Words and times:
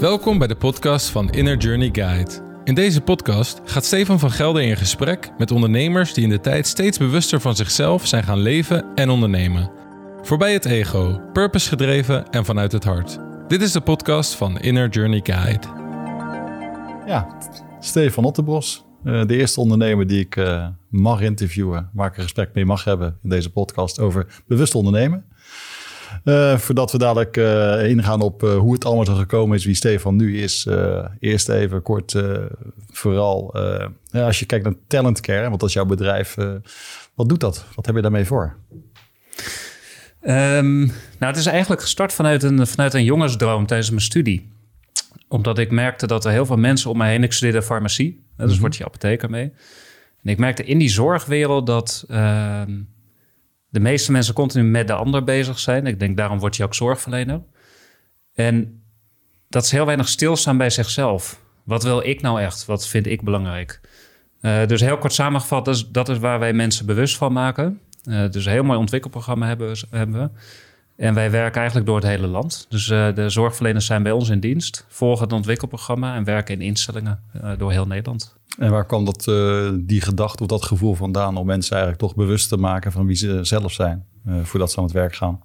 Welkom 0.00 0.38
bij 0.38 0.46
de 0.46 0.56
podcast 0.56 1.08
van 1.08 1.30
Inner 1.30 1.56
Journey 1.56 1.88
Guide. 1.92 2.30
In 2.64 2.74
deze 2.74 3.00
podcast 3.00 3.60
gaat 3.64 3.84
Stefan 3.84 4.18
van 4.18 4.30
Gelder 4.30 4.62
in 4.62 4.76
gesprek 4.76 5.30
met 5.38 5.50
ondernemers 5.50 6.14
die 6.14 6.24
in 6.24 6.30
de 6.30 6.40
tijd 6.40 6.66
steeds 6.66 6.98
bewuster 6.98 7.40
van 7.40 7.56
zichzelf 7.56 8.06
zijn 8.06 8.22
gaan 8.22 8.38
leven 8.38 8.94
en 8.94 9.10
ondernemen. 9.10 9.70
Voorbij 10.22 10.52
het 10.52 10.64
ego, 10.64 11.20
purpose 11.32 11.68
gedreven 11.68 12.30
en 12.30 12.44
vanuit 12.44 12.72
het 12.72 12.84
hart. 12.84 13.18
Dit 13.48 13.62
is 13.62 13.72
de 13.72 13.80
podcast 13.80 14.34
van 14.34 14.58
Inner 14.58 14.88
Journey 14.88 15.20
Guide. 15.22 15.66
Ja, 17.06 17.38
Stefan 17.80 18.24
Otterbos, 18.24 18.84
eh, 19.04 19.26
de 19.26 19.36
eerste 19.36 19.60
ondernemer 19.60 20.06
die 20.06 20.20
ik 20.20 20.36
eh, 20.36 20.66
mag 20.88 21.20
interviewen, 21.20 21.90
waar 21.92 22.08
ik 22.08 22.16
een 22.16 22.22
gesprek 22.22 22.54
mee 22.54 22.64
mag 22.64 22.84
hebben 22.84 23.18
in 23.22 23.28
deze 23.28 23.52
podcast 23.52 23.98
over 23.98 24.42
bewust 24.46 24.74
ondernemen. 24.74 25.24
Uh, 26.24 26.58
voordat 26.58 26.92
we 26.92 26.98
dadelijk 26.98 27.36
uh, 27.36 27.88
ingaan 27.88 28.20
op 28.20 28.42
uh, 28.42 28.56
hoe 28.56 28.72
het 28.72 28.84
allemaal 28.84 29.04
zo 29.04 29.14
gekomen 29.14 29.56
is, 29.56 29.64
wie 29.64 29.74
Stefan 29.74 30.16
nu 30.16 30.40
is. 30.40 30.68
eerst 31.18 31.48
even 31.48 31.82
kort, 31.82 32.22
vooral 32.90 33.54
als 34.12 34.38
je 34.38 34.46
kijkt 34.46 34.64
naar 34.64 34.74
Talentcare, 34.86 35.48
want 35.48 35.60
dat 35.60 35.68
is 35.68 35.74
jouw 35.74 35.84
bedrijf. 35.84 36.36
wat 37.14 37.28
doet 37.28 37.40
dat? 37.40 37.64
Wat 37.74 37.86
heb 37.86 37.94
je 37.94 38.02
daarmee 38.02 38.24
voor? 38.24 38.56
Um, 40.24 40.86
nou, 41.18 41.32
het 41.32 41.36
is 41.36 41.46
eigenlijk 41.46 41.80
gestart 41.80 42.12
vanuit 42.12 42.42
een, 42.42 42.66
vanuit 42.66 42.94
een 42.94 43.04
jongensdroom 43.04 43.66
tijdens 43.66 43.90
mijn 43.90 44.02
studie. 44.02 44.50
Omdat 45.28 45.58
ik 45.58 45.70
merkte 45.70 46.06
dat 46.06 46.24
er 46.24 46.30
heel 46.30 46.46
veel 46.46 46.56
mensen 46.56 46.90
om 46.90 46.96
mij 46.96 47.10
heen... 47.10 47.22
Ik 47.22 47.32
studeerde 47.32 47.62
farmacie, 47.62 48.24
dus 48.36 48.46
mm 48.46 48.52
-hmm. 48.52 48.60
word 48.60 48.76
je 48.76 48.84
apotheker 48.84 49.30
mee. 49.30 49.52
En 50.22 50.30
ik 50.30 50.38
merkte 50.38 50.64
in 50.64 50.78
die 50.78 50.90
zorgwereld 50.90 51.66
dat... 51.66 52.04
De 53.72 53.80
meeste 53.80 54.12
mensen 54.12 54.34
continu 54.34 54.64
met 54.64 54.86
de 54.86 54.94
ander 54.94 55.24
bezig 55.24 55.58
zijn. 55.58 55.86
Ik 55.86 55.98
denk, 55.98 56.16
daarom 56.16 56.38
word 56.38 56.56
je 56.56 56.64
ook 56.64 56.74
zorgverlener. 56.74 57.42
En 58.34 58.82
dat 59.48 59.66
ze 59.66 59.74
heel 59.74 59.86
weinig 59.86 60.08
stilstaan 60.08 60.56
bij 60.56 60.70
zichzelf. 60.70 61.40
Wat 61.64 61.82
wil 61.82 62.06
ik 62.06 62.20
nou 62.20 62.40
echt? 62.40 62.64
Wat 62.64 62.88
vind 62.88 63.06
ik 63.06 63.22
belangrijk? 63.22 63.80
Uh, 64.40 64.66
dus 64.66 64.80
heel 64.80 64.98
kort 64.98 65.12
samengevat, 65.12 65.86
dat 65.92 66.08
is, 66.08 66.18
waar 66.18 66.38
wij 66.38 66.52
mensen 66.52 66.86
bewust 66.86 67.16
van 67.16 67.32
maken. 67.32 67.80
Uh, 68.04 68.30
dus 68.30 68.46
een 68.46 68.52
heel 68.52 68.62
mooi 68.62 68.78
ontwikkelprogramma 68.78 69.46
hebben, 69.46 69.76
hebben 69.90 70.20
we. 70.20 70.30
En 70.96 71.14
wij 71.14 71.30
werken 71.30 71.56
eigenlijk 71.56 71.86
door 71.86 71.96
het 71.96 72.06
hele 72.06 72.26
land. 72.26 72.66
Dus 72.68 72.88
uh, 72.88 73.14
de 73.14 73.28
zorgverleners 73.28 73.86
zijn 73.86 74.02
bij 74.02 74.12
ons 74.12 74.28
in 74.28 74.40
dienst, 74.40 74.86
volgen 74.88 75.24
het 75.24 75.32
ontwikkelprogramma 75.32 76.14
en 76.14 76.24
werken 76.24 76.54
in 76.54 76.60
instellingen 76.60 77.22
door 77.58 77.70
heel 77.70 77.86
Nederland. 77.86 78.36
En 78.58 78.70
waar 78.70 78.86
kwam 78.86 79.04
dat, 79.04 79.26
uh, 79.28 79.70
die 79.74 80.00
gedachte 80.00 80.42
of 80.42 80.48
dat 80.48 80.64
gevoel 80.64 80.94
vandaan 80.94 81.36
om 81.36 81.46
mensen 81.46 81.76
eigenlijk 81.76 82.02
toch 82.02 82.14
bewust 82.14 82.48
te 82.48 82.56
maken 82.56 82.92
van 82.92 83.06
wie 83.06 83.16
ze 83.16 83.44
zelf 83.44 83.72
zijn, 83.72 84.04
voordat 84.42 84.70
ze 84.70 84.78
aan 84.78 84.84
het 84.84 84.92
werk 84.92 85.14
gaan? 85.14 85.40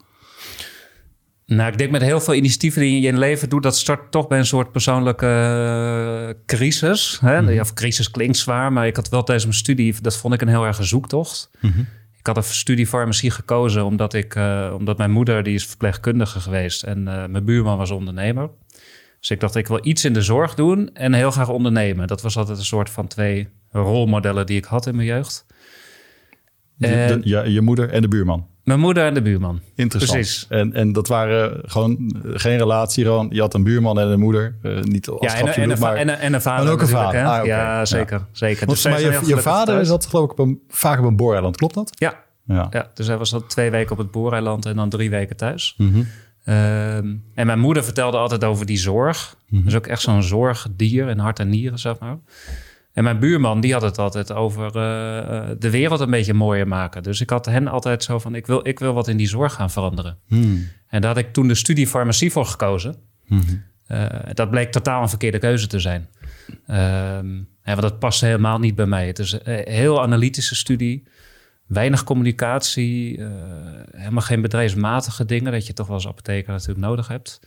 Nou, 1.48 1.72
ik 1.72 1.78
denk 1.78 1.92
met 1.92 2.02
heel 2.02 2.20
veel 2.20 2.34
initiatieven 2.34 2.82
die 2.82 2.92
je 2.92 3.08
in 3.08 3.14
je 3.14 3.20
leven 3.20 3.50
doet, 3.50 3.64
dat 3.64 3.78
start 3.78 4.12
toch 4.12 4.28
bij 4.28 4.38
een 4.38 4.46
soort 4.46 4.72
persoonlijke 4.72 6.38
crisis. 6.46 7.18
Hè? 7.22 7.42
Mm 7.42 7.48
-hmm. 7.48 7.60
Of 7.60 7.74
crisis 7.74 8.12
klinkt 8.12 8.38
zwaar, 8.38 8.74
maar 8.74 8.88
ik 8.88 8.96
had 8.96 9.10
wel 9.10 9.24
tijdens 9.24 9.46
mijn 9.46 9.58
studie, 9.58 9.96
dat 10.02 10.18
vond 10.18 10.34
ik 10.34 10.42
een 10.42 10.48
heel 10.48 10.66
erg 10.66 10.86
zoektocht. 10.86 11.50
Mm 11.60 11.72
-hmm. 11.72 11.88
Ik 12.28 12.36
had 12.36 12.46
een 12.46 12.54
studie 12.54 12.88
farmacie 12.88 13.32
gekozen 13.32 13.86
omdat, 13.86 14.14
ik, 14.14 14.36
omdat 14.74 14.98
mijn 14.98 15.12
moeder, 15.12 15.44
die 15.44 15.54
is 15.54 15.66
verpleegkundige 15.66 16.40
geweest 16.40 16.84
en 16.84 17.04
mijn 17.04 17.46
buurman 17.46 17.78
was 17.78 17.92
ondernemer. 17.92 18.50
Dus 19.20 19.30
ik 19.30 19.40
dacht, 19.40 19.56
ik 19.56 19.68
wil 19.68 19.80
iets 19.82 20.06
in 20.06 20.14
de 20.14 20.22
zorg 20.22 20.56
doen 20.56 20.94
en 20.94 21.14
heel 21.14 21.32
graag 21.32 21.50
ondernemen. 21.50 22.08
Dat 22.08 22.22
was 22.22 22.38
altijd 22.38 22.58
een 22.58 22.66
soort 22.66 22.90
van 22.90 23.08
twee 23.08 23.48
rolmodellen 23.72 24.46
die 24.46 24.58
ik 24.58 24.66
had 24.66 24.88
in 24.88 24.96
mijn 24.96 25.08
jeugd. 25.08 25.46
De, 26.76 26.88
de, 26.88 27.20
ja, 27.24 27.44
je 27.44 27.62
moeder 27.62 27.90
en 27.90 28.02
de 28.02 28.08
buurman. 28.08 28.48
Mijn 28.68 28.80
moeder 28.80 29.06
en 29.06 29.14
de 29.14 29.22
buurman. 29.22 29.62
Interessant. 29.76 30.20
Precies. 30.20 30.46
En, 30.50 30.74
en 30.74 30.92
dat 30.92 31.08
waren 31.08 31.62
gewoon 31.66 32.16
geen 32.24 32.58
relatie, 32.58 33.04
gewoon 33.04 33.28
je 33.32 33.40
had 33.40 33.54
een 33.54 33.64
buurman 33.64 34.00
en 34.00 34.08
een 34.08 34.20
moeder. 34.20 34.56
Uh, 34.64 34.82
niet 34.82 35.08
als 35.08 35.34
ja, 35.34 35.40
en, 35.40 35.48
en, 35.48 35.70
een, 35.70 35.80
maar, 35.80 35.96
en, 35.96 36.20
en 36.20 36.34
een 36.34 36.42
vader. 36.42 36.66
En 36.66 36.72
ook 36.72 36.82
een 36.82 36.88
vader. 36.88 37.26
Ah, 37.26 37.34
okay. 37.34 37.46
Ja, 37.46 37.86
zeker. 37.86 38.18
Ja. 38.18 38.28
zeker. 38.32 38.66
Want, 38.66 38.84
dus 38.84 38.92
maar 38.92 39.02
je, 39.02 39.20
je 39.26 39.38
vader 39.38 39.74
thuis. 39.74 39.88
zat 39.88 40.06
geloof 40.06 40.26
ik 40.26 40.32
op 40.32 40.40
een, 40.40 40.62
vaak 40.70 41.00
op 41.00 41.06
een 41.06 41.16
booreiland, 41.16 41.58
klopt 41.58 41.74
dat? 41.74 41.90
Ja. 41.96 42.24
ja. 42.46 42.68
ja. 42.70 42.92
Dus 42.94 43.08
hij 43.08 43.18
was 43.18 43.30
dan 43.30 43.48
twee 43.48 43.72
weken 43.72 43.92
op 43.92 43.98
het 43.98 44.12
booreiland 44.12 44.66
en 44.66 44.76
dan 44.76 44.90
drie 44.90 45.10
weken 45.10 45.38
thuis. 45.38 45.74
Mm 45.78 45.92
-hmm. 45.92 46.08
Um, 46.54 47.24
en 47.34 47.46
mijn 47.46 47.60
moeder 47.60 47.84
vertelde 47.84 48.18
altijd 48.18 48.44
over 48.44 48.66
die 48.66 48.78
zorg. 48.78 49.36
Mm 49.48 49.58
-hmm. 49.58 49.66
Dus 49.66 49.76
ook 49.76 49.88
echt 49.88 50.02
zo'n 50.02 50.24
zorgdier 50.24 51.08
in 51.08 51.20
hart 51.20 51.40
en 51.40 51.50
nieren, 51.50 51.80
zeg 51.80 52.00
maar. 52.00 52.18
En 52.98 53.04
mijn 53.04 53.20
buurman, 53.20 53.62
die 53.62 53.74
had 53.74 53.82
het 53.82 53.98
altijd 53.98 54.34
over 54.34 54.66
uh, 54.66 54.72
de 55.60 55.70
wereld 55.70 56.00
een 56.00 56.10
beetje 56.10 56.34
mooier 56.34 56.68
maken. 56.68 57.04
Dus 57.04 57.22
ik 57.22 57.30
had 57.30 57.46
hen 57.46 57.68
altijd 57.68 58.04
zo 58.04 58.20
van, 58.20 58.36
ik 58.36 58.48
wil, 58.48 58.68
ik 58.68 58.80
wil 58.80 58.94
wat 58.94 59.08
in 59.08 59.18
die 59.18 59.28
zorg 59.28 59.54
gaan 59.54 59.72
veranderen. 59.72 60.18
Mm. 60.28 60.68
En 60.88 61.02
daar 61.02 61.10
had 61.16 61.24
ik 61.24 61.34
toen 61.34 61.48
de 61.48 61.56
studie 61.56 61.88
farmacie 61.88 62.32
voor 62.32 62.46
gekozen. 62.46 62.96
Mm 63.26 63.42
-hmm. 63.42 63.64
uh, 63.88 64.06
dat 64.34 64.50
bleek 64.50 64.72
totaal 64.72 65.02
een 65.02 65.10
verkeerde 65.10 65.40
keuze 65.40 65.68
te 65.68 65.80
zijn. 65.80 66.08
Um, 66.48 67.48
ja, 67.64 67.76
want 67.76 67.82
dat 67.82 68.00
paste 68.00 68.26
helemaal 68.26 68.60
niet 68.60 68.76
bij 68.76 68.86
mij. 68.86 69.08
Het 69.08 69.20
is 69.20 69.32
een 69.44 69.64
heel 69.66 70.02
analytische 70.02 70.56
studie 70.56 71.08
weinig 71.68 72.04
communicatie, 72.04 73.18
uh, 73.18 73.28
helemaal 73.92 74.22
geen 74.22 74.42
bedrijfsmatige 74.42 75.26
dingen, 75.26 75.52
dat 75.52 75.68
je 75.68 75.74
toch 75.74 75.88
wel 75.88 75.96
als 75.96 76.08
apotheker 76.08 76.52
natuurlijk 76.52 76.80
nodig 76.80 77.08
hebt. 77.08 77.40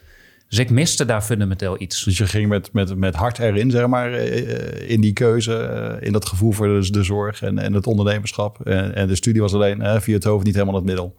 Dus 0.51 0.59
ik 0.59 0.71
miste 0.71 1.05
daar 1.05 1.23
fundamenteel 1.23 1.81
iets. 1.81 2.05
Dus 2.05 2.19
je 2.19 2.27
ging 2.27 2.49
met, 2.49 2.73
met, 2.73 2.97
met 2.97 3.15
hart 3.15 3.39
erin, 3.39 3.71
zeg 3.71 3.87
maar, 3.87 4.13
in 4.13 5.01
die 5.01 5.13
keuze, 5.13 5.99
in 6.01 6.13
dat 6.13 6.27
gevoel 6.27 6.53
voor 6.53 6.67
de, 6.67 6.91
de 6.91 7.03
zorg 7.03 7.43
en, 7.43 7.59
en 7.59 7.73
het 7.73 7.87
ondernemerschap. 7.87 8.67
En, 8.67 8.95
en 8.95 9.09
de 9.09 9.15
studie 9.15 9.41
was 9.41 9.55
alleen 9.55 10.01
via 10.01 10.15
het 10.15 10.25
hoofd 10.25 10.45
niet 10.45 10.55
helemaal 10.55 10.75
het 10.75 10.85
middel. 10.85 11.17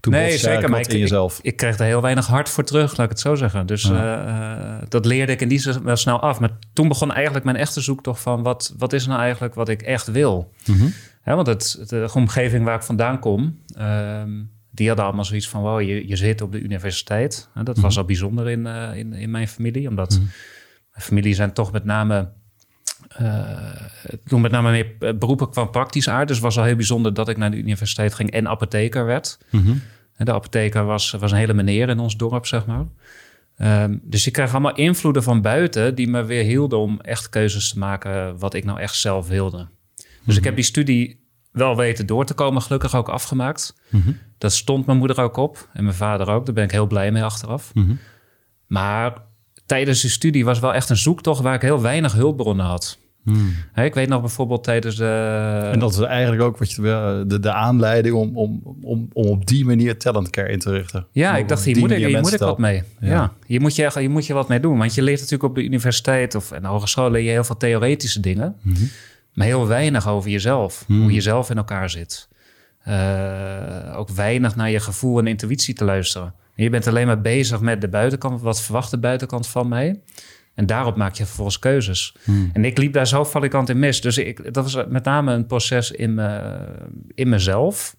Toen 0.00 0.12
nee, 0.12 0.38
zeker. 0.38 0.70
Maar 0.70 0.80
ik, 0.80 0.92
in 0.92 0.98
jezelf. 0.98 1.38
Ik, 1.38 1.44
ik, 1.44 1.56
kreeg 1.56 1.78
er 1.78 1.84
heel 1.84 2.02
weinig 2.02 2.26
hart 2.26 2.48
voor 2.48 2.64
terug, 2.64 2.96
laat 2.96 3.04
ik 3.04 3.12
het 3.12 3.20
zo 3.20 3.34
zeggen. 3.34 3.66
Dus 3.66 3.82
ja. 3.82 4.78
uh, 4.80 4.86
dat 4.88 5.04
leerde 5.04 5.32
ik 5.32 5.40
in 5.40 5.48
die 5.48 5.58
zin 5.58 5.82
wel 5.82 5.96
snel 5.96 6.20
af. 6.20 6.40
Maar 6.40 6.50
toen 6.72 6.88
begon 6.88 7.12
eigenlijk 7.12 7.44
mijn 7.44 7.56
echte 7.56 7.80
zoektocht 7.80 8.22
van... 8.22 8.42
wat, 8.42 8.74
wat 8.78 8.92
is 8.92 9.06
nou 9.06 9.20
eigenlijk 9.20 9.54
wat 9.54 9.68
ik 9.68 9.82
echt 9.82 10.10
wil? 10.10 10.52
Mm 10.66 10.76
-hmm. 10.76 10.92
Ja, 11.24 11.34
want 11.34 11.46
het, 11.46 11.84
de 11.86 12.10
omgeving 12.14 12.64
waar 12.64 12.76
ik 12.76 12.82
vandaan 12.82 13.18
kom... 13.18 13.58
Um, 13.80 14.50
die 14.80 14.88
hadden 14.88 15.06
allemaal 15.06 15.24
zoiets 15.24 15.48
van... 15.48 15.62
wow, 15.62 15.80
je, 15.80 16.08
je 16.08 16.16
zit 16.16 16.40
op 16.40 16.52
de 16.52 16.60
universiteit. 16.60 17.48
En 17.54 17.64
dat 17.64 17.78
was 17.78 17.98
al 17.98 18.04
bijzonder 18.04 18.50
in, 18.50 18.60
uh, 18.60 18.96
in, 18.96 19.12
in 19.12 19.30
mijn 19.30 19.48
familie. 19.48 19.88
Omdat 19.88 20.12
-hmm. 20.12 20.30
mijn 20.90 21.04
familie 21.04 21.34
zijn 21.34 21.52
toch 21.52 21.72
met 21.72 21.84
name... 21.84 22.28
Uh, 23.20 23.70
toen 24.24 24.40
met 24.40 24.50
name 24.50 24.70
meer 24.70 25.18
beroepen 25.18 25.54
van 25.54 25.70
praktisch 25.70 26.08
aard. 26.08 26.28
Dus 26.28 26.38
was 26.38 26.58
al 26.58 26.64
heel 26.64 26.76
bijzonder 26.76 27.14
dat 27.14 27.28
ik 27.28 27.36
naar 27.36 27.50
de 27.50 27.56
universiteit 27.56 28.14
ging 28.14 28.30
en 28.30 28.48
apotheker 28.48 29.04
werd. 29.04 29.38
Mm 29.50 29.62
-hmm. 29.62 29.82
En 30.14 30.24
de 30.24 30.32
apotheker 30.32 30.84
was, 30.84 31.10
was 31.10 31.32
een 31.32 31.38
hele 31.38 31.54
meneer 31.54 31.88
in 31.88 31.98
ons 31.98 32.16
dorp, 32.16 32.46
zeg 32.46 32.66
maar. 32.66 32.84
Um, 33.58 34.00
dus 34.02 34.26
ik 34.26 34.32
kreeg 34.32 34.52
allemaal 34.52 34.74
invloeden 34.74 35.22
van 35.22 35.42
buiten 35.42 35.94
die 35.94 36.08
me 36.08 36.24
weer 36.24 36.44
hielden 36.44 36.78
om 36.78 37.00
echt 37.00 37.28
keuzes 37.28 37.72
te 37.72 37.78
maken 37.78 38.38
wat 38.38 38.54
ik 38.54 38.64
nou 38.64 38.80
echt 38.80 38.96
zelf 38.96 39.28
wilde. 39.28 39.68
Dus 40.24 40.36
ik 40.36 40.44
heb 40.44 40.54
die 40.54 40.64
studie 40.64 41.19
wel 41.52 41.76
weten 41.76 42.06
door 42.06 42.24
te 42.24 42.34
komen, 42.34 42.62
gelukkig 42.62 42.94
ook 42.94 43.08
afgemaakt. 43.08 43.74
Mm 43.88 44.02
-hmm. 44.02 44.18
Dat 44.38 44.52
stond 44.52 44.86
mijn 44.86 44.98
moeder 44.98 45.20
ook 45.20 45.36
op 45.36 45.68
en 45.72 45.84
mijn 45.84 45.96
vader 45.96 46.28
ook. 46.28 46.46
Daar 46.46 46.54
ben 46.54 46.64
ik 46.64 46.70
heel 46.70 46.86
blij 46.86 47.10
mee 47.10 47.24
achteraf. 47.24 47.74
Mm 47.74 47.84
-hmm. 47.84 47.98
Maar 48.66 49.12
tijdens 49.66 50.02
de 50.02 50.08
studie 50.08 50.44
was 50.44 50.58
wel 50.58 50.74
echt 50.74 50.90
een 50.90 50.96
zoektocht 50.96 51.40
waar 51.40 51.54
ik 51.54 51.62
heel 51.62 51.80
weinig 51.80 52.12
hulpbronnen 52.12 52.66
had. 52.66 52.98
Hmm. 53.24 53.54
Hey, 53.72 53.86
ik 53.86 53.94
weet 53.94 54.08
nog 54.08 54.20
bijvoorbeeld 54.20 54.64
tijdens 54.64 54.96
de... 54.96 55.70
En 55.72 55.78
dat 55.78 55.92
is 55.92 55.98
eigenlijk 55.98 56.42
ook 56.42 56.58
wat 56.58 56.70
je, 56.70 57.24
de, 57.26 57.40
de 57.40 57.52
aanleiding 57.52 58.14
om, 58.14 58.36
om, 58.36 58.60
om, 58.82 59.08
om 59.12 59.26
op 59.26 59.46
die 59.46 59.64
manier 59.64 59.98
talentcare 59.98 60.48
in 60.48 60.58
te 60.58 60.70
richten. 60.70 61.06
Ja, 61.12 61.36
ik 61.36 61.48
dacht, 61.48 61.64
hier 61.64 61.78
moet, 61.78 61.90
ik, 61.90 61.96
hier 61.96 62.20
moet 62.20 62.32
ik 62.32 62.38
wat 62.38 62.58
mee. 62.58 62.82
Ja. 63.00 63.08
ja. 63.08 63.32
hier, 63.46 63.60
moet 63.60 63.76
je, 63.76 63.90
hier 63.94 64.10
moet 64.10 64.26
je 64.26 64.34
wat 64.34 64.48
mee 64.48 64.60
doen. 64.60 64.78
Want 64.78 64.94
je 64.94 65.02
leert 65.02 65.18
natuurlijk 65.20 65.48
op 65.48 65.54
de 65.54 65.64
universiteit 65.64 66.34
of 66.34 66.50
en 66.50 66.62
de 66.62 66.68
hogeschool 66.68 67.10
leer 67.10 67.22
je 67.22 67.30
heel 67.30 67.44
veel 67.44 67.56
theoretische 67.56 68.20
dingen. 68.20 68.56
Mm 68.62 68.74
-hmm. 68.74 68.88
Maar 69.40 69.48
heel 69.48 69.66
weinig 69.66 70.08
over 70.08 70.30
jezelf. 70.30 70.84
Hoe 70.86 71.12
je 71.12 71.20
zelf 71.20 71.50
in 71.50 71.56
elkaar 71.56 71.90
zit. 71.90 72.28
Uh, 72.88 73.94
ook 73.96 74.08
weinig 74.08 74.56
naar 74.56 74.70
je 74.70 74.80
gevoel 74.80 75.18
en 75.18 75.26
intuïtie 75.26 75.74
te 75.74 75.84
luisteren. 75.84 76.34
Je 76.54 76.70
bent 76.70 76.86
alleen 76.86 77.06
maar 77.06 77.20
bezig 77.20 77.60
met 77.60 77.80
de 77.80 77.88
buitenkant. 77.88 78.40
Wat 78.40 78.62
verwacht 78.62 78.90
de 78.90 78.98
buitenkant 78.98 79.46
van 79.46 79.68
mij? 79.68 80.00
En 80.54 80.66
daarop 80.66 80.96
maak 80.96 81.14
je 81.14 81.26
vervolgens 81.26 81.58
keuzes. 81.58 82.16
Hmm. 82.24 82.50
En 82.52 82.64
ik 82.64 82.78
liep 82.78 82.92
daar 82.92 83.06
zo 83.06 83.24
valikant 83.24 83.68
in 83.68 83.78
mis. 83.78 84.00
Dus 84.00 84.18
ik, 84.18 84.54
dat 84.54 84.72
was 84.72 84.84
met 84.88 85.04
name 85.04 85.32
een 85.32 85.46
proces 85.46 85.90
in, 85.90 86.14
me, 86.14 86.58
in 87.14 87.28
mezelf. 87.28 87.96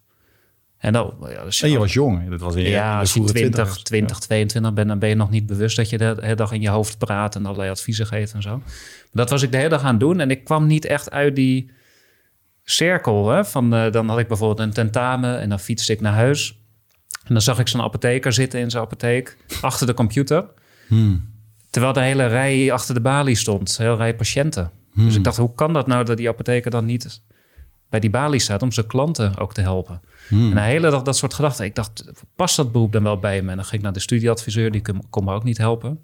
En, 0.81 0.94
dan, 0.94 1.13
ja, 1.30 1.44
dus, 1.44 1.62
en 1.62 1.72
je 1.72 1.78
was 1.78 1.94
jong. 1.94 2.30
Dat 2.30 2.39
was 2.39 2.56
in 2.56 2.69
ja, 2.69 3.00
als 3.00 3.13
je 3.13 3.24
20, 3.24 3.81
20 3.81 4.18
ja. 4.18 4.24
22 4.24 4.74
bent, 4.74 4.88
dan 4.88 5.00
ben 5.00 5.10
je 5.10 5.16
nog 5.16 5.30
niet 5.30 5.45
bewust 5.45 5.75
dat 5.75 5.89
je 5.89 5.98
de 5.98 6.16
hele 6.19 6.36
dag 6.36 6.51
in 6.51 6.62
je 6.62 6.69
hoofd 6.69 6.98
praat 6.98 7.36
en 7.36 7.45
allerlei 7.45 7.69
adviezen 7.69 8.06
geeft 8.06 8.33
en 8.33 8.42
zo. 8.42 8.57
Maar 8.57 8.66
dat 9.12 9.30
was 9.30 9.42
ik 9.42 9.51
de 9.51 9.57
hele 9.57 9.69
dag 9.69 9.83
aan 9.83 9.92
het 9.92 10.00
doen. 10.00 10.19
En 10.19 10.31
ik 10.31 10.44
kwam 10.44 10.68
niet 10.68 10.86
echt 10.86 11.12
uit 11.12 11.36
die 11.36 11.72
cirkel. 12.63 13.30
Hè? 13.30 13.45
Van, 13.45 13.75
uh, 13.75 13.92
dan 13.92 14.07
had 14.10 14.19
ik 14.19 14.28
bijvoorbeeld 14.28 14.60
een 14.60 14.74
tentamen 14.74 15.39
en 15.39 15.50
dan 15.50 15.60
fietste 15.60 15.94
ik 15.94 16.01
naar 16.01 16.13
huis. 16.13 16.60
En 17.24 17.34
dan 17.34 17.42
zag 17.42 17.60
ik 17.60 17.68
zo'n 17.68 17.81
apotheker 17.81 18.34
zitten 18.34 18.60
in 18.60 18.69
zijn 18.69 18.84
apotheek 18.84 19.38
achter 19.62 19.88
de 19.88 19.94
computer. 19.94 20.45
Hmm. 20.88 21.30
Terwijl 21.69 21.94
de 21.94 22.01
hele 22.01 22.25
rij 22.25 22.72
achter 22.72 22.94
de 22.94 23.01
balie 23.01 23.36
stond, 23.36 23.77
een 23.77 23.86
hele 23.86 23.98
rij 23.98 24.16
patiënten. 24.16 24.72
Hmm. 24.94 25.06
Dus 25.06 25.16
ik 25.16 25.24
dacht, 25.24 25.38
hoe 25.38 25.56
kan 25.56 25.74
dat 25.74 25.88
nou 25.88 26.06
dat 26.06 26.18
die 26.18 26.30
apotheker 26.30 26.72
dan 26.72 26.86
niet 26.86 27.22
bij 27.91 27.99
die 27.99 28.09
balie 28.09 28.39
staat 28.39 28.61
om 28.61 28.71
zijn 28.71 28.88
klanten 28.88 29.38
ook 29.38 29.53
te 29.53 29.61
helpen? 29.61 30.01
Hmm. 30.27 30.51
En 30.51 30.57
een 30.57 30.63
hele 30.63 30.89
dag 30.89 31.01
dat 31.01 31.17
soort 31.17 31.33
gedachten. 31.33 31.65
Ik 31.65 31.75
dacht, 31.75 32.05
past 32.35 32.55
dat 32.55 32.71
beroep 32.71 32.91
dan 32.91 33.03
wel 33.03 33.19
bij 33.19 33.41
me? 33.41 33.49
En 33.49 33.55
dan 33.55 33.65
ging 33.65 33.75
ik 33.75 33.81
naar 33.81 33.93
de 33.93 33.99
studieadviseur, 33.99 34.71
die 34.71 34.81
kon 35.09 35.23
me 35.23 35.33
ook 35.33 35.43
niet 35.43 35.57
helpen. 35.57 35.99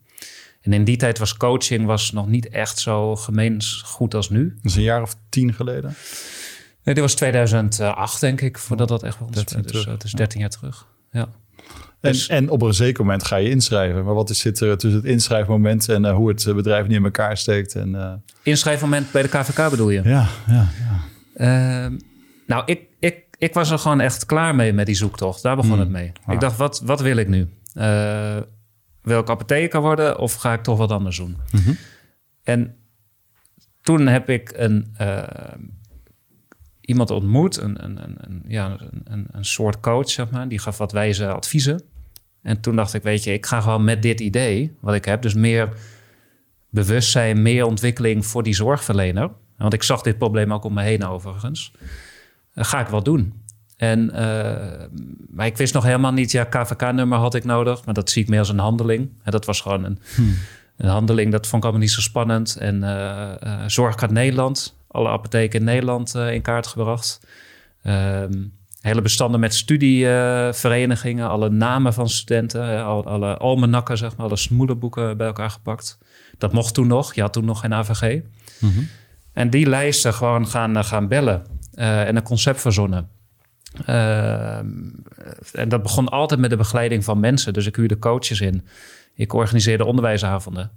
En 0.62 0.74
in 0.74 0.84
die 0.84 0.98
tijd 0.98 1.20
was 1.20 1.38
coaching 1.38 1.86
was 1.86 2.12
nog 2.12 2.28
niet 2.28 2.50
echt 2.50 2.80
zo 2.80 3.16
gemeens 3.16 3.82
goed 3.86 4.14
als 4.14 4.30
nu. 4.30 4.54
Dat 4.56 4.66
is 4.66 4.76
een 4.76 4.82
jaar 4.82 5.02
of 5.02 5.16
tien 5.30 5.54
geleden? 5.54 5.96
Nee, 6.84 6.96
dit 6.96 7.04
was 7.04 7.16
2008 7.16 8.20
denk 8.20 8.42
ik, 8.42 8.58
voordat 8.58 8.88
dat 8.88 9.04
echt 9.04 9.20
wel 9.20 9.32
dus 9.32 9.86
het 9.86 10.04
is 10.04 10.12
13 10.12 10.40
jaar 10.40 10.50
terug. 10.50 10.88
Ja. 11.12 11.30
En, 12.02 12.12
dus- 12.12 12.28
en 12.28 12.50
op 12.50 12.62
een 12.62 12.74
zeker 12.74 13.04
moment 13.04 13.24
ga 13.24 13.36
je 13.36 13.50
inschrijven. 13.50 14.06
Maar 14.06 14.14
wat 14.14 14.30
is, 14.30 14.40
zit 14.40 14.60
er 14.60 14.78
tussen 14.78 15.00
het 15.00 15.10
inschrijfmoment 15.10 15.90
en 15.90 16.06
uh, 16.06 16.16
hoe 16.16 16.30
het 16.30 16.56
bedrijf 16.56 16.88
niet 16.88 16.98
in 16.98 17.04
elkaar 17.04 17.38
steekt? 17.38 17.76
En, 17.76 17.94
uh... 17.94 18.14
Inschrijfmoment 18.44 19.12
bij 19.12 19.22
de 19.22 19.28
KVK 19.28 19.70
bedoel 19.70 19.90
je? 19.90 20.02
Ja, 20.04 20.28
ja, 20.48 20.70
ja. 20.80 21.00
Uh, 21.38 21.88
nou, 22.48 22.64
ik, 22.66 22.82
ik, 23.00 23.24
ik 23.38 23.54
was 23.54 23.72
er 23.72 23.80
gewoon 23.80 24.00
echt 24.00 24.26
klaar 24.26 24.56
mee 24.56 24.74
met 24.74 24.86
die 24.86 24.96
zoektocht. 24.96 25.42
Daar 25.42 25.56
begon 25.56 25.72
hmm. 25.72 25.80
het 25.80 25.90
mee. 25.90 26.12
Ik 26.28 26.40
dacht, 26.40 26.58
wat, 26.58 26.82
wat 26.86 27.02
wil 27.02 27.18
ik 27.18 27.28
nu? 27.28 27.50
Uh, 27.76 28.38
wil 29.02 29.20
ik 29.20 29.30
apotheker 29.30 29.82
worden 29.82 30.20
of 30.20 30.34
ga 30.34 30.54
ik 30.54 30.64
toch 30.64 30.78
wat 30.78 30.92
anders 30.92 31.18
doen? 31.18 31.38
Mhm. 31.52 31.72
En 32.44 32.76
toen 33.82 34.08
heb 34.08 34.30
ik 34.30 34.52
een, 34.56 34.96
uh, 35.02 35.24
iemand 36.82 37.12
ontmoet, 37.12 37.58
een, 37.58 37.84
een, 37.84 38.00
een, 38.18 38.44
ja, 38.48 38.78
een, 39.04 39.28
een 39.32 39.46
soort 39.46 39.80
coach, 39.80 40.10
zeg 40.10 40.30
maar. 40.30 40.48
Die 40.48 40.60
gaf 40.60 40.78
wat 40.78 40.92
wijze 40.92 41.28
adviezen. 41.28 41.82
En 42.42 42.62
toen 42.62 42.76
dacht 42.76 42.94
ik, 42.94 43.04
weet 43.04 43.24
je, 43.24 43.34
ik 43.34 43.46
ga 43.46 43.62
gewoon 43.62 43.84
met 43.84 44.02
dit 44.02 44.20
idee 44.20 44.76
wat 44.80 44.96
ik 44.96 45.06
heb, 45.06 45.22
dus 45.22 45.34
meer 45.34 45.70
bewustzijn, 46.70 47.42
meer 47.42 47.66
ontwikkeling 47.66 48.26
voor 48.26 48.44
die 48.44 48.56
zorgverlener. 48.56 49.32
Want 49.58 49.74
ik 49.74 49.84
zag 49.84 50.02
dit 50.02 50.18
probleem 50.18 50.54
ook 50.54 50.64
om 50.64 50.74
me 50.74 50.82
heen 50.84 51.06
overigens. 51.06 51.72
Ga 52.56 52.80
ik 52.80 52.88
wel 52.88 53.04
doen. 53.04 53.46
En, 53.78 54.10
uh, 54.14 54.20
maar 55.30 55.46
ik 55.46 55.58
wist 55.58 55.74
nog 55.74 55.84
helemaal 55.84 56.12
niet, 56.12 56.32
ja, 56.32 56.44
KVK-nummer 56.44 57.18
had 57.18 57.36
ik 57.36 57.44
nodig, 57.44 57.86
maar 57.86 57.94
dat 57.94 58.10
zie 58.10 58.24
ik 58.24 58.30
meer 58.30 58.40
als 58.40 58.50
een 58.50 58.60
handeling. 58.60 59.10
En 59.24 59.32
dat 59.32 59.46
was 59.46 59.62
gewoon 59.62 59.84
een, 59.84 60.00
hmm. 60.16 60.36
een 60.78 60.90
handeling, 60.90 61.32
dat 61.32 61.48
vond 61.48 61.64
ik 61.64 61.70
allemaal 61.70 61.88
niet 61.88 61.96
zo 61.96 62.02
spannend. 62.02 62.56
En 62.56 62.84
uh, 62.84 63.64
Zorgkaart 63.68 64.12
Nederland, 64.12 64.76
alle 64.88 65.10
apotheken 65.10 65.60
in 65.60 65.66
Nederland 65.66 66.16
in 66.16 66.42
kaart 66.42 66.68
gebracht. 66.68 67.28
Ehm, 67.82 68.34
hele 68.82 69.02
bestanden 69.02 69.40
met 69.40 69.54
studieverenigingen, 69.54 71.30
alle 71.30 71.50
namen 71.50 71.94
van 71.94 72.10
studenten, 72.10 72.84
alle, 72.84 73.04
alle 73.04 73.38
almanakken, 73.38 73.98
zeg 73.98 74.16
maar, 74.16 74.26
alle 74.26 74.36
smoelenboeken 74.36 75.18
bij 75.18 75.28
elkaar 75.28 75.50
gepakt. 75.50 75.98
Dat 76.38 76.54
mocht 76.54 76.74
toen 76.74 76.88
nog, 76.88 77.14
je 77.14 77.22
had 77.22 77.34
toen 77.34 77.46
nog 77.46 77.60
geen 77.60 77.74
AVG. 77.74 78.22
Mhm. 78.60 78.80
En 79.38 79.50
die 79.50 79.68
lijsten 79.68 80.14
gewoon 80.14 80.48
gaan, 80.48 80.86
gaan 80.86 81.08
bellen 81.08 81.46
en 81.74 82.16
een 82.16 82.24
concept 82.24 82.62
verzonnen. 82.62 83.10
Uh, 83.90 84.58
en 85.54 85.70
dat 85.70 85.82
begon 85.82 86.10
altijd 86.10 86.40
met 86.40 86.50
de 86.50 86.56
begeleiding 86.56 87.04
van 87.04 87.20
mensen. 87.20 87.54
Dus 87.54 87.66
ik 87.66 87.76
huurde 87.76 88.00
coaches 88.00 88.42
in. 88.42 88.68
Ik 89.16 89.34
organiseerde 89.34 89.86
onderwijsavonden. 89.86 90.72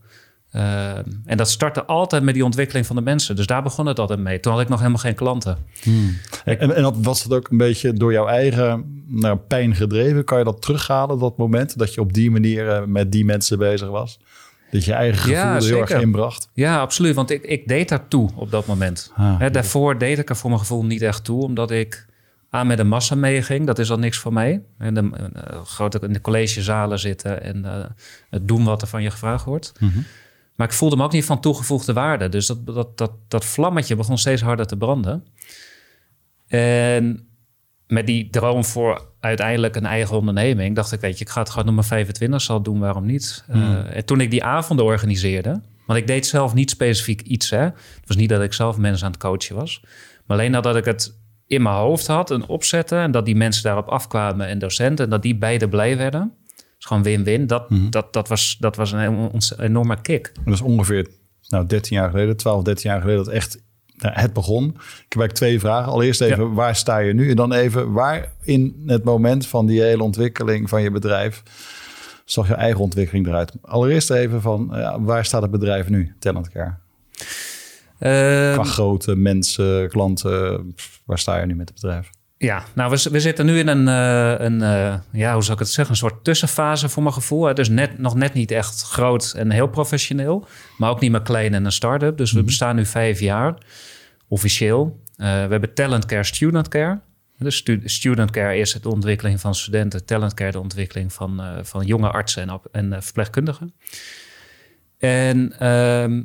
Uh, 0.52 0.96
en 1.24 1.36
dat 1.36 1.50
startte 1.50 1.84
altijd 1.84 2.22
met 2.22 2.34
die 2.34 2.44
ontwikkeling 2.44 2.86
van 2.86 2.96
de 2.96 3.02
mensen. 3.02 3.36
Dus 3.36 3.46
daar 3.46 3.62
begon 3.62 3.86
het 3.86 3.98
altijd 3.98 4.18
mee. 4.20 4.40
Toen 4.40 4.52
had 4.52 4.60
ik 4.60 4.68
nog 4.68 4.78
helemaal 4.78 5.00
geen 5.00 5.14
klanten. 5.14 5.58
Hmm. 5.82 6.16
En, 6.44 6.76
en 6.76 7.02
was 7.02 7.22
het 7.22 7.32
ook 7.32 7.48
een 7.50 7.56
beetje 7.56 7.92
door 7.92 8.12
jouw 8.12 8.26
eigen 8.26 9.02
nou, 9.06 9.36
pijn 9.36 9.74
gedreven? 9.74 10.24
Kan 10.24 10.38
je 10.38 10.44
dat 10.44 10.62
terughalen, 10.62 11.18
dat 11.18 11.36
moment 11.36 11.78
dat 11.78 11.94
je 11.94 12.00
op 12.00 12.12
die 12.12 12.30
manier 12.30 12.66
uh, 12.66 12.84
met 12.84 13.12
die 13.12 13.24
mensen 13.24 13.58
bezig 13.58 13.88
was? 13.88 14.20
Dat 14.70 14.84
je 14.84 14.92
eigen 14.92 15.18
gevoel 15.18 15.34
ja, 15.34 15.58
heel 15.58 15.80
erg 15.80 15.90
inbracht? 15.90 16.48
Ja, 16.52 16.80
absoluut. 16.80 17.14
Want 17.14 17.30
ik, 17.30 17.42
ik 17.42 17.68
deed 17.68 17.88
daar 17.88 18.08
toe 18.08 18.30
op 18.34 18.50
dat 18.50 18.66
moment. 18.66 19.12
Ah, 19.16 19.52
daarvoor 19.52 19.98
deed 19.98 20.18
ik 20.18 20.28
er 20.28 20.36
voor 20.36 20.50
mijn 20.50 20.62
gevoel 20.62 20.84
niet 20.84 21.02
echt 21.02 21.24
toe. 21.24 21.42
Omdat 21.42 21.70
ik 21.70 22.06
aan 22.50 22.66
met 22.66 22.76
de 22.76 22.84
massa 22.84 23.14
meeging. 23.14 23.66
Dat 23.66 23.78
is 23.78 23.90
al 23.90 23.98
niks 23.98 24.18
voor 24.18 24.32
mij. 24.32 24.62
En 24.78 24.94
de, 24.94 25.02
uh, 25.02 25.64
grote, 25.64 26.00
in 26.00 26.12
de 26.12 26.20
collegezalen 26.20 26.98
zitten 26.98 27.42
en 27.42 27.64
uh, 27.64 27.84
het 28.30 28.48
doen 28.48 28.64
wat 28.64 28.82
er 28.82 28.88
van 28.88 29.02
je 29.02 29.10
gevraagd 29.10 29.44
wordt. 29.44 29.72
Mm 29.78 29.88
-hmm. 29.88 30.04
Maar 30.54 30.66
ik 30.68 30.74
voelde 30.74 30.96
me 30.96 31.04
ook 31.04 31.12
niet 31.12 31.24
van 31.24 31.40
toegevoegde 31.40 31.92
waarde. 31.92 32.28
Dus 32.28 32.46
dat, 32.46 32.66
dat, 32.66 32.98
dat, 32.98 33.12
dat 33.28 33.44
vlammetje 33.44 33.96
begon 33.96 34.18
steeds 34.18 34.42
harder 34.42 34.66
te 34.66 34.76
branden. 34.76 35.26
En 36.46 37.28
met 37.86 38.06
die 38.06 38.30
droom 38.30 38.64
voor 38.64 39.09
uiteindelijk 39.20 39.76
een 39.76 39.86
eigen 39.86 40.16
onderneming... 40.16 40.76
dacht 40.76 40.92
ik, 40.92 41.00
weet 41.00 41.18
je, 41.18 41.24
ik 41.24 41.30
ga 41.30 41.40
het 41.40 41.50
gewoon 41.50 41.64
nummer 41.64 41.84
25 41.84 42.40
zal 42.40 42.62
doen, 42.62 42.78
waarom 42.78 43.06
niet? 43.06 43.44
Mm. 43.48 43.62
Uh, 43.62 43.96
en 43.96 44.04
toen 44.04 44.20
ik 44.20 44.30
die 44.30 44.44
avonden 44.44 44.84
organiseerde... 44.84 45.60
want 45.86 45.98
ik 45.98 46.06
deed 46.06 46.26
zelf 46.26 46.54
niet 46.54 46.70
specifiek 46.70 47.20
iets, 47.20 47.50
hè. 47.50 47.62
Het 47.62 48.04
was 48.06 48.16
niet 48.16 48.28
dat 48.28 48.42
ik 48.42 48.52
zelf 48.52 48.76
mensen 48.76 49.06
aan 49.06 49.12
het 49.12 49.20
coachen 49.20 49.56
was... 49.56 49.80
maar 50.26 50.36
alleen 50.36 50.50
nadat 50.50 50.76
ik 50.76 50.84
het 50.84 51.18
in 51.50 51.62
mijn 51.62 51.74
hoofd 51.74 52.06
had, 52.06 52.30
een 52.30 52.46
opzetten. 52.46 52.98
En 52.98 53.10
dat 53.10 53.24
die 53.24 53.36
mensen 53.36 53.62
daarop 53.62 53.88
afkwamen 53.88 54.46
en 54.46 54.58
docenten. 54.58 55.04
En 55.04 55.10
dat 55.10 55.22
die 55.22 55.36
beide 55.36 55.68
blij 55.68 55.96
werden. 55.96 56.32
is 56.78 56.84
gewoon 56.86 57.02
win-win. 57.02 57.46
Dat, 57.46 57.70
mhm. 57.70 57.90
dat, 57.90 58.12
dat, 58.12 58.28
was, 58.28 58.56
dat 58.60 58.76
was 58.76 58.92
een 58.92 59.32
enorme 59.58 60.00
kick. 60.00 60.32
Dat 60.44 60.54
is 60.54 60.60
ongeveer 60.60 61.08
nou, 61.48 61.66
13 61.66 61.96
jaar 61.96 62.10
geleden, 62.10 62.36
12, 62.36 62.62
13 62.62 62.90
jaar 62.90 63.00
geleden 63.00 63.24
dat 63.24 63.34
echt 63.34 63.62
nou, 64.00 64.14
het 64.20 64.32
begon. 64.32 64.64
Ik 64.64 64.72
heb 64.74 65.20
eigenlijk 65.20 65.32
twee 65.32 65.60
vragen. 65.60 65.92
Allereerst 65.92 66.20
even, 66.20 66.52
waar 66.52 66.76
sta 66.76 66.98
je 66.98 67.14
nu? 67.14 67.30
En 67.30 67.36
dan 67.36 67.52
even, 67.52 67.92
waar 67.92 68.32
in 68.42 68.82
het 68.86 69.04
moment 69.04 69.46
van 69.46 69.66
die 69.66 69.82
hele 69.82 70.02
ontwikkeling 70.02 70.68
van 70.68 70.82
je 70.82 70.90
bedrijf... 70.90 71.42
zag 72.24 72.48
je 72.48 72.54
eigen 72.54 72.80
ontwikkeling 72.80 73.26
eruit? 73.26 73.52
Allereerst 73.62 74.10
even 74.10 74.40
van, 74.40 74.68
ja, 74.72 75.00
waar 75.00 75.24
staat 75.24 75.42
het 75.42 75.50
bedrijf 75.50 75.88
nu, 75.88 76.14
Talent 76.18 76.50
Care? 76.50 76.74
Uh, 78.00 78.52
Qua 78.52 78.64
grote 78.64 79.16
mensen, 79.16 79.88
klanten, 79.88 80.74
waar 81.04 81.18
sta 81.18 81.38
je 81.40 81.46
nu 81.46 81.54
met 81.54 81.68
het 81.68 81.80
bedrijf? 81.80 82.10
Ja, 82.42 82.64
nou, 82.74 82.90
we, 82.90 83.10
we 83.10 83.20
zitten 83.20 83.46
nu 83.46 83.58
in 83.58 83.68
een, 83.68 83.86
uh, 83.86 84.46
een 84.46 84.60
uh, 84.60 84.94
ja, 85.12 85.32
hoe 85.32 85.42
zou 85.42 85.52
ik 85.52 85.58
het 85.58 85.68
zeggen, 85.68 85.94
een 85.94 86.00
soort 86.00 86.24
tussenfase 86.24 86.88
voor 86.88 87.02
mijn 87.02 87.14
gevoel. 87.14 87.54
Dus 87.54 87.68
net, 87.68 87.98
nog 87.98 88.14
net 88.14 88.34
niet 88.34 88.50
echt 88.50 88.82
groot 88.82 89.32
en 89.36 89.50
heel 89.50 89.68
professioneel, 89.68 90.46
maar 90.78 90.90
ook 90.90 91.00
niet 91.00 91.10
meer 91.10 91.22
klein 91.22 91.54
en 91.54 91.64
een 91.64 91.72
start-up. 91.72 92.16
Dus 92.16 92.32
we 92.32 92.38
mhm. 92.38 92.46
bestaan 92.46 92.76
nu 92.76 92.86
vijf 92.86 93.20
jaar, 93.20 93.54
officieel. 94.28 95.00
Uh, 95.16 95.26
we 95.26 95.50
hebben 95.50 95.74
Talent 95.74 96.06
Care, 96.06 96.24
Student 96.24 96.68
Care. 96.68 97.00
Dus 97.38 97.56
stu 97.56 97.82
student 97.84 98.30
care 98.30 98.58
is 98.58 98.72
de 98.72 98.88
ontwikkeling 98.88 99.40
van 99.40 99.54
studenten, 99.54 100.04
talent 100.04 100.34
care 100.34 100.50
de 100.50 100.60
ontwikkeling 100.60 101.12
van, 101.12 101.42
van 101.62 101.86
jonge 101.86 102.10
artsen 102.10 102.48
en, 102.48 102.60
en 102.90 103.02
verpleegkundigen. 103.02 103.74
En 104.98 105.58
ehm, 105.58 106.22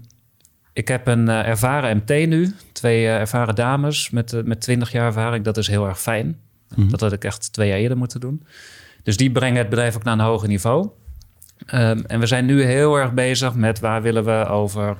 ik 0.74 0.88
heb 0.88 1.08
een 1.08 1.30
ervaren 1.30 1.98
MT 1.98 2.10
nu. 2.28 2.56
Twee 2.86 3.04
uh, 3.04 3.16
ervaren 3.16 3.56
dames 3.56 4.10
met, 4.10 4.34
uh, 4.34 4.44
met 4.44 4.62
20 4.62 4.92
jaar 4.92 5.06
ervaring. 5.06 5.44
Dat 5.44 5.58
is 5.58 5.68
heel 5.68 5.88
erg 5.88 6.00
fijn. 6.00 6.26
Mm 6.26 6.36
-hmm. 6.76 6.90
Dat 6.90 7.00
had 7.00 7.12
ik 7.12 7.24
echt 7.24 7.54
twee 7.54 7.68
jaar 7.68 7.78
eerder 7.78 7.98
moeten 7.98 8.20
doen. 8.20 8.46
Dus 9.04 9.18
die 9.18 9.32
brengen 9.32 9.58
het 9.58 9.70
bedrijf 9.70 9.96
ook 9.96 10.04
naar 10.04 10.14
een 10.14 10.20
hoger 10.20 10.48
niveau. 10.48 10.90
Um, 11.74 12.06
en 12.06 12.20
we 12.20 12.26
zijn 12.26 12.46
nu 12.46 12.64
heel 12.64 12.96
erg 12.96 13.14
bezig 13.14 13.54
met 13.54 13.80
waar 13.80 14.02
willen 14.02 14.26
we 14.26 14.46
over 14.46 14.98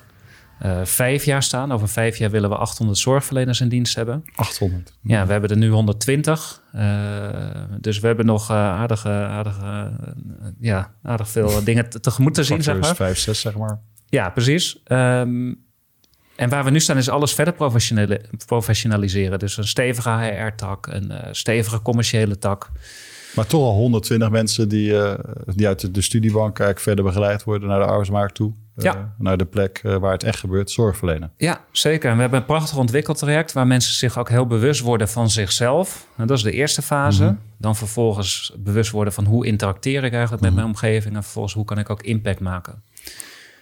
vijf 0.84 1.24
jaar 1.24 1.44
staan. 1.44 1.72
Over 1.72 1.90
vijf 1.90 2.18
jaar 2.18 2.30
willen 2.30 2.50
we 2.50 2.56
800 2.56 2.98
zorgverleners 2.98 3.62
in 3.62 3.70
dienst 3.70 3.96
hebben. 3.96 4.24
800? 4.36 4.94
Ja, 5.02 5.26
we 5.26 5.32
hebben 5.32 5.50
er 5.50 5.58
nu 5.58 5.70
120. 5.70 6.62
dus 7.80 8.00
we 8.00 8.08
hebben 8.08 8.26
nog 8.26 8.52
aardige, 8.52 9.10
aardige, 9.10 9.92
ja, 10.60 10.94
aardig 11.04 11.30
veel 11.30 11.64
dingen 11.64 11.90
tegemoet 12.02 12.34
te 12.34 12.44
zien, 12.44 12.64
zeg 12.64 12.80
maar. 12.80 12.96
5, 12.96 13.18
6, 13.18 13.40
zeg 13.40 13.58
maar. 13.58 13.80
Ja, 14.10 14.30
precies. 14.30 14.82
Um, 14.88 15.66
en 16.36 16.50
waar 16.50 16.64
we 16.64 16.70
nu 16.70 16.80
staan 16.80 16.98
is 16.98 17.10
alles 17.10 17.34
verder 17.34 17.54
professionaliseren. 18.46 19.40
Dus 19.40 19.58
een 19.58 19.68
stevige 19.68 20.10
HR-tak, 20.10 20.88
een 20.88 21.12
uh, 21.12 21.18
stevige 21.32 21.82
commerciële 21.82 22.38
tak. 22.38 22.70
Maar 23.36 23.46
toch 23.46 23.62
al 23.62 23.74
120 23.74 24.30
mensen 24.30 24.70
die, 24.70 24.92
uh, 24.92 25.14
die 25.46 25.68
uit 25.68 25.94
de 25.96 26.02
studiebank 26.02 26.60
eigenlijk 26.60 26.80
verder 26.80 27.04
begeleid 27.04 27.44
worden 27.44 27.70
naar 27.70 27.80
de 27.80 27.86
arbeidsmarkt 27.86 28.36
toe. 28.36 28.52
Uh, 28.76 28.84
ja. 28.84 29.14
Naar 29.18 29.38
de 29.38 29.46
plek 29.46 29.82
waar 29.84 30.12
het 30.12 30.24
echt 30.24 30.40
gebeurt, 30.40 30.72
zorg 30.72 30.98
verlenen. 30.98 31.32
Ja, 31.38 31.62
zeker. 31.72 32.10
En 32.10 32.16
we 32.16 32.22
hebben 32.22 32.40
een 32.40 32.46
prachtig 32.46 32.78
ontwikkeltraject 32.78 33.54
waar 33.54 33.68
mensen 33.68 33.94
zich 33.94 34.20
ook 34.20 34.30
heel 34.30 34.48
bewust 34.48 34.82
worden 34.82 35.10
van 35.10 35.30
zichzelf. 35.30 36.08
En 36.18 36.28
dat 36.28 36.38
is 36.38 36.44
de 36.44 36.52
eerste 36.52 36.82
fase. 36.82 37.24
Mhm. 37.24 37.34
Dan 37.58 37.76
vervolgens 37.76 38.54
bewust 38.58 38.92
worden 38.92 39.14
van 39.14 39.26
hoe 39.26 39.46
interacteer 39.46 40.04
ik 40.04 40.12
eigenlijk 40.12 40.42
met 40.42 40.52
mhm. 40.52 40.60
mijn 40.60 40.74
omgeving. 40.74 41.16
En 41.16 41.24
vervolgens 41.24 41.54
hoe 41.54 41.66
kan 41.66 41.80
ik 41.80 41.90
ook 41.90 42.02
impact 42.02 42.40
maken. 42.40 42.84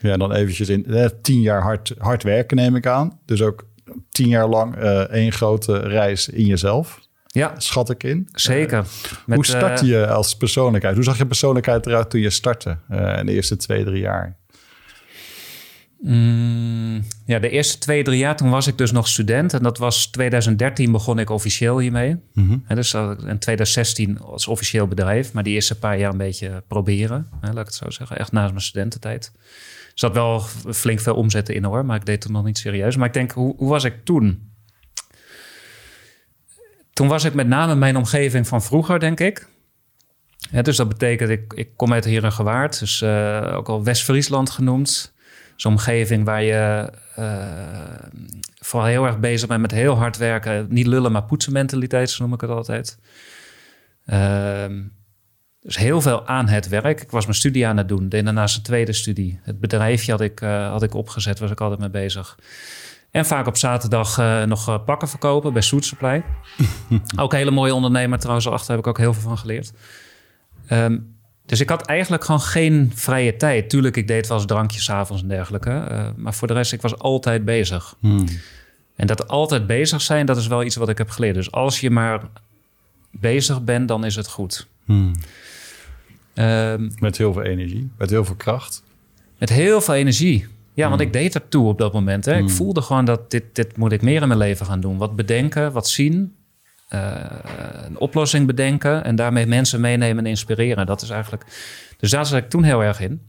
Ja, 0.04 0.18
dan 0.18 0.34
eventjes 0.34 0.70
in 0.70 0.86
eh, 0.86 1.06
tien 1.22 1.42
jaar 1.42 1.62
hard, 1.62 1.94
hard 1.98 2.24
werken 2.24 2.58
neem 2.58 2.76
ik 2.76 2.88
aan. 2.88 3.20
Dus 3.26 3.42
ook 3.42 3.68
tien 4.10 4.28
jaar 4.28 4.48
lang 4.48 4.78
uh, 4.78 5.00
één 5.00 5.32
grote 5.32 5.78
reis 5.78 6.30
in 6.30 6.46
jezelf. 6.46 7.00
Ja. 7.28 7.54
Schat 7.58 7.90
ik 7.90 8.04
in. 8.04 8.28
Zeker. 8.32 8.78
Uh, 8.78 8.86
Met, 9.26 9.36
hoe 9.36 9.46
startte 9.46 9.86
je 9.86 10.08
als 10.08 10.38
persoonlijkheid? 10.38 10.96
Hoe 10.96 11.04
zag 11.04 11.18
je 11.18 11.26
persoonlijkheid 11.26 11.86
eruit 11.86 12.10
toen 12.10 12.22
je 12.22 12.30
startte 12.30 12.78
in 12.90 13.26
de 13.26 13.32
eerste 13.32 13.56
twee, 13.56 13.84
drie 13.84 14.02
jaar? 14.02 14.38
Mm, 16.06 17.04
ja, 17.26 17.40
de 17.40 17.50
eerste 17.50 17.78
twee, 17.78 18.04
drie 18.04 18.18
jaar 18.18 18.36
toen 18.36 18.50
was 18.50 18.68
ik 18.68 18.78
dus 18.78 18.92
nog 18.92 19.08
student. 19.08 19.54
En 19.54 19.64
dat 19.64 19.78
was 19.78 20.08
2013 20.08 20.92
begon 20.92 21.20
ik 21.20 21.30
officieel 21.30 21.80
hiermee. 21.80 22.16
Mm 22.34 22.48
-hmm. 22.48 22.64
en 22.68 22.76
dus 22.76 22.94
in 22.94 23.40
2016 23.40 24.20
als 24.20 24.48
officieel 24.48 24.88
bedrijf. 24.88 25.34
Maar 25.34 25.44
die 25.44 25.54
eerste 25.54 25.80
paar 25.80 25.98
jaar 25.98 26.12
een 26.12 26.18
beetje 26.18 26.64
proberen. 26.68 27.28
Hè, 27.42 27.48
laat 27.48 27.60
ik 27.60 27.66
het 27.66 27.76
zo 27.76 27.90
zeggen. 27.90 28.18
Echt 28.18 28.32
naast 28.32 28.52
mijn 28.52 28.64
studententijd 28.64 29.32
zat 29.94 30.14
wel 30.14 30.40
flink 30.74 31.00
veel 31.00 31.16
omzetten 31.16 31.56
in 31.56 31.64
hoor, 31.64 31.86
maar 31.86 31.96
ik 31.96 32.06
deed 32.06 32.24
het 32.24 32.32
nog 32.32 32.44
niet 32.44 32.58
serieus. 32.58 32.96
Maar 32.96 33.08
ik 33.08 33.14
denk, 33.14 33.32
hoe, 33.32 33.56
hoe 33.58 33.70
was 33.70 33.84
ik 33.84 34.06
toen? 34.06 34.52
Toen 36.94 37.08
was 37.08 37.24
ik 37.24 37.34
met 37.34 37.48
name 37.48 37.76
mijn 37.76 37.98
omgeving 37.98 38.48
van 38.48 38.64
vroeger, 38.64 39.00
denk 39.00 39.20
ik. 39.20 39.48
Ja, 40.52 40.62
dus 40.62 40.78
dat 40.78 40.90
betekent, 40.90 41.30
ik, 41.30 41.54
ik 41.54 41.70
kom 41.76 41.94
uit 41.94 42.06
Herengewaard, 42.06 42.80
dus 42.80 43.02
uh, 43.02 43.54
ook 43.56 43.70
al 43.70 43.84
West-Friesland 43.84 44.50
genoemd. 44.50 45.13
Zo'n 45.56 45.72
omgeving 45.72 46.26
waar 46.26 46.44
je 46.44 46.90
uh, 47.20 47.46
vooral 48.60 48.88
heel 48.88 49.06
erg 49.06 49.20
bezig 49.20 49.48
bent 49.48 49.62
met 49.62 49.72
heel 49.72 49.96
hard 49.96 50.18
werken. 50.18 50.66
Niet 50.70 50.88
lullen, 50.88 51.12
maar 51.12 51.24
poetsen 51.24 51.54
mentaliteit, 51.54 52.10
zo 52.10 52.24
noem 52.24 52.34
ik 52.34 52.42
het 52.42 52.50
altijd. 52.50 52.98
Ehm, 54.06 54.82
dus 55.62 55.78
heel 55.78 56.02
veel 56.02 56.28
aan 56.28 56.48
het 56.48 56.68
werk. 56.68 57.02
Ik 57.02 57.12
was 57.12 57.24
mijn 57.24 57.38
studie 57.38 57.68
aan 57.68 57.78
het 57.78 57.88
doen. 57.88 58.10
Deed 58.10 58.24
daarnaast 58.24 58.56
een 58.58 58.64
tweede 58.64 58.94
studie. 58.94 59.40
Het 59.44 59.60
bedrijfje 59.60 60.12
had 60.12 60.22
ik, 60.22 60.42
uh, 60.42 60.70
had 60.70 60.84
ik 60.84 60.94
opgezet, 60.94 61.40
was 61.40 61.52
ik 61.52 61.62
altijd 61.62 61.80
mee 61.80 61.90
bezig. 61.90 62.38
En 63.12 63.26
vaak 63.26 63.48
op 63.48 63.58
zaterdag 63.58 64.18
uh, 64.20 64.44
nog 64.44 64.84
pakken 64.86 65.08
verkopen 65.08 65.54
bij 65.54 65.62
Soet 65.62 65.86
Supply. 65.86 66.24
ook 67.22 67.32
een 67.32 67.38
hele 67.38 67.52
mooie 67.52 67.74
ondernemer 67.74 68.20
trouwens. 68.20 68.48
Achter 68.48 68.70
heb 68.70 68.80
ik 68.80 68.88
ook 68.88 68.98
heel 68.98 69.14
veel 69.14 69.22
van 69.30 69.38
geleerd. 69.38 69.72
Um, 70.72 71.13
dus 71.46 71.60
ik 71.60 71.70
had 71.70 71.86
eigenlijk 71.86 72.24
gewoon 72.24 72.42
geen 72.42 72.92
vrije 72.96 73.36
tijd. 73.38 73.70
Tuurlijk, 73.70 73.98
ik 73.98 74.08
deed 74.08 74.28
wel 74.28 74.38
eens 74.38 74.46
drankjes 74.46 74.92
avonds 74.92 75.22
en 75.22 75.28
dergelijke. 75.28 75.88
Uh, 75.92 76.08
maar 76.16 76.34
voor 76.34 76.48
de 76.48 76.54
rest, 76.54 76.74
ik 76.74 76.82
was 76.82 76.98
altijd 76.98 77.46
bezig. 77.46 77.96
Hmm. 78.00 78.26
En 78.96 79.08
dat 79.08 79.28
altijd 79.28 79.68
bezig 79.68 80.02
zijn, 80.02 80.26
dat 80.26 80.38
is 80.38 80.48
wel 80.48 80.64
iets 80.64 80.76
wat 80.76 80.90
ik 80.90 80.98
heb 80.98 81.10
geleerd. 81.10 81.36
Dus 81.36 81.52
als 81.52 81.80
je 81.80 81.90
maar 81.90 82.22
bezig 83.12 83.64
bent, 83.64 83.88
dan 83.88 84.06
is 84.06 84.16
het 84.16 84.28
goed. 84.28 84.68
Hmm. 84.86 85.12
Um, 86.36 86.92
met 87.00 87.18
heel 87.18 87.34
veel 87.34 87.42
energie, 87.42 87.90
met 87.98 88.10
heel 88.10 88.26
veel 88.26 88.36
kracht. 88.36 88.84
Met 89.38 89.50
heel 89.50 89.82
veel 89.82 89.94
energie. 89.94 90.48
Ja, 90.74 90.88
want 90.88 91.00
hmm. 91.00 91.08
ik 91.08 91.14
deed 91.14 91.36
er 91.36 91.48
toe 91.48 91.68
op 91.68 91.78
dat 91.78 91.94
moment. 91.94 92.26
Hè. 92.26 92.38
Ik 92.38 92.50
voelde 92.50 92.82
gewoon 92.82 93.06
dat 93.06 93.32
dit, 93.32 93.44
dit 93.54 93.78
moet 93.78 93.92
ik 93.92 94.02
meer 94.02 94.22
in 94.22 94.28
mijn 94.28 94.40
leven 94.40 94.66
gaan 94.66 94.80
doen. 94.80 94.98
Wat 94.98 95.16
bedenken, 95.16 95.72
wat 95.72 95.88
zien. 95.88 96.36
Eh, 96.94 97.12
een 97.86 97.98
oplossing 97.98 98.48
bedenken 98.48 99.04
en 99.04 99.16
daarmee 99.16 99.46
mensen 99.46 99.82
meenemen 99.82 100.24
en 100.24 100.30
inspireren. 100.30 100.86
Dat 100.86 101.02
is 101.02 101.10
eigenlijk. 101.10 101.46
Dus 101.98 102.12
daar 102.12 102.26
zat 102.26 102.38
ik 102.38 102.50
toen 102.50 102.64
heel 102.64 102.84
erg 102.84 103.00
in. 103.00 103.22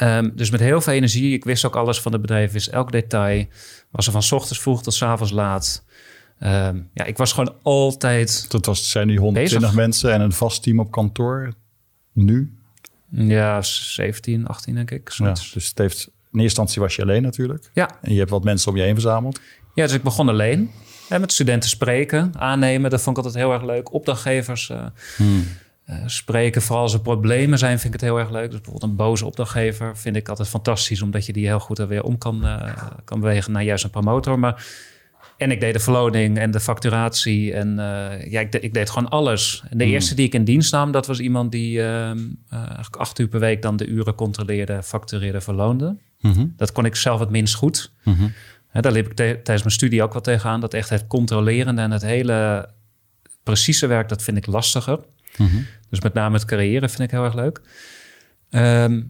Um, 0.00 0.32
dus 0.34 0.50
met 0.50 0.60
heel 0.60 0.80
veel 0.80 0.92
energie. 0.92 1.34
Ik 1.34 1.44
wist 1.44 1.64
ook 1.64 1.76
alles 1.76 2.00
van 2.00 2.12
het 2.12 2.20
bedrijf, 2.20 2.52
wist 2.52 2.68
elk 2.68 2.92
detail. 2.92 3.46
Was 3.90 4.06
er 4.06 4.12
van 4.12 4.38
ochtends 4.38 4.60
vroeg 4.60 4.82
tot 4.82 4.94
s 4.94 5.02
avonds 5.02 5.32
laat. 5.32 5.84
Um, 6.40 6.90
ja, 6.92 7.04
ik 7.04 7.16
was 7.16 7.32
gewoon 7.32 7.54
altijd. 7.62 8.50
Dat 8.50 8.66
was, 8.66 8.90
zijn 8.90 9.08
die 9.08 9.18
120 9.18 9.74
mensen 9.74 10.12
en 10.12 10.20
een 10.20 10.32
vast 10.32 10.62
team 10.62 10.80
op 10.80 10.90
kantoor 10.90 11.52
nu? 12.12 12.58
Ja, 13.10 13.62
17, 13.62 14.46
18 14.46 14.74
denk 14.74 14.90
ik. 14.90 15.10
Ja, 15.10 15.32
dus 15.32 15.68
het 15.68 15.78
heeft, 15.78 15.98
in 16.06 16.12
eerste 16.22 16.42
instantie 16.42 16.82
was 16.82 16.96
je 16.96 17.02
alleen 17.02 17.22
natuurlijk. 17.22 17.70
Ja. 17.72 17.90
En 18.02 18.12
je 18.12 18.18
hebt 18.18 18.30
wat 18.30 18.44
mensen 18.44 18.70
om 18.70 18.76
je 18.76 18.82
heen 18.82 18.94
verzameld. 18.94 19.40
Ja, 19.74 19.84
dus 19.84 19.94
ik 19.94 20.02
begon 20.02 20.28
alleen. 20.28 20.70
En 21.08 21.20
met 21.20 21.32
studenten 21.32 21.68
spreken, 21.68 22.32
aannemen, 22.38 22.90
dat 22.90 23.02
vond 23.02 23.18
ik 23.18 23.24
altijd 23.24 23.44
heel 23.44 23.52
erg 23.52 23.62
leuk. 23.62 23.92
Opdrachtgevers 23.92 24.68
uh, 24.68 24.86
hmm. 25.16 25.44
uh, 25.90 25.96
spreken, 26.06 26.62
vooral 26.62 26.82
als 26.82 26.92
er 26.92 27.00
problemen 27.00 27.58
zijn, 27.58 27.78
vind 27.78 27.94
ik 27.94 28.00
het 28.00 28.10
heel 28.10 28.18
erg 28.18 28.30
leuk. 28.30 28.50
Dus 28.50 28.60
bijvoorbeeld 28.60 28.90
een 28.90 28.96
boze 28.96 29.26
opdrachtgever 29.26 29.96
vind 29.96 30.16
ik 30.16 30.28
altijd 30.28 30.48
fantastisch, 30.48 31.02
omdat 31.02 31.26
je 31.26 31.32
die 31.32 31.46
heel 31.46 31.60
goed 31.60 31.78
er 31.78 31.88
weer 31.88 32.02
om 32.02 32.18
kan, 32.18 32.40
uh, 32.44 32.72
kan 33.04 33.20
bewegen 33.20 33.52
naar 33.52 33.62
juist 33.62 33.84
een 33.84 33.90
promotor. 33.90 34.38
Maar, 34.38 34.66
en 35.36 35.50
ik 35.50 35.60
deed 35.60 35.72
de 35.72 35.80
verloning 35.80 36.38
en 36.38 36.50
de 36.50 36.60
facturatie 36.60 37.52
en 37.52 37.76
ja, 38.28 38.40
ik, 38.40 38.52
de, 38.52 38.60
ik, 38.60 38.74
deed 38.74 38.90
gewoon 38.90 39.08
alles. 39.08 39.62
En 39.70 39.78
de 39.78 39.84
hmm. 39.84 39.92
eerste 39.92 40.14
die 40.14 40.26
ik 40.26 40.34
in 40.34 40.44
dienst 40.44 40.72
nam, 40.72 40.92
dat 40.92 41.06
was 41.06 41.18
iemand 41.18 41.52
die 41.52 41.82
eigenlijk 42.48 42.96
acht 42.96 43.18
uur 43.18 43.28
per 43.28 43.40
week 43.40 43.62
dan 43.62 43.76
de 43.76 43.86
uren 43.86 44.14
controleerde, 44.14 44.82
factureerde, 44.82 45.40
verloonde. 45.40 45.96
Mhm. 46.20 46.46
Dat 46.56 46.72
kon 46.72 46.84
ik 46.84 46.96
zelf 46.96 47.20
het 47.20 47.30
minst 47.30 47.54
goed. 47.54 47.92
Mm 48.02 48.32
daar 48.80 48.92
liep 48.92 49.06
ik 49.06 49.16
tijdens 49.16 49.62
mijn 49.62 49.70
studie 49.70 50.02
ook 50.02 50.12
wel 50.12 50.22
tegenaan. 50.22 50.60
Dat 50.60 50.74
echt 50.74 50.88
het 50.88 51.06
controlerende 51.06 51.82
en 51.82 51.90
het 51.90 52.02
hele 52.02 52.68
precieze 53.42 53.86
werk, 53.86 54.08
dat 54.08 54.22
vind 54.22 54.36
ik 54.36 54.46
lastiger. 54.46 54.98
Mhm. 55.36 55.62
Dus 55.90 56.00
met 56.00 56.14
name 56.14 56.34
het 56.34 56.44
creëren 56.44 56.90
vind 56.90 57.02
ik 57.02 57.10
heel 57.10 57.24
erg 57.24 57.34
leuk. 57.34 57.60
Ehm, 58.50 59.02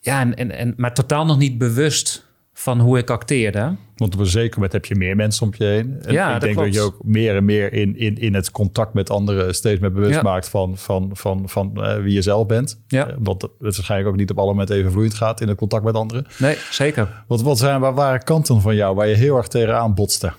ja, 0.00 0.20
en, 0.20 0.34
en, 0.34 0.50
en, 0.50 0.74
maar 0.76 0.94
totaal 0.94 1.26
nog 1.26 1.38
niet 1.38 1.58
bewust 1.58 2.28
van 2.60 2.80
hoe 2.80 2.98
ik 2.98 3.10
acteerde. 3.10 3.76
Want 3.96 4.14
op 4.14 4.20
een 4.20 4.26
zeker 4.26 4.54
moment 4.54 4.72
heb 4.72 4.84
je 4.84 4.94
meer 4.94 5.16
mensen 5.16 5.46
om 5.46 5.52
je 5.56 5.64
heen. 5.64 5.98
En 6.02 6.12
ja, 6.12 6.34
ik 6.34 6.40
denk 6.40 6.56
dat 6.56 6.74
je 6.74 6.80
ook 6.80 6.96
meer 7.04 7.36
en 7.36 7.44
meer 7.44 7.72
in, 7.72 7.98
in, 7.98 8.18
in 8.18 8.34
het 8.34 8.50
contact 8.50 8.94
met 8.94 9.10
anderen 9.10 9.54
steeds 9.54 9.80
meer 9.80 9.92
bewust 9.92 10.22
maakt 10.22 10.48
van, 10.48 10.78
van, 10.78 11.10
van, 11.12 11.48
van 11.48 11.72
uh, 11.76 11.96
wie 11.96 12.12
je 12.12 12.22
zelf 12.22 12.46
bent. 12.46 12.82
Ja. 12.86 13.08
Uh, 13.08 13.16
omdat 13.16 13.42
het 13.42 13.76
waarschijnlijk 13.76 14.10
ook 14.10 14.16
niet 14.16 14.30
op 14.30 14.38
alle 14.38 14.50
momenten 14.50 14.76
even 14.76 14.90
vloeiend 14.92 15.14
gaat 15.14 15.40
in 15.40 15.48
het 15.48 15.56
contact 15.56 15.84
met 15.84 15.94
anderen. 15.94 16.26
Nee, 16.38 16.56
zeker. 16.70 17.24
Wat, 17.26 17.42
wat 17.42 17.58
zijn, 17.58 17.80
waar 17.80 17.94
waren 17.94 18.24
kanten 18.24 18.60
van 18.60 18.74
jou 18.74 18.94
waar 18.94 19.08
je 19.08 19.14
heel 19.14 19.36
erg 19.36 19.48
tegenaan 19.48 19.94
botste? 19.94 20.32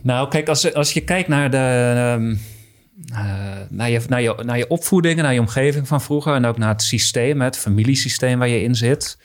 Nou, 0.00 0.28
kijk, 0.28 0.48
als, 0.48 0.74
als 0.74 0.92
je 0.92 1.00
kijkt 1.00 1.28
naar 1.28 1.50
de... 1.50 2.14
Um, 2.18 2.40
uh, 3.10 3.18
naar, 3.68 3.90
je, 3.90 4.00
naar, 4.08 4.22
je, 4.22 4.34
naar 4.44 4.58
je 4.58 4.68
opvoeding 4.68 5.22
naar 5.22 5.34
je 5.34 5.40
omgeving 5.40 5.88
van 5.88 6.00
vroeger 6.00 6.34
en 6.34 6.44
ook 6.44 6.58
naar 6.58 6.72
het 6.72 6.82
systeem, 6.82 7.40
het 7.40 7.58
familiesysteem 7.58 8.38
waar 8.38 8.48
je 8.48 8.62
in 8.62 8.74
zit. 8.74 9.18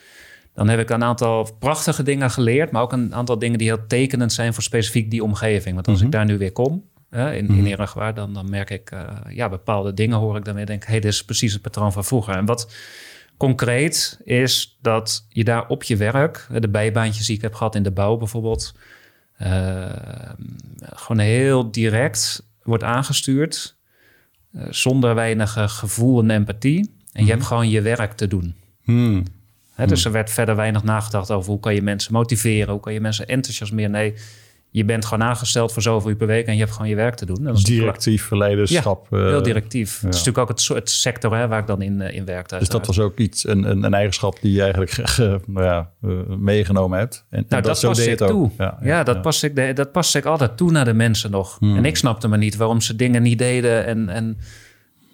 Dan 0.60 0.68
heb 0.68 0.78
ik 0.78 0.90
een 0.90 1.04
aantal 1.04 1.48
prachtige 1.58 2.02
dingen 2.02 2.30
geleerd, 2.30 2.70
maar 2.70 2.82
ook 2.82 2.92
een 2.92 3.14
aantal 3.14 3.38
dingen 3.38 3.58
die 3.58 3.68
heel 3.68 3.86
tekenend 3.86 4.32
zijn 4.32 4.54
voor 4.54 4.62
specifiek 4.62 5.10
die 5.10 5.22
omgeving. 5.22 5.74
Want 5.74 5.88
als 5.88 5.96
ik 5.96 6.02
mhm. 6.02 6.10
daar 6.10 6.24
nu 6.24 6.38
weer 6.38 6.52
kom, 6.52 6.84
in, 7.10 7.48
in 7.48 7.76
mhm. 7.78 8.14
Dan, 8.14 8.34
dan 8.34 8.50
merk 8.50 8.70
ik, 8.70 8.90
uh, 8.90 9.08
ja, 9.28 9.48
bepaalde 9.48 9.94
dingen 9.94 10.18
hoor 10.18 10.36
ik 10.36 10.44
dan 10.44 10.54
weer. 10.54 10.66
Denk, 10.66 10.84
hé, 10.84 10.90
hey, 10.90 11.00
dit 11.00 11.12
is 11.12 11.24
precies 11.24 11.52
het 11.52 11.62
patroon 11.62 11.92
van 11.92 12.04
vroeger. 12.04 12.34
En 12.34 12.44
wat 12.44 12.74
concreet 13.36 14.20
is 14.24 14.78
dat 14.82 15.26
je 15.28 15.44
daar 15.44 15.68
op 15.68 15.82
je 15.82 15.96
werk, 15.96 16.46
de 16.58 16.68
bijbaantjes 16.68 17.26
die 17.26 17.36
ik 17.36 17.42
heb 17.42 17.54
gehad 17.54 17.74
in 17.74 17.82
de 17.82 17.92
bouw 17.92 18.16
bijvoorbeeld, 18.16 18.74
uh, 19.42 19.84
gewoon 20.80 21.18
heel 21.18 21.70
direct 21.70 22.46
wordt 22.62 22.84
aangestuurd, 22.84 23.76
uh, 24.52 24.62
zonder 24.70 25.14
weinig 25.14 25.56
gevoel 25.66 26.22
en 26.22 26.30
empathie. 26.30 26.78
En 26.78 26.90
je 27.12 27.22
mhm. 27.22 27.30
hebt 27.30 27.44
gewoon 27.44 27.68
je 27.68 27.80
werk 27.80 28.12
te 28.12 28.26
doen. 28.26 28.54
Hmm. 29.80 29.94
Dus 29.94 30.04
er 30.04 30.12
werd 30.12 30.30
verder 30.30 30.56
weinig 30.56 30.82
nagedacht 30.82 31.30
over 31.30 31.50
hoe 31.50 31.60
kan 31.60 31.74
je 31.74 31.82
mensen 31.82 32.12
motiveren, 32.12 32.72
hoe 32.72 32.80
kan 32.80 32.92
je 32.92 33.00
mensen 33.00 33.26
enthousiasmeren. 33.26 33.90
Nee, 33.90 34.14
je 34.72 34.84
bent 34.84 35.04
gewoon 35.04 35.28
aangesteld 35.28 35.72
voor 35.72 35.82
zoveel 35.82 36.10
uur 36.10 36.16
per 36.16 36.26
week 36.26 36.46
en 36.46 36.52
je 36.52 36.58
hebt 36.58 36.72
gewoon 36.72 36.88
je 36.88 36.94
werk 36.94 37.14
te 37.14 37.26
doen. 37.26 37.54
directief 37.54 38.30
leiderschap. 38.30 39.06
Ja, 39.10 39.16
heel 39.16 39.42
directief. 39.42 40.00
Het 40.00 40.14
is 40.14 40.24
natuurlijk 40.24 40.38
ook 40.38 40.48
het, 40.48 40.68
het 40.68 40.90
sector 40.90 41.36
hè, 41.36 41.48
waar 41.48 41.60
ik 41.60 41.66
dan 41.66 41.82
in, 41.82 42.00
uh, 42.00 42.14
in 42.14 42.24
werk. 42.24 42.48
Dus 42.48 42.68
dat 42.68 42.86
was 42.86 42.98
ook 42.98 43.18
iets, 43.18 43.48
een, 43.48 43.70
een, 43.70 43.82
een 43.82 43.94
eigenschap 43.94 44.38
die 44.40 44.52
je 44.52 44.62
eigenlijk 44.62 44.96
nou 45.46 45.64
ja, 45.64 45.90
uh, 46.02 46.18
meegenomen 46.26 46.98
hebt. 46.98 47.26
En, 47.30 47.44
nou, 47.48 47.62
dat, 47.62 47.80
dat 47.80 47.90
pas 47.90 48.06
ik 48.06 48.16
toe. 48.16 48.50
Ja, 48.58 48.78
ja, 48.82 49.02
dat, 49.02 49.22
Pas 49.22 49.42
ik, 49.42 49.76
dat 49.76 49.92
pas 49.92 50.14
ik 50.14 50.24
altijd 50.24 50.56
toe 50.56 50.70
naar 50.70 50.84
de 50.84 50.94
mensen 50.94 51.30
nog. 51.30 51.56
Hmm. 51.58 51.76
En 51.76 51.84
ik 51.84 51.96
snapte 51.96 52.28
maar 52.28 52.38
niet 52.38 52.56
waarom 52.56 52.80
ze 52.80 52.96
dingen 52.96 53.22
niet 53.22 53.38
deden 53.38 53.86
en, 53.86 54.08
en 54.08 54.38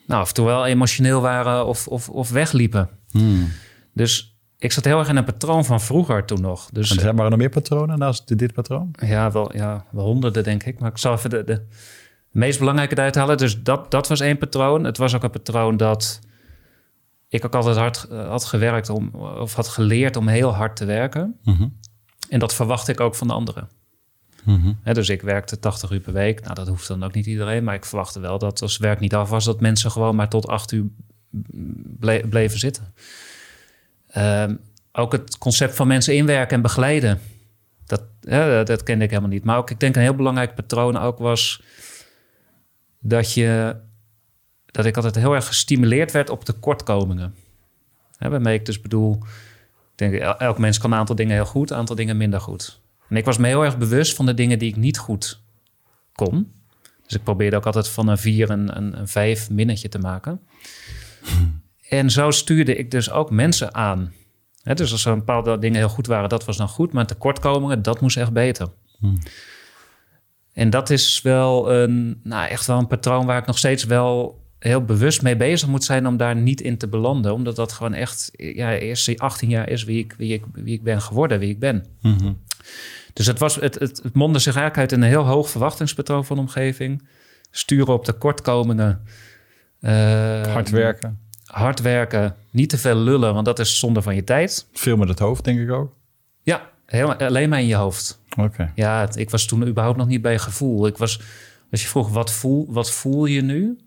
nou, 0.06 0.22
of 0.22 0.36
wel 0.36 0.66
emotioneel 0.66 1.20
waren 1.20 1.66
of, 1.66 1.88
of, 1.88 2.08
of 2.08 2.30
wegliepen. 2.30 2.88
Hmm. 3.10 3.48
Dus 3.94 4.35
ik 4.58 4.72
zat 4.72 4.84
heel 4.84 4.98
erg 4.98 5.08
in 5.08 5.16
een 5.16 5.24
patroon 5.24 5.64
van 5.64 5.80
vroeger 5.80 6.24
toen 6.24 6.40
nog. 6.40 6.68
Dus, 6.72 6.90
en 6.90 7.00
zijn 7.00 7.18
er 7.18 7.30
nog 7.30 7.38
meer 7.38 7.48
patronen 7.48 7.98
naast 7.98 8.38
dit 8.38 8.52
patroon? 8.52 8.90
Ja, 8.92 9.32
wel, 9.32 9.56
ja, 9.56 9.84
wel 9.90 10.04
honderden 10.04 10.44
denk 10.44 10.62
ik. 10.64 10.78
Maar 10.78 10.90
ik 10.90 10.98
zal 10.98 11.12
even 11.12 11.30
de, 11.30 11.44
de 11.44 11.62
meest 12.30 12.58
belangrijke 12.58 12.94
eruit 12.94 13.14
halen. 13.14 13.36
Dus 13.36 13.62
dat, 13.62 13.90
dat 13.90 14.08
was 14.08 14.20
één 14.20 14.38
patroon. 14.38 14.84
Het 14.84 14.98
was 14.98 15.14
ook 15.14 15.22
een 15.22 15.30
patroon 15.30 15.76
dat 15.76 16.20
ik 17.28 17.44
ook 17.44 17.54
altijd 17.54 17.76
hard 17.76 18.06
uh, 18.10 18.28
had 18.28 18.44
gewerkt 18.44 18.88
om, 18.88 19.08
of 19.14 19.54
had 19.54 19.68
geleerd 19.68 20.16
om 20.16 20.28
heel 20.28 20.54
hard 20.54 20.76
te 20.76 20.84
werken. 20.84 21.38
Mhm. 21.42 21.68
En 22.28 22.38
dat 22.38 22.54
verwacht 22.54 22.88
ik 22.88 23.00
ook 23.00 23.14
van 23.14 23.26
de 23.26 23.32
anderen. 23.32 23.68
Mm 24.44 24.78
dus 24.82 25.08
ik 25.08 25.22
werkte 25.22 25.58
80 25.58 25.90
uur 25.90 26.00
per 26.00 26.12
week. 26.12 26.40
Nou, 26.42 26.54
dat 26.54 26.68
hoeft 26.68 26.88
dan 26.88 27.02
ook 27.02 27.14
niet 27.14 27.26
iedereen. 27.26 27.64
Maar 27.64 27.74
ik 27.74 27.84
verwachtte 27.84 28.20
wel 28.20 28.38
dat 28.38 28.62
als 28.62 28.76
werk 28.76 29.00
niet 29.00 29.14
af 29.14 29.30
was, 29.30 29.44
dat 29.44 29.60
mensen 29.60 29.90
gewoon 29.90 30.16
maar 30.16 30.28
tot 30.28 30.46
acht 30.46 30.72
uur 30.72 30.84
bleven 32.28 32.58
zitten. 32.58 32.94
Ehm, 34.16 34.54
ook 34.92 35.12
het 35.12 35.38
concept 35.38 35.74
van 35.74 35.86
mensen 35.86 36.14
inwerken 36.14 36.56
en 36.56 36.62
begeleiden. 36.62 37.20
Dat, 37.86 38.02
dat 38.66 38.82
kende 38.82 39.04
ik 39.04 39.10
helemaal 39.10 39.30
niet. 39.30 39.44
Maar 39.44 39.56
ook, 39.56 39.70
ik 39.70 39.80
denk 39.80 39.96
een 39.96 40.02
heel 40.02 40.14
belangrijk 40.14 40.54
patroon 40.54 40.96
ook 40.96 41.18
was 41.18 41.62
dat 42.98 43.32
je 43.32 43.76
dat 44.66 44.84
ik 44.84 44.96
altijd 44.96 45.14
heel 45.14 45.34
erg 45.34 45.46
gestimuleerd 45.46 46.12
werd 46.12 46.30
op 46.30 46.44
tekortkomingen. 46.44 47.34
Hè, 48.16 48.28
waarmee 48.28 48.58
ik 48.58 48.66
dus 48.66 48.80
bedoel, 48.80 49.18
ik 49.92 49.94
denk, 49.94 50.14
elk 50.38 50.58
mens 50.58 50.78
kan 50.78 50.92
een 50.92 50.98
aantal 50.98 51.16
dingen 51.16 51.34
heel 51.34 51.46
goed, 51.46 51.70
een 51.70 51.76
aantal 51.76 51.96
dingen 51.96 52.16
minder 52.16 52.40
goed. 52.40 52.80
En 53.08 53.16
ik 53.16 53.24
was 53.24 53.38
me 53.38 53.46
heel 53.46 53.64
erg 53.64 53.78
bewust 53.78 54.16
van 54.16 54.26
de 54.26 54.34
dingen 54.34 54.58
die 54.58 54.68
ik 54.68 54.76
niet 54.76 54.98
goed 54.98 55.40
kon. 56.12 56.52
Dus 57.02 57.14
ik 57.14 57.22
probeerde 57.22 57.56
ook 57.56 57.66
altijd 57.66 57.88
van 57.88 58.08
een 58.08 58.18
vier 58.18 58.50
een, 58.50 58.76
een, 58.76 58.98
een 58.98 59.08
vijf 59.08 59.50
minnetje 59.50 59.88
te 59.88 59.98
maken. 59.98 60.40
En 61.88 62.10
zo 62.10 62.30
stuurde 62.30 62.76
ik 62.76 62.90
dus 62.90 63.10
ook 63.10 63.30
mensen 63.30 63.74
aan. 63.74 64.12
dus 64.62 64.92
als 64.92 65.04
er 65.04 65.12
een 65.12 65.18
bepaalde 65.18 65.58
dingen 65.58 65.78
heel 65.78 65.88
goed 65.88 66.06
waren, 66.06 66.28
dat 66.28 66.44
was 66.44 66.56
dan 66.56 66.68
goed. 66.68 66.92
Maar 66.92 67.06
tekortkomingen, 67.06 67.82
dat 67.82 68.00
moest 68.00 68.16
echt 68.16 68.32
beter. 68.32 68.68
Hmm. 68.98 69.18
En 70.52 70.70
dat 70.70 70.90
is 70.90 71.22
wel 71.22 71.72
een, 71.72 72.20
nou, 72.22 72.48
echt 72.48 72.66
wel 72.66 72.78
een 72.78 72.86
patroon 72.86 73.26
waar 73.26 73.38
ik 73.38 73.46
nog 73.46 73.58
steeds 73.58 73.84
wel 73.84 74.44
heel 74.58 74.84
bewust 74.84 75.22
mee 75.22 75.36
bezig 75.36 75.68
moet 75.68 75.84
zijn 75.84 76.06
om 76.06 76.16
daar 76.16 76.36
niet 76.36 76.60
in 76.60 76.78
te 76.78 76.88
belanden. 76.88 77.32
Omdat 77.32 77.56
dat 77.56 77.72
gewoon 77.72 77.94
echt, 77.94 78.30
ja, 78.32 78.74
eerst 78.74 79.18
18 79.18 79.48
jaar 79.48 79.68
is 79.68 79.84
wie 79.84 79.98
ik, 79.98 80.14
wie 80.18 80.32
ik, 80.32 80.44
wie 80.52 80.74
ik 80.74 80.82
ben 80.82 81.02
geworden, 81.02 81.38
wie 81.38 81.50
ik 81.50 81.58
ben. 81.58 81.86
Hmm. 82.00 82.42
Dus 83.12 83.26
het, 83.26 83.38
was, 83.38 83.54
het, 83.54 83.78
het, 83.78 84.00
het 84.02 84.14
mondde 84.14 84.38
zich 84.38 84.56
eigenlijk 84.56 84.78
uit 84.78 84.92
in 84.92 85.02
een 85.02 85.12
heel 85.12 85.26
hoog 85.26 85.50
verwachtingspatroon 85.50 86.24
van 86.24 86.36
de 86.36 86.42
omgeving. 86.42 87.08
Sturen 87.50 87.94
op 87.94 88.04
tekortkomingen 88.04 89.02
hard 90.52 90.70
werken. 90.70 91.25
Hard 91.56 91.80
werken, 91.80 92.36
niet 92.50 92.68
te 92.68 92.78
veel 92.78 92.96
lullen, 92.96 93.34
want 93.34 93.44
dat 93.44 93.58
is 93.58 93.78
zonde 93.78 94.02
van 94.02 94.14
je 94.14 94.24
tijd. 94.24 94.66
Veel 94.72 94.96
met 94.96 95.08
het 95.08 95.18
hoofd, 95.18 95.44
denk 95.44 95.60
ik 95.60 95.70
ook. 95.70 95.94
Ja, 96.42 96.70
helemaal, 96.86 97.16
alleen 97.16 97.48
maar 97.48 97.60
in 97.60 97.66
je 97.66 97.74
hoofd. 97.74 98.20
Oké. 98.38 98.72
Ja, 98.74 99.08
ik 99.14 99.30
was 99.30 99.46
toen 99.46 99.66
überhaupt 99.66 99.98
nog 99.98 100.06
niet 100.06 100.22
bij 100.22 100.38
gevoel. 100.38 100.86
Ik 100.86 100.96
was, 100.96 101.20
als 101.70 101.82
je 101.82 101.88
vroeg, 101.88 102.08
wat 102.08 102.32
voel, 102.32 102.66
wat 102.68 102.90
voel 102.90 103.26
je 103.26 103.42
nu? 103.42 103.78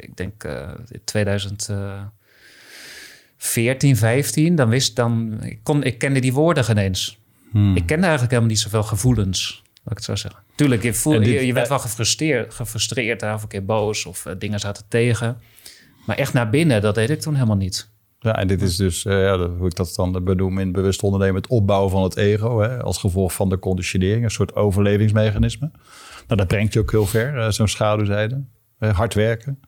ik 0.00 0.16
denk 0.16 0.44
uh, 0.44 0.70
2014, 1.04 3.96
15, 3.96 4.54
dan 4.54 4.68
wist 4.68 4.96
dan, 4.96 5.42
ik, 5.42 5.58
kon, 5.62 5.82
ik 5.82 5.98
kende 5.98 6.20
die 6.20 6.32
woorden 6.32 6.64
geen 6.64 6.78
eens. 6.78 7.18
Hmm. 7.50 7.76
Ik 7.76 7.86
kende 7.86 8.02
eigenlijk 8.02 8.30
helemaal 8.30 8.52
niet 8.52 8.60
zoveel 8.60 8.82
gevoelens, 8.82 9.62
laat 9.64 9.90
ik 9.90 9.96
het 9.96 10.04
zo 10.04 10.16
zeggen. 10.16 10.42
Tuurlijk, 10.54 10.82
je, 10.82 10.94
voel, 10.94 11.20
je, 11.20 11.52
werd 11.52 11.68
wel 11.68 11.78
gefrustreerd, 11.78 12.54
gefrustreerd 12.54 13.22
of 13.22 13.42
een 13.42 13.48
keer 13.48 13.64
boos 13.64 14.06
of 14.06 14.26
uh, 14.26 14.32
dingen 14.38 14.60
zaten 14.60 14.84
tegen. 14.88 15.40
Maar 16.06 16.16
echt 16.16 16.32
naar 16.32 16.50
binnen, 16.50 16.80
dat 16.82 16.94
deed 16.94 17.10
ik 17.10 17.20
toen 17.20 17.34
helemaal 17.34 17.56
niet. 17.56 17.90
Ja, 18.18 18.36
en 18.36 18.46
dit 18.46 18.62
is 18.62 18.76
dus, 18.76 19.04
uh, 19.04 19.22
ja, 19.22 19.48
hoe 19.48 19.66
ik 19.66 19.76
dat 19.76 19.92
dan 19.94 20.24
benoem 20.24 20.58
in 20.58 20.72
bewust 20.72 21.02
ondernemen, 21.02 21.36
het 21.36 21.50
opbouwen 21.50 21.90
van 21.90 22.02
het 22.02 22.16
ego, 22.16 22.60
hè, 22.60 22.82
als 22.82 22.98
gevolg 22.98 23.32
van 23.32 23.48
de 23.48 23.58
conditionering, 23.58 24.24
een 24.24 24.30
soort 24.30 24.54
overlevingsmechanisme. 24.54 25.70
Nou, 26.26 26.40
dat 26.40 26.46
brengt 26.46 26.72
je 26.72 26.80
ook 26.80 26.90
heel 26.90 27.06
ver, 27.06 27.36
uh, 27.36 27.50
zo'n 27.50 27.68
schaduwzijde. 27.68 28.44
hard 28.78 29.14
werken 29.14 29.58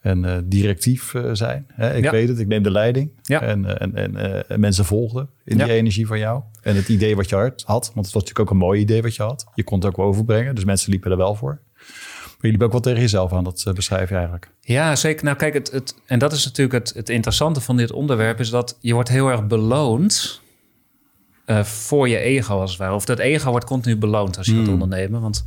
en 0.00 0.44
directief 0.48 1.14
zijn. 1.32 1.66
Hè? 1.68 1.94
Ik 1.96 2.10
weet 2.10 2.28
het, 2.28 2.38
ik 2.38 2.46
neem 2.46 2.62
de 2.62 2.70
leiding. 2.70 3.10
Ja. 3.22 3.42
En, 3.42 3.78
en, 3.78 3.94
en, 3.94 4.46
en, 4.48 4.60
mensen 4.60 4.84
volgden 4.84 5.30
in 5.44 5.58
die 5.58 5.72
energie 5.72 6.06
van 6.06 6.18
jou. 6.18 6.42
En 6.62 6.76
het 6.76 6.88
idee 6.88 7.16
wat 7.16 7.28
je 7.28 7.36
had, 7.36 7.64
want 7.66 7.86
het 7.86 7.94
was 7.94 8.12
natuurlijk 8.12 8.40
ook 8.40 8.50
een 8.50 8.56
mooi 8.56 8.80
idee 8.80 9.02
wat 9.02 9.14
je 9.14 9.22
had. 9.22 9.46
Je 9.54 9.64
kon 9.64 9.78
het 9.78 9.88
ook 9.88 9.98
overbrengen, 9.98 10.54
dus 10.54 10.64
mensen 10.64 10.90
liepen 10.90 11.10
er 11.10 11.16
wel 11.16 11.34
voor. 11.34 11.60
Maar 12.38 12.50
jullie 12.50 12.66
ook 12.66 12.72
wel 12.72 12.80
tegen 12.80 13.00
jezelf 13.00 13.32
aan, 13.32 13.44
dat 13.44 13.70
beschrijf 13.74 14.08
je 14.08 14.14
eigenlijk. 14.14 14.50
Ja, 14.60 14.96
zeker. 14.96 15.24
Nou 15.24 15.36
kijk, 15.36 15.54
het, 15.54 15.70
het, 15.70 15.94
en 16.06 16.18
dat 16.18 16.32
is 16.32 16.44
natuurlijk 16.44 16.84
het, 16.84 16.94
het 16.96 17.08
interessante 17.08 17.60
van 17.60 17.76
dit 17.76 17.92
onderwerp... 17.92 18.40
is 18.40 18.50
dat 18.50 18.76
je 18.80 18.92
wordt 18.94 19.08
heel 19.08 19.28
erg 19.28 19.46
beloond 19.46 20.40
uh, 21.46 21.64
voor 21.64 22.08
je 22.08 22.18
ego 22.18 22.60
als 22.60 22.70
het 22.70 22.78
ware. 22.78 22.94
Of 22.94 23.04
dat 23.04 23.18
ego 23.18 23.50
wordt 23.50 23.66
continu 23.66 23.96
beloond 23.96 24.36
als 24.36 24.46
je 24.46 24.52
mm. 24.52 24.58
gaat 24.58 24.72
ondernemen. 24.72 25.20
Want 25.20 25.44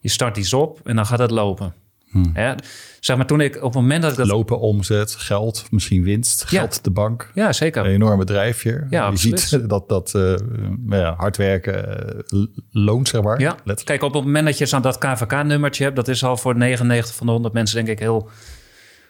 je 0.00 0.08
start 0.08 0.36
iets 0.36 0.52
op 0.52 0.80
en 0.84 0.96
dan 0.96 1.06
gaat 1.06 1.18
het 1.18 1.30
lopen. 1.30 1.74
Hmm. 2.10 2.30
Ja, 2.34 2.56
zeg 3.00 3.16
maar 3.16 3.26
toen 3.26 3.40
ik 3.40 3.56
op 3.56 3.62
het 3.62 3.74
moment 3.74 4.02
dat 4.02 4.10
ik 4.10 4.16
dat... 4.16 4.26
Lopen, 4.26 4.60
omzet, 4.60 5.14
geld, 5.14 5.64
misschien 5.70 6.02
winst, 6.02 6.44
geld 6.44 6.84
de 6.84 6.90
bank. 6.90 7.30
Ja, 7.34 7.52
zeker. 7.52 7.84
Een 7.84 7.90
enorm 7.90 8.18
bedrijfje. 8.18 8.86
Ja, 8.90 9.10
je 9.10 9.16
ziet 9.16 9.68
dat, 9.68 9.88
dat 9.88 10.12
uh, 10.16 10.34
ja, 10.88 11.14
hard 11.16 11.36
werken 11.36 12.24
uh, 12.34 12.44
loont, 12.70 13.08
zeg 13.08 13.22
maar. 13.22 13.40
Ja. 13.40 13.56
Kijk, 13.84 14.02
op 14.02 14.14
het 14.14 14.24
moment 14.24 14.46
dat 14.46 14.58
je 14.58 14.66
zo'n 14.66 14.82
dat 14.82 14.98
KVK-nummertje 14.98 15.84
hebt... 15.84 15.96
dat 15.96 16.08
is 16.08 16.24
al 16.24 16.36
voor 16.36 16.56
99 16.56 17.14
van 17.14 17.26
de 17.26 17.32
100 17.32 17.54
mensen 17.54 17.76
denk 17.76 17.88
ik 17.88 17.98
heel 17.98 18.30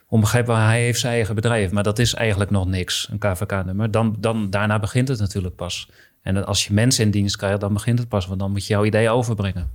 onbegrijpelijk. 0.08 0.62
Hij 0.62 0.82
heeft 0.82 1.00
zijn 1.00 1.12
eigen 1.12 1.34
bedrijf, 1.34 1.70
maar 1.70 1.82
dat 1.82 1.98
is 1.98 2.14
eigenlijk 2.14 2.50
nog 2.50 2.66
niks, 2.66 3.08
een 3.10 3.18
KVK-nummer. 3.18 3.90
Dan, 3.90 4.16
dan, 4.18 4.50
daarna 4.50 4.78
begint 4.78 5.08
het 5.08 5.18
natuurlijk 5.18 5.56
pas. 5.56 5.90
En 6.22 6.46
als 6.46 6.64
je 6.64 6.74
mensen 6.74 7.04
in 7.04 7.10
dienst 7.10 7.36
krijgt, 7.36 7.60
dan 7.60 7.72
begint 7.72 7.98
het 7.98 8.08
pas. 8.08 8.26
Want 8.26 8.40
dan 8.40 8.50
moet 8.50 8.66
je 8.66 8.72
jouw 8.72 8.84
idee 8.84 9.10
overbrengen. 9.10 9.70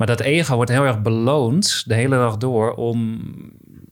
Maar 0.00 0.08
dat 0.08 0.20
ego 0.20 0.54
wordt 0.54 0.70
heel 0.70 0.84
erg 0.84 1.02
beloond 1.02 1.82
de 1.86 1.94
hele 1.94 2.16
dag 2.16 2.36
door 2.36 2.74
om, 2.74 3.20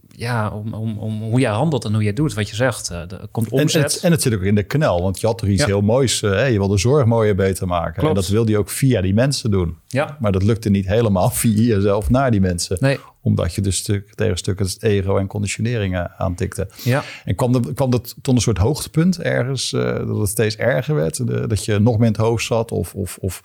ja, 0.08 0.50
om, 0.50 0.74
om, 0.74 0.98
om 0.98 1.22
hoe 1.22 1.40
jij 1.40 1.50
handelt 1.50 1.84
en 1.84 1.92
hoe 1.92 2.02
je 2.02 2.12
doet. 2.12 2.34
Wat 2.34 2.48
je 2.48 2.56
zegt, 2.56 2.90
uh, 2.90 2.98
er 2.98 3.28
komt 3.30 3.48
omzet. 3.48 3.74
En 3.74 3.82
het, 3.82 4.00
en 4.00 4.10
het, 4.10 4.22
zit 4.22 4.34
ook 4.34 4.42
in 4.42 4.54
de 4.54 4.62
knel, 4.62 5.02
want 5.02 5.20
je 5.20 5.26
had 5.26 5.40
er 5.40 5.48
iets 5.48 5.64
heel 5.64 5.80
moois. 5.80 6.22
Uh, 6.22 6.52
je 6.52 6.58
wil 6.58 6.68
de 6.68 6.78
zorg 6.78 7.04
mooier 7.04 7.34
beter 7.34 7.66
maken. 7.66 7.92
Klopt. 7.92 8.08
En 8.08 8.14
dat 8.14 8.28
wilde 8.28 8.50
je 8.50 8.58
ook 8.58 8.70
via 8.70 9.00
die 9.00 9.14
mensen 9.14 9.50
doen. 9.50 9.76
Ja. 9.86 10.16
Maar 10.20 10.32
dat 10.32 10.42
lukte 10.42 10.70
niet 10.70 10.86
helemaal 10.86 11.30
via 11.42 11.74
jezelf 11.74 12.10
naar 12.10 12.30
die 12.30 12.40
mensen. 12.40 12.76
Nee. 12.80 12.98
Omdat 13.22 13.54
je 13.54 13.60
dus 13.60 13.76
stuk, 13.76 14.14
tegen 14.14 14.36
stuk 14.36 14.58
het 14.58 14.82
ego 14.82 15.16
en 15.16 15.26
conditioneringen 15.26 16.10
aantikte. 16.18 16.68
Ja. 16.84 17.04
En 17.24 17.34
kwam, 17.34 17.52
de, 17.52 17.72
kwam 17.72 17.90
dat 17.90 18.14
tot 18.22 18.34
een 18.34 18.40
soort 18.40 18.58
hoogtepunt 18.58 19.20
ergens, 19.20 19.72
uh, 19.72 19.82
dat 19.82 20.18
het 20.18 20.28
steeds 20.28 20.56
erger 20.56 20.94
werd? 20.94 21.26
De, 21.26 21.46
dat 21.46 21.64
je 21.64 21.78
nog 21.78 21.96
meer 21.96 22.06
in 22.06 22.12
het 22.12 22.20
hoofd 22.20 22.44
zat 22.44 22.72
of... 22.72 22.94
of, 22.94 23.18
of 23.20 23.40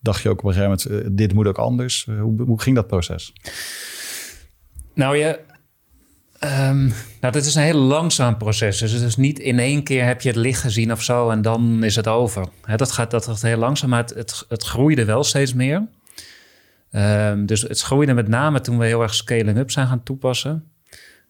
dacht 0.00 0.22
je 0.22 0.28
ook 0.28 0.38
op 0.38 0.44
een 0.44 0.52
gegeven 0.52 0.90
moment, 0.90 1.06
uh, 1.06 1.16
dit 1.16 1.34
moet 1.34 1.46
ook 1.46 1.58
anders. 1.58 2.06
Uh, 2.08 2.20
hoe, 2.20 2.42
hoe, 2.42 2.60
ging 2.60 2.76
dat 2.76 2.86
proces? 2.86 3.32
Nou, 4.94 5.16
je, 5.16 5.40
um, 6.44 6.86
nou, 7.20 7.32
dat 7.32 7.44
is 7.44 7.54
een 7.54 7.62
heel 7.62 7.78
langzaam 7.78 8.36
proces. 8.36 8.78
Dus 8.78 8.92
het 8.92 9.02
is 9.02 9.16
niet 9.16 9.38
in 9.38 9.58
één 9.58 9.82
keer 9.82 10.04
heb 10.04 10.20
je 10.20 10.28
het 10.28 10.38
licht 10.38 10.60
gezien 10.60 10.92
of 10.92 11.02
zo 11.02 11.30
en 11.30 11.42
dan 11.42 11.84
is 11.84 11.96
het 11.96 12.08
over. 12.08 12.48
dat, 12.76 12.92
gaat, 12.92 13.10
dat 13.10 13.24
gaat 13.24 13.42
heel 13.42 13.56
langzaam, 13.56 13.90
maar 13.90 14.04
het, 14.04 14.44
het, 14.48 14.64
groeide 14.64 15.04
wel 15.04 15.24
steeds 15.24 15.54
meer. 15.54 15.86
Um, 16.90 17.46
dus 17.46 17.62
het 17.62 17.80
groeide 17.80 18.14
met 18.14 18.28
name 18.28 18.60
toen 18.60 18.78
we 18.78 18.86
heel 18.86 19.02
erg 19.02 19.14
scaling 19.14 19.58
up 19.58 19.70
zijn 19.70 19.86
gaan 19.86 20.02
toepassen. 20.02 20.70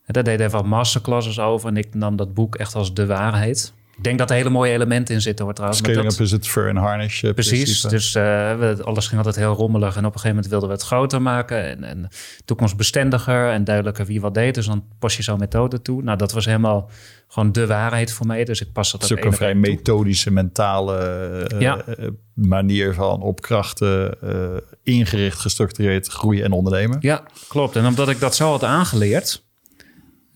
En 0.05 0.13
daar 0.13 0.25
deden 0.25 0.47
we 0.47 0.53
wat 0.53 0.67
masterclasses 0.67 1.41
over 1.41 1.69
en 1.69 1.77
ik 1.77 1.95
nam 1.95 2.17
dat 2.17 2.35
boek 2.35 2.57
echt 2.57 2.75
als 2.75 2.95
de 2.95 3.07
waarheid. 3.07 3.73
Ik 3.97 4.05
denk 4.05 4.19
dat 4.19 4.31
er 4.31 4.37
hele 4.37 4.51
mooie 4.51 4.73
elementen 4.73 5.15
in 5.15 5.21
zitten 5.21 5.45
hoor 5.45 5.55
trouwens. 5.55 5.83
Scaling 5.83 6.13
up 6.13 6.21
is 6.21 6.31
het 6.31 6.49
fur 6.49 6.69
en 6.69 6.77
harness. 6.77 7.23
Uh, 7.23 7.33
precies, 7.33 7.81
dus 7.83 8.15
uh, 8.15 8.79
alles 8.79 9.07
ging 9.07 9.17
altijd 9.17 9.37
heel 9.37 9.55
rommelig. 9.55 9.97
En 9.97 9.99
op 9.99 10.05
een 10.05 10.21
gegeven 10.21 10.29
moment 10.29 10.47
wilden 10.47 10.69
we 10.69 10.75
het 10.75 10.85
groter 10.85 11.23
maken. 11.23 11.65
En, 11.65 11.85
en 11.85 12.09
toekomstbestendiger 12.45 13.51
en 13.51 13.65
duidelijker 13.65 14.07
wie 14.07 14.21
wat 14.21 14.35
deed. 14.35 14.55
Dus 14.55 14.67
dan 14.67 14.85
pas 14.99 15.17
je 15.17 15.23
zo'n 15.23 15.39
methode 15.39 15.83
toe. 15.83 16.03
Nou, 16.03 16.19
dat 16.19 16.33
was 16.33 16.45
helemaal 16.45 16.91
gewoon 17.29 17.53
de 17.53 17.67
waarheid 17.67 18.13
voor 18.13 18.27
mij. 18.27 18.45
Dus 18.45 18.61
ik 18.61 18.73
pas 18.73 18.93
dat. 18.93 19.03
Het 19.03 19.11
is 19.11 19.17
ook 19.17 19.25
een 19.25 19.33
vrij 19.33 19.55
methodische, 19.55 20.31
mentale 20.31 21.49
uh, 21.53 21.61
ja. 21.61 21.85
manier 22.35 22.95
van 22.95 23.23
op 23.23 23.41
krachten 23.41 24.19
ingericht, 24.83 25.39
gestructureerd 25.39 26.07
groeien 26.07 26.45
en 26.45 26.53
ondernemen. 26.53 26.99
Ja, 27.01 27.23
klopt. 27.49 27.77
En 27.77 27.87
omdat 27.87 28.09
ik 28.09 28.21
dat 28.21 28.35
zo 28.35 28.51
had 28.51 28.65
aangeleerd 28.65 29.45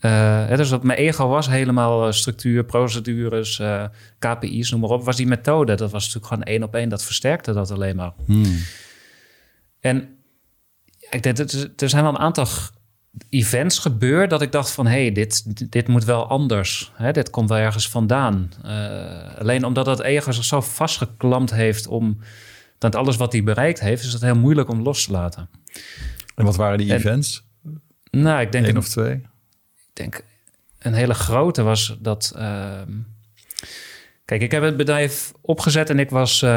uh, 0.00 0.56
dus 0.56 0.70
wat 0.70 0.82
mijn 0.82 0.98
ego 0.98 1.28
was 1.28 1.48
helemaal 1.48 2.06
uh, 2.06 2.12
structuur, 2.12 2.64
procedures, 2.64 3.58
uh, 3.58 3.82
eh, 3.82 3.90
KPI's, 4.18 4.70
noem 4.70 4.80
maar 4.80 4.90
op. 4.90 5.04
Was 5.04 5.16
die 5.16 5.26
methode, 5.26 5.74
dat 5.74 5.90
was 5.90 6.04
natuurlijk 6.04 6.32
gewoon 6.32 6.42
één 6.42 6.62
op 6.62 6.74
één. 6.74 6.88
Dat 6.88 7.04
versterkte 7.04 7.52
dat 7.52 7.70
alleen 7.70 7.96
maar. 7.96 8.12
Hmm. 8.24 8.58
En 9.80 10.08
ik 11.10 11.22
denk, 11.22 11.38
er 11.38 11.88
zijn 11.88 12.02
wel 12.02 12.12
een 12.12 12.18
aantal 12.18 12.46
events 13.28 13.78
gebeurd 13.78 14.30
dat 14.30 14.42
ik 14.42 14.52
dacht 14.52 14.70
van... 14.70 14.86
hé, 14.86 15.02
hey, 15.02 15.12
dit, 15.12 15.70
dit 15.72 15.88
moet 15.88 16.04
wel 16.04 16.28
anders. 16.28 16.92
Hè? 16.94 17.12
Dit 17.12 17.30
komt 17.30 17.48
wel 17.48 17.58
ergens 17.58 17.88
vandaan. 17.88 18.50
alleen 19.38 19.64
omdat 19.64 19.84
dat 19.84 20.00
ego 20.00 20.32
zich 20.32 20.44
zo 20.44 20.60
vastgeklampt 20.60 21.54
heeft... 21.54 21.86
om 21.86 22.18
dat 22.78 22.94
alles 22.94 23.16
wat 23.16 23.32
hij 23.32 23.42
bereikt 23.42 23.80
heeft... 23.80 24.04
is 24.04 24.12
het 24.12 24.22
heel 24.22 24.36
moeilijk 24.36 24.68
om 24.68 24.82
los 24.82 25.04
te 25.04 25.12
laten. 25.12 25.48
En 26.34 26.44
wat 26.44 26.56
waren 26.56 26.78
die 26.78 26.94
events? 26.94 27.48
Nou, 28.10 28.40
ik 28.40 28.52
denk... 28.52 28.66
Eén 28.66 28.76
of 28.76 28.88
twee? 28.88 29.22
Denk 30.00 30.24
een 30.78 30.94
hele 30.94 31.14
grote 31.14 31.62
was 31.62 31.96
dat. 31.98 32.32
Ehm, 32.36 32.92
kijk, 34.24 34.42
ik 34.42 34.50
heb 34.50 34.62
het 34.62 34.76
bedrijf 34.76 35.32
opgezet 35.40 35.90
en 35.90 35.98
ik 35.98 36.10
was, 36.10 36.42
uh, 36.42 36.50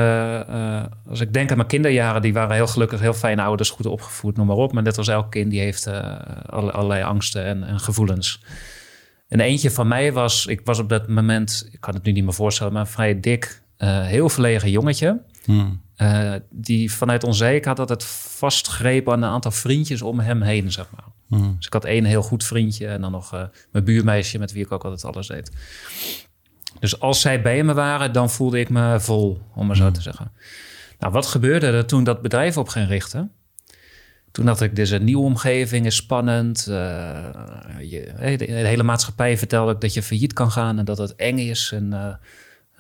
uh, 0.50 0.84
als 1.10 1.20
ik 1.20 1.34
denk 1.34 1.50
aan 1.50 1.58
mijn 1.58 1.68
kinderjaren, 1.68 2.22
die 2.22 2.34
waren 2.34 2.56
heel 2.56 2.68
gelukkig, 2.68 3.00
heel 3.00 3.14
fijne 3.14 3.42
ouders, 3.42 3.70
goed 3.70 3.86
opgevoed, 3.86 4.38
noem 4.38 4.48
maar 4.48 4.56
op. 4.56 4.74
Maar 4.74 4.84
net 4.84 4.98
als 4.98 5.08
elk 5.08 5.32
kind, 5.32 5.52
die 5.52 5.60
heeft 5.60 5.88
uh, 5.88 6.16
allerlei 6.46 7.04
angsten 7.04 7.46
en, 7.46 7.64
en, 7.64 7.80
gevoelens. 7.80 8.44
En 9.28 9.40
eentje 9.40 9.72
van 9.72 9.88
mij 9.88 10.14
was, 10.14 10.46
ik 10.46 10.62
was 10.64 10.80
op 10.80 10.90
dat 10.90 11.08
moment, 11.08 11.70
ik 11.72 11.82
kan 11.82 11.94
het 11.94 12.04
nu 12.04 12.12
niet 12.12 12.24
meer 12.24 12.34
voorstellen, 12.34 12.74
maar 12.74 12.82
een 12.82 12.88
vrij 12.88 13.20
dik, 13.20 13.62
heel 13.78 14.30
verlegen 14.30 14.70
jongetje. 14.70 15.22
Hmm. 15.46 15.82
die 16.50 16.92
vanuit 16.92 17.24
onzekerheid 17.24 17.78
had 17.78 17.90
het 17.90 18.04
vastgrepen 18.04 19.14
aan 19.14 19.24
een 19.24 19.30
aantal 19.30 19.52
vriendjes 19.52 20.02
om 20.02 20.20
hem 20.20 20.42
heen, 20.42 20.72
zeg 20.72 20.88
maar. 20.96 21.13
Hmm. 21.28 21.56
Dus 21.58 21.66
ik 21.66 21.74
had 21.74 21.86
één 21.86 22.04
heel 22.04 22.22
goed 22.22 22.44
vriendje 22.44 22.88
en 22.88 23.02
dan 23.02 23.12
nog 23.12 23.34
uh, 23.34 23.44
mijn 23.72 23.84
buurmeisje 23.84 24.40
met 24.40 24.52
wie 24.52 24.64
ik 24.64 24.72
ook 24.72 24.84
altijd 24.84 25.06
alles 25.06 25.28
deed. 25.28 25.52
Dus 26.80 27.00
als 27.00 27.22
zij 27.22 27.42
bij 27.42 27.64
me 27.64 27.74
waren, 27.74 28.12
dan 28.12 28.30
voelde 28.30 28.60
ik 28.60 28.70
me 28.70 29.00
vol, 29.00 29.42
om 29.56 29.68
maar 29.68 29.76
zo 29.76 29.84
hmm. 29.84 29.94
te 29.94 30.02
zeggen. 30.02 30.32
Nou, 31.00 31.14
wat 31.14 31.26
gebeurde 31.26 31.68
er 31.68 31.86
toen 31.86 32.04
dat 32.04 32.22
bedrijf 32.22 32.58
op 32.58 32.70
ging 32.70 32.88
richten? 32.88 33.32
Toen 34.32 34.46
dacht 34.46 34.62
ik, 34.62 34.76
dit 34.76 34.86
is 34.86 34.92
een 34.92 35.04
nieuwe 35.04 35.24
omgeving, 35.24 35.86
is 35.86 35.96
spannend. 35.96 36.68
Uh, 36.70 36.76
je, 37.80 38.12
de, 38.38 38.46
hele 38.46 38.84
maatschappij 38.84 39.38
vertelde 39.38 39.72
ik 39.72 39.82
dat 39.82 39.94
je 39.94 40.04
failliet 40.04 40.34
kan 40.34 40.52
gaan 40.52 40.80
en 40.80 40.86
dat 40.86 40.98
het 40.98 41.16
eng 41.16 41.38
is. 41.38 41.72
En 41.74 41.92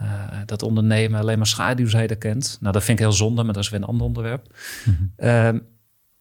uh, 0.02 0.42
dat 0.46 0.64
ondernemen 0.64 1.20
alleen 1.20 1.38
maar 1.38 1.48
schaduwzijde 1.48 2.16
kent. 2.16 2.58
Nou, 2.62 2.74
dat 2.74 2.84
vind 2.84 3.00
ik 3.00 3.06
heel 3.06 3.14
zonde, 3.14 3.44
maar 3.44 3.54
dat 3.54 3.64
is 3.64 3.70
weer 3.70 3.80
een 3.80 3.88
ander 3.88 4.06
onderwerp. 4.06 4.56
Mm 4.86 5.72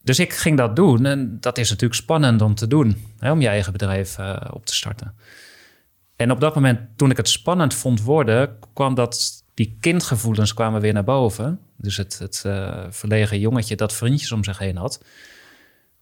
dus 0.03 0.19
ik 0.19 0.33
ging 0.33 0.57
dat 0.57 0.77
doen 0.77 1.07
en 1.07 1.37
dat 1.41 1.59
is 1.59 1.71
natuurlijk 1.71 2.01
spannend 2.01 2.43
om 2.43 2.55
te 2.55 2.67
doen, 2.67 2.97
hè, 3.19 3.31
om 3.31 3.41
je 3.41 3.49
eigen 3.49 3.73
bedrijf 3.73 4.19
uh, 4.19 4.37
op 4.51 4.67
te 4.67 4.75
starten. 4.75 5.15
En 6.17 6.31
op 6.31 6.41
dat 6.41 6.55
moment, 6.55 6.81
toen 6.97 7.11
ik 7.11 7.17
het 7.17 7.29
spannend 7.29 7.75
vond 7.75 8.03
worden, 8.03 8.59
kwam 8.73 8.95
dat, 8.95 9.45
die 9.55 9.77
kindgevoelens 9.81 10.55
kwamen 10.55 10.81
weer 10.81 10.93
naar 10.93 11.05
boven. 11.05 11.61
Dus 11.77 11.97
het, 11.97 12.19
het 12.19 12.43
uh, 12.47 12.85
verlegen 12.91 13.39
jongetje 13.39 13.77
dat 13.77 13.93
vriendjes 13.93 14.33
om 14.33 14.45
zich 14.45 14.59
heen 14.59 14.77
had. 14.77 15.05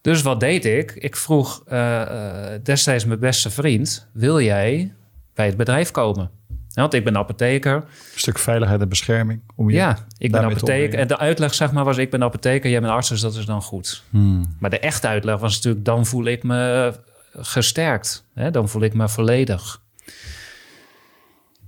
Dus 0.01 0.23
wat 0.23 0.41
deed 0.41 0.65
ik? 0.65 0.93
Ik 0.93 1.17
vroeg 1.17 1.63
uh, 1.69 2.49
destijds 2.63 3.05
mijn 3.05 3.19
beste 3.19 3.51
vriend: 3.51 4.09
Wil 4.13 4.41
jij 4.41 4.95
bij 5.35 5.47
het 5.47 5.57
bedrijf 5.57 5.91
komen? 5.91 6.31
Want 6.75 6.95
ik 6.95 7.05
ben 7.05 7.17
apotheker. 7.17 7.75
Een 7.75 7.83
stuk 8.15 8.39
veiligheid 8.39 8.81
en 8.81 8.89
bescherming. 8.89 9.41
Om 9.57 9.71
je 9.71 9.77
ja, 9.77 9.99
ik 10.19 10.33
ben 10.33 10.45
apotheker. 10.45 10.99
En 10.99 11.09
de 11.09 11.19
uitleg 11.19 11.55
zeg 11.55 11.73
maar 11.73 11.85
was, 11.85 11.97
ik 11.97 12.11
ben 12.11 12.23
apotheker, 12.23 12.71
jij 12.71 12.81
bent 12.81 12.93
arts, 12.93 13.09
dus 13.09 13.21
dat 13.21 13.35
is 13.35 13.45
dan 13.45 13.63
goed. 13.63 14.03
Hmm. 14.11 14.57
Maar 14.59 14.71
de 14.71 14.79
echte 14.79 15.07
uitleg 15.07 15.39
was 15.39 15.55
natuurlijk, 15.55 15.85
dan 15.85 16.07
voel 16.07 16.25
ik 16.25 16.43
me 16.43 16.93
gesterkt. 17.33 18.25
Hè? 18.35 18.51
Dan 18.51 18.69
voel 18.69 18.83
ik 18.83 18.95
me 18.95 19.09
volledig. 19.09 19.83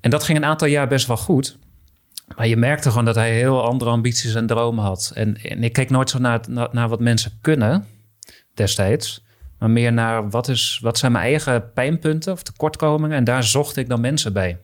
En 0.01 0.11
dat 0.11 0.23
ging 0.23 0.39
een 0.39 0.45
aantal 0.45 0.69
jaar 0.69 0.89
best 0.89 1.07
wel 1.07 1.17
goed. 1.17 1.59
Maar 2.37 2.47
je 2.47 2.57
merkte 2.57 2.89
gewoon 2.89 3.05
dat 3.05 3.15
hij 3.15 3.35
heel 3.35 3.63
andere 3.63 3.91
ambities 3.91 4.35
en 4.35 4.47
dromen 4.47 4.85
had. 4.85 5.13
En, 5.15 5.37
en 5.37 5.65
ik 5.65 5.73
keek 5.73 5.91
nooit 5.91 6.11
zo 6.11 6.19
naar, 6.19 6.41
naar, 6.49 6.69
naar, 6.73 6.89
wat 6.89 7.01
mensen 7.01 7.33
kunnen 7.41 7.87
destijds. 8.55 9.25
Maar 9.59 9.71
meer 9.71 9.93
naar 9.93 10.31
wat, 10.31 10.49
is, 10.49 10.79
wat 10.83 10.99
zijn 10.99 11.13
mijn 11.13 11.25
eigen 11.25 11.73
pijnpunten 11.73 12.33
of 12.33 12.43
tekortkomingen. 12.43 13.17
En 13.17 13.25
daar 13.25 13.45
zocht 13.45 13.77
ik 13.77 13.89
dan 13.89 14.01
mensen 14.01 14.33
bij. 14.33 14.59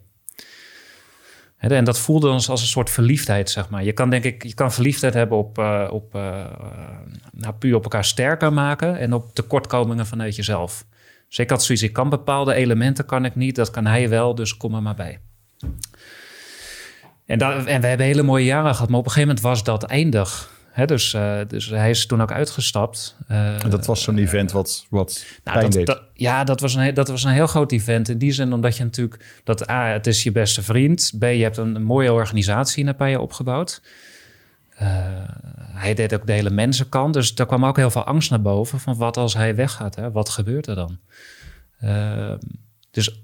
En 1.59 1.85
dat 1.85 1.99
voelde 1.99 2.29
ons 2.29 2.49
als 2.49 2.61
een 2.61 2.67
soort 2.67 2.91
verliefdheid, 2.91 3.51
zeg 3.51 3.69
maar. 3.69 3.85
Je 3.85 3.93
kan 3.93 4.11
denk 4.11 4.25
ik, 4.25 4.43
je 4.43 4.55
kan 4.55 4.73
verliefdheid 4.73 5.15
hebben 5.15 5.39
op, 5.39 5.59
uh, 5.59 5.89
op 5.91 6.15
uh, 6.15 6.45
nou, 7.33 7.55
puur 7.55 7.75
op 7.75 7.83
elkaar 7.83 8.05
sterker 8.05 8.53
maken 8.53 8.99
en 8.99 9.13
op 9.13 9.35
tekortkomingen 9.35 10.07
vanuit 10.07 10.37
jezelf. 10.37 10.85
Dus 11.29 11.39
ik 11.39 11.51
had 11.51 11.63
zoiets, 11.63 11.85
ik 11.85 11.93
kan 11.93 12.09
bepaalde 12.09 12.55
elementen 12.55 13.05
kan 13.05 13.25
ik 13.25 13.35
niet, 13.35 13.57
dat 13.57 13.71
kan 13.71 13.87
hij 13.87 14.09
wel, 14.09 14.35
dus 14.35 14.57
kom 14.57 14.75
er 14.75 14.83
maar 14.83 14.95
bij. 14.95 15.19
En, 17.27 17.41
en 17.67 17.81
we 17.81 17.87
hebben 17.87 18.07
hele 18.07 18.23
mooie 18.23 18.45
jaren 18.45 18.75
gehad, 18.75 18.89
maar 18.89 18.99
op 18.99 19.05
een 19.05 19.11
gegeven 19.11 19.35
moment 19.35 19.47
was 19.47 19.65
dat 19.65 19.83
eindig. 19.83 20.58
Dus, 20.87 21.15
uh, 21.15 21.39
dus 21.49 21.69
hij 21.69 21.91
is 21.91 22.07
toen 22.07 22.23
ook 22.23 22.33
uitgestapt. 22.33 23.17
Uh, 23.31 23.61
dat 23.69 23.87
was 23.87 24.03
zo'n 24.03 24.19
event 24.19 24.53
wat, 24.53 24.87
wat 24.91 25.25
nou, 25.45 25.69
dat, 25.69 25.87
dat, 25.87 26.03
ja, 26.15 26.45
dat 26.45 26.61
was, 26.61 26.75
een, 26.75 26.95
dat 26.95 27.09
was 27.09 27.25
een 27.25 27.33
heel 27.33 27.47
groot 27.47 27.73
event. 27.73 28.09
In 28.09 28.19
die 28.19 28.33
zin 28.33 28.53
omdat 28.53 28.77
je 28.77 28.85
natuurlijk... 28.85 29.41
Dat 29.45 29.71
A, 29.71 29.87
het 29.93 30.07
is 30.07 30.23
je 30.23 30.33
beste 30.33 30.63
vriend. 30.63 31.13
B, 31.19 31.23
je 31.23 31.43
hebt 31.43 31.57
een, 31.57 31.75
een 31.75 31.83
mooie 31.83 32.13
organisatie 32.13 32.85
nabij 32.85 33.11
je 33.11 33.21
opgebouwd. 33.21 33.83
Uh, 34.83 34.89
hij 35.59 35.95
deed 35.95 36.15
ook 36.15 36.27
de 36.27 36.33
hele 36.33 36.51
mensenkant. 36.51 37.15
Dus 37.15 37.35
daar 37.35 37.47
kwam 37.47 37.65
ook 37.65 37.77
heel 37.77 37.91
veel 37.91 38.05
angst 38.05 38.31
naar 38.31 38.43
boven. 38.43 38.81
Van 38.81 38.97
wat 38.97 39.17
als 39.17 39.35
hij 39.35 39.55
weggaat? 39.55 39.95
Hè? 39.95 40.11
Wat 40.11 40.29
gebeurt 40.29 40.67
er 40.67 40.75
dan? 40.75 40.99
dus, 42.91 43.23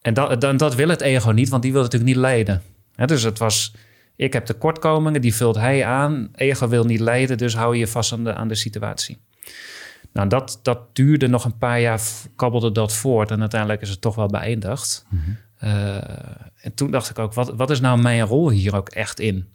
en 0.00 0.14
dat, 0.14 0.40
dat, 0.40 0.58
dat 0.58 0.74
wil 0.74 0.88
het 0.88 1.00
ego 1.00 1.30
niet, 1.30 1.48
want 1.48 1.62
die 1.62 1.72
wil 1.72 1.82
natuurlijk 1.82 2.10
niet 2.10 2.20
leiden 2.20 2.62
dus 3.06 3.22
het 3.22 3.38
was, 3.38 3.74
ik 4.20 4.32
heb 4.32 4.44
tekortkomingen, 4.44 5.20
die 5.20 5.34
vult 5.34 5.56
hij 5.56 5.84
aan. 5.84 6.28
Ego 6.34 6.68
wil 6.68 6.84
niet 6.84 7.00
leiden, 7.00 7.38
dus 7.38 7.54
hou 7.54 7.76
je 7.76 7.86
vast 7.86 8.12
aan 8.12 8.24
de, 8.24 8.34
aan 8.34 8.48
de 8.48 8.54
situatie. 8.54 9.18
Nou, 10.12 10.28
dat, 10.28 10.58
dat 10.62 10.96
duurde 10.96 11.28
nog 11.28 11.44
een 11.44 11.58
paar 11.58 11.80
jaar, 11.80 12.00
kabbelde 12.36 12.72
dat 12.72 12.92
voort. 12.92 13.30
En 13.30 13.40
uiteindelijk 13.40 13.80
is 13.80 13.88
het 13.88 14.00
toch 14.00 14.14
wel 14.14 14.26
beëindigd. 14.26 15.06
Mhm. 15.08 15.30
Eh, 15.56 15.94
en 16.56 16.74
toen 16.74 16.90
dacht 16.90 17.10
ik 17.10 17.18
ook, 17.18 17.34
wat, 17.34 17.50
wat 17.50 17.70
is 17.70 17.80
nou 17.80 18.00
mijn 18.00 18.22
rol 18.22 18.50
hier 18.50 18.76
ook 18.76 18.88
echt 18.88 19.20
in? 19.20 19.48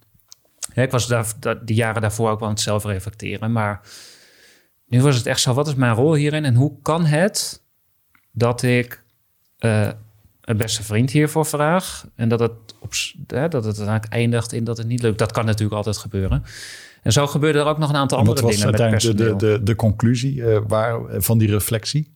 ik 0.74 0.92
was 0.92 1.08
daar, 1.08 1.34
de 1.40 1.74
jaren 1.74 2.02
daarvoor 2.02 2.30
ook 2.30 2.40
wel 2.40 2.48
aan 2.48 2.54
het 2.54 2.64
zelf 2.64 2.84
reflecteren. 2.84 3.52
Maar 3.52 3.82
nu 4.86 5.02
was 5.02 5.16
het 5.16 5.26
echt 5.26 5.40
zo, 5.40 5.54
wat 5.54 5.68
is 5.68 5.76
mijn 5.76 5.94
rol 5.94 6.14
hierin? 6.14 6.46
En 6.46 6.56
hoe 6.56 6.82
kan 6.82 7.06
het 7.06 7.64
dat 8.32 8.62
ik 8.62 9.04
uh, 9.60 9.90
een 10.46 10.58
beste 10.58 10.84
vriend 10.84 11.12
hiervoor 11.12 11.46
vraag. 11.46 12.08
En 12.16 12.30
dat 12.30 12.40
het, 12.40 12.52
op, 12.80 12.92
hè, 13.28 13.48
dat 13.48 13.66
het 13.66 14.08
eindigt 14.10 14.54
in 14.54 14.64
dat 14.64 14.78
het 14.78 14.88
niet 14.88 15.02
lukt. 15.02 15.20
Dat 15.20 15.32
kan 15.32 15.46
natuurlijk 15.46 15.76
altijd 15.76 15.98
gebeuren. 15.98 16.44
En 17.02 17.12
zo 17.12 17.28
gebeurde 17.28 17.60
er 17.60 17.66
ook 17.66 17.78
nog 17.78 17.90
een 17.90 17.96
aantal 17.96 18.18
andere 18.18 18.36
dingen. 18.36 18.52
Wat 18.52 18.80
was 18.80 18.80
uiteindelijk 18.80 19.40
de, 19.40 19.48
de, 19.48 19.64
de, 19.64 19.76
conclusie 19.76 20.36
uh, 20.36 20.58
waar, 20.68 21.02
van 21.22 21.38
die 21.38 21.50
reflectie? 21.50 22.16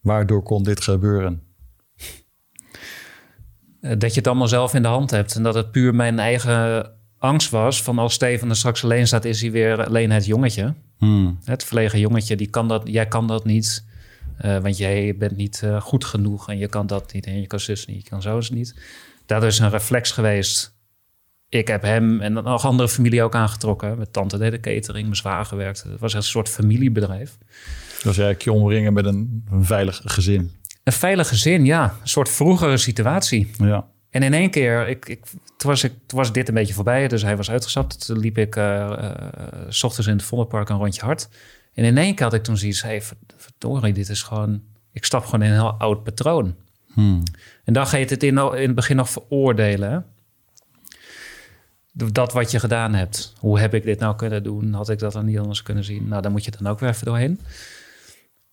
Waardoor 0.00 0.42
kon 0.42 0.62
dit 0.62 0.80
gebeuren? 0.80 1.42
Eh, 3.80 3.98
dat 3.98 4.10
je 4.10 4.18
het 4.18 4.26
allemaal 4.26 4.48
zelf 4.48 4.74
in 4.74 4.82
de 4.82 4.88
hand 4.88 5.10
hebt. 5.10 5.34
En 5.34 5.42
dat 5.42 5.54
het 5.54 5.70
puur 5.70 5.94
mijn 5.94 6.18
eigen 6.18 6.90
angst 7.18 7.50
was. 7.50 7.82
Van 7.82 7.98
als 7.98 8.14
Steven 8.14 8.48
er 8.48 8.56
straks 8.56 8.84
alleen 8.84 9.06
staat, 9.06 9.24
is 9.24 9.40
hij 9.40 9.50
weer 9.50 9.84
alleen 9.84 10.10
het 10.10 10.26
jongetje. 10.26 10.74
Hmm. 10.98 11.38
Het 11.44 11.64
verlegen 11.64 11.98
jongetje, 11.98 12.36
die 12.36 12.50
kan 12.50 12.68
dat, 12.68 12.82
jij 12.84 13.06
kan 13.06 13.26
dat 13.26 13.44
niet. 13.44 13.84
Uh, 14.44 14.58
want 14.58 14.76
jij 14.76 15.16
bent 15.16 15.36
niet 15.36 15.60
uh, 15.64 15.80
goed 15.80 16.04
genoeg 16.04 16.48
en 16.48 16.58
je 16.58 16.68
kan 16.68 16.86
dat 16.86 17.12
niet 17.12 17.26
en 17.26 17.40
je 17.40 17.46
kan 17.46 17.60
zus 17.60 17.86
niet, 17.86 18.02
je 18.02 18.08
kan 18.08 18.22
zo 18.22 18.40
niet. 18.50 18.74
Dat 19.26 19.42
is 19.42 19.58
een 19.58 19.70
reflex 19.70 20.10
geweest. 20.10 20.74
Ik 21.48 21.68
heb 21.68 21.82
hem 21.82 22.20
en 22.20 22.32
nog 22.32 22.64
andere 22.64 22.88
familie 22.88 23.22
ook 23.22 23.34
aangetrokken. 23.34 23.96
Mijn 23.96 24.10
tante 24.10 24.38
deed 24.38 24.50
de 24.50 24.60
catering, 24.60 25.04
mijn 25.04 25.16
zwager 25.16 25.56
werkte. 25.56 25.88
Het 25.88 26.00
was 26.00 26.14
een 26.14 26.22
soort 26.22 26.48
familiebedrijf. 26.48 27.38
Dus 27.94 28.04
eigenlijk 28.04 28.42
je 28.42 28.52
omringen 28.52 28.92
met 28.92 29.04
een, 29.04 29.44
een 29.50 29.64
veilig 29.64 30.00
gezin. 30.04 30.52
Een 30.84 30.92
veilig 30.92 31.28
gezin, 31.28 31.64
ja. 31.64 31.96
Een 32.00 32.08
soort 32.08 32.28
vroegere 32.28 32.76
situatie. 32.76 33.50
Ja. 33.58 33.86
En 34.10 34.22
in 34.22 34.34
één 34.34 34.50
keer, 34.50 34.88
ik, 34.88 35.08
ik, 35.08 35.24
toen, 35.56 35.70
was 35.70 35.84
ik, 35.84 35.92
toen 36.06 36.18
was 36.18 36.32
dit 36.32 36.48
een 36.48 36.54
beetje 36.54 36.74
voorbij. 36.74 37.08
Dus 37.08 37.22
hij 37.22 37.36
was 37.36 37.50
uitgestapt. 37.50 38.06
Toen 38.06 38.18
liep 38.18 38.38
ik 38.38 38.56
uh, 38.56 39.02
s 39.68 39.82
ochtends 39.82 40.06
in 40.06 40.16
het 40.16 40.22
Vondelpark 40.22 40.68
een 40.68 40.76
rondje 40.76 41.00
hard. 41.00 41.28
En 41.74 41.84
in 41.84 41.98
één 41.98 42.14
keer 42.14 42.24
had 42.24 42.34
ik 42.34 42.42
toen 42.42 42.56
zoiets, 42.56 42.82
hey, 42.82 43.02
verdorie, 43.36 43.92
dit 43.92 44.08
is 44.08 44.22
gewoon... 44.22 44.62
Ik 44.92 45.04
stap 45.04 45.24
gewoon 45.24 45.42
in 45.42 45.50
een 45.50 45.56
heel 45.56 45.74
oud 45.78 46.02
patroon. 46.02 46.54
Hmm. 46.92 47.22
En 47.64 47.72
dan 47.72 47.86
ga 47.86 47.96
je 47.96 48.04
het 48.04 48.22
in, 48.22 48.38
in 48.38 48.66
het 48.66 48.74
begin 48.74 48.96
nog 48.96 49.10
veroordelen. 49.10 50.06
Dat 51.92 52.32
wat 52.32 52.50
je 52.50 52.60
gedaan 52.60 52.94
hebt. 52.94 53.34
Hoe 53.38 53.58
heb 53.58 53.74
ik 53.74 53.82
dit 53.82 53.98
nou 53.98 54.16
kunnen 54.16 54.42
doen? 54.42 54.72
Had 54.72 54.88
ik 54.88 54.98
dat 54.98 55.12
dan 55.12 55.24
niet 55.24 55.38
anders 55.38 55.62
kunnen 55.62 55.84
zien? 55.84 56.08
Nou, 56.08 56.22
dan 56.22 56.32
moet 56.32 56.44
je 56.44 56.50
dan 56.50 56.72
ook 56.72 56.80
weer 56.80 56.88
even 56.88 57.06
doorheen. 57.06 57.40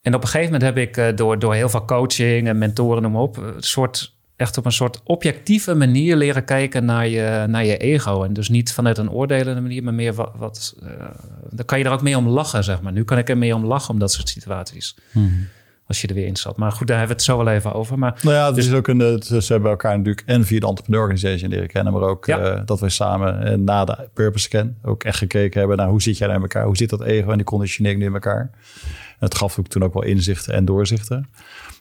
En 0.02 0.16
op 0.16 0.22
een 0.22 0.28
gegeven 0.28 0.52
moment 0.54 0.76
heb 0.76 0.88
ik 0.88 0.98
eh, 0.98 1.16
door, 1.16 1.40
door 1.40 1.54
heel 1.54 1.70
veel 1.70 1.86
coaching 1.86 2.48
en 2.48 2.58
mentoren, 2.58 3.02
noem 3.02 3.16
op, 3.16 3.38
een 3.38 3.64
soort 3.64 4.18
echt 4.40 4.58
op 4.58 4.66
een 4.66 4.72
soort 4.72 5.02
objectieve 5.04 5.76
manier 5.76 6.16
leren 6.16 6.46
kijken 6.46 6.86
naar 6.86 7.08
je, 7.08 7.46
naar 7.48 7.66
je 7.66 7.78
ego. 7.78 8.24
En 8.24 8.34
dus 8.34 8.50
niet 8.50 8.74
vanuit 8.74 8.98
een 8.98 9.12
oordelende 9.12 9.62
manier, 9.62 9.84
maar 9.84 9.94
meer 9.94 10.14
wat. 10.14 10.32
wat 10.38 10.76
uh, 10.84 10.90
dan 11.50 11.66
kan 11.66 11.80
je 11.80 11.86
er 11.86 11.92
ook 11.92 12.02
mee 12.02 12.18
om 12.18 12.28
lachen, 12.28 12.64
zeg 12.64 12.82
maar. 12.82 12.92
Nu 12.92 13.04
kan 13.04 13.18
ik 13.18 13.30
er 13.30 13.38
mee 13.38 13.56
om 13.56 13.66
lachen 13.66 13.94
om 13.94 14.00
dat 14.00 14.12
soort 14.12 14.30
situaties. 14.30 14.96
Hmm. 15.12 15.48
Als 15.88 16.02
je 16.02 16.08
er 16.08 16.14
weer 16.14 16.26
in 16.26 16.36
zat. 16.36 16.58
Maar 16.58 16.72
goed, 16.72 16.88
daar 16.88 16.98
hebben 16.98 17.16
we 17.16 17.22
het 17.22 17.32
zo 17.32 17.44
wel 17.44 17.54
even 17.54 17.74
over. 17.74 18.00
Maar, 18.00 18.20
nou 18.22 18.36
ja, 18.36 18.52
dus, 18.52 18.68
is 18.68 18.74
ook 18.74 18.88
een, 18.88 19.24
ze 19.24 19.54
hebben 19.54 19.70
elkaar 19.70 19.98
natuurlijk 19.98 20.28
en 20.28 20.46
via 20.46 20.60
de 20.60 20.68
Entrepreneur 20.68 21.02
Organization 21.02 21.50
leren 21.50 21.68
kennen, 21.68 21.94
maar 21.94 22.02
ook 22.02 22.28
uh, 22.28 22.60
dat 22.66 22.80
we 22.80 22.90
samen 22.90 23.48
uh, 23.48 23.58
na 23.58 23.86
de 23.86 24.10
Purpose 24.14 24.44
Scan 24.44 24.76
ook 24.84 25.04
echt 25.04 25.18
gekeken 25.18 25.60
hebben 25.60 25.78
naar 25.78 25.88
hoe 25.88 26.02
zit 26.02 26.18
jij 26.18 26.28
naar 26.28 26.42
elkaar, 26.42 26.66
hoe 26.66 26.78
zit 26.78 26.90
dat 26.90 27.02
ego 27.02 27.30
en 27.30 27.38
die 27.38 27.46
conditionering 27.46 28.00
nu 28.00 28.06
in 28.08 28.14
elkaar. 28.14 28.50
En 29.20 29.26
het 29.26 29.36
gaf 29.36 29.60
ook 29.60 29.68
toen 29.68 29.84
ook 29.84 29.94
wel 29.94 30.04
inzichten 30.04 30.54
en 30.54 30.66
doorzichten. 30.66 31.30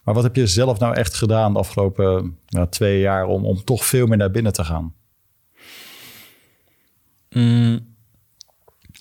Maar 0.09 0.17
wat 0.17 0.27
heb 0.27 0.37
je 0.37 0.47
zelf 0.47 0.79
nou 0.79 0.95
echt 0.95 1.15
gedaan 1.15 1.53
de 1.53 1.59
afgelopen 1.59 2.39
nou, 2.47 2.69
twee 2.69 3.01
jaar 3.01 3.27
om, 3.27 3.45
om 3.45 3.65
toch 3.65 3.85
veel 3.85 4.07
meer 4.07 4.17
naar 4.17 4.31
binnen 4.31 4.53
te 4.53 4.65
gaan? 4.65 4.95
Mm. 7.31 7.97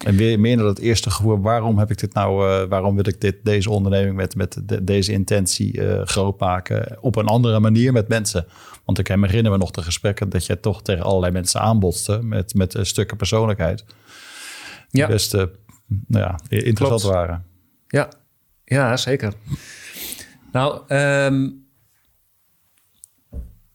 En 0.06 0.16
weer 0.16 0.40
meer 0.40 0.56
naar 0.56 0.66
dat 0.66 0.80
eerste 0.80 1.10
gevoel. 1.10 1.40
Waarom 1.40 1.78
heb 1.78 1.92
ik 1.92 2.00
dit 2.00 2.14
nou? 2.14 2.50
Uh, 2.50 2.70
waarom 2.70 2.96
wil 2.96 3.08
ik 3.08 3.22
dit, 3.22 3.36
deze 3.44 3.70
onderneming 3.70 4.16
met, 4.16 4.36
met 4.36 4.62
deze 4.84 5.12
intentie 5.12 5.78
uh, 5.78 6.02
groot 6.02 6.40
maken? 6.40 6.98
Op 7.02 7.16
een 7.16 7.28
andere 7.28 7.60
manier 7.60 7.94
met 7.94 8.08
mensen. 8.08 8.46
Want 8.86 9.00
ik 9.00 9.08
herinner 9.08 9.52
me 9.52 9.58
nog 9.58 9.72
de 9.72 9.82
gesprekken 9.82 10.30
dat 10.30 10.46
je 10.46 10.60
toch 10.60 10.82
tegen 10.82 11.04
allerlei 11.04 11.32
mensen 11.32 11.62
aanbotste 11.62 12.20
met, 12.24 12.54
met 12.54 12.76
uh, 12.76 12.84
stukken 12.84 13.18
persoonlijkheid. 13.18 13.86
Die 14.90 15.02
ja. 15.02 15.08
best 15.08 15.34
nou 15.34 15.48
ja, 16.08 16.40
interessant 16.48 17.02
waren. 17.02 17.46
Ja. 17.88 18.10
ja, 18.64 18.98
zeker. 18.98 19.34
Nou, 20.58 20.82
ehm, 20.88 21.50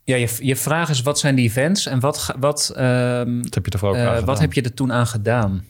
ja, 0.05 0.17
je, 0.17 0.37
je 0.41 0.57
vraag 0.57 0.91
is 0.91 1.03
wat 1.03 1.19
zijn 1.19 1.35
die 1.35 1.49
events 1.49 1.87
en 1.87 2.01
wat, 2.01 2.35
wat, 2.39 2.75
um, 2.79 3.43
wat 3.43 3.55
heb 3.55 3.67
je 3.67 3.71
er 3.71 3.87
ook 3.87 3.95
uh, 3.95 4.19
Wat 4.19 4.41
heb 4.41 4.53
je 4.53 4.63
er 4.63 4.75
toen 4.75 4.93
aan 4.93 5.07
gedaan? 5.07 5.65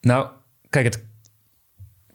Nou, 0.00 0.28
kijk, 0.70 0.84
het 0.84 1.04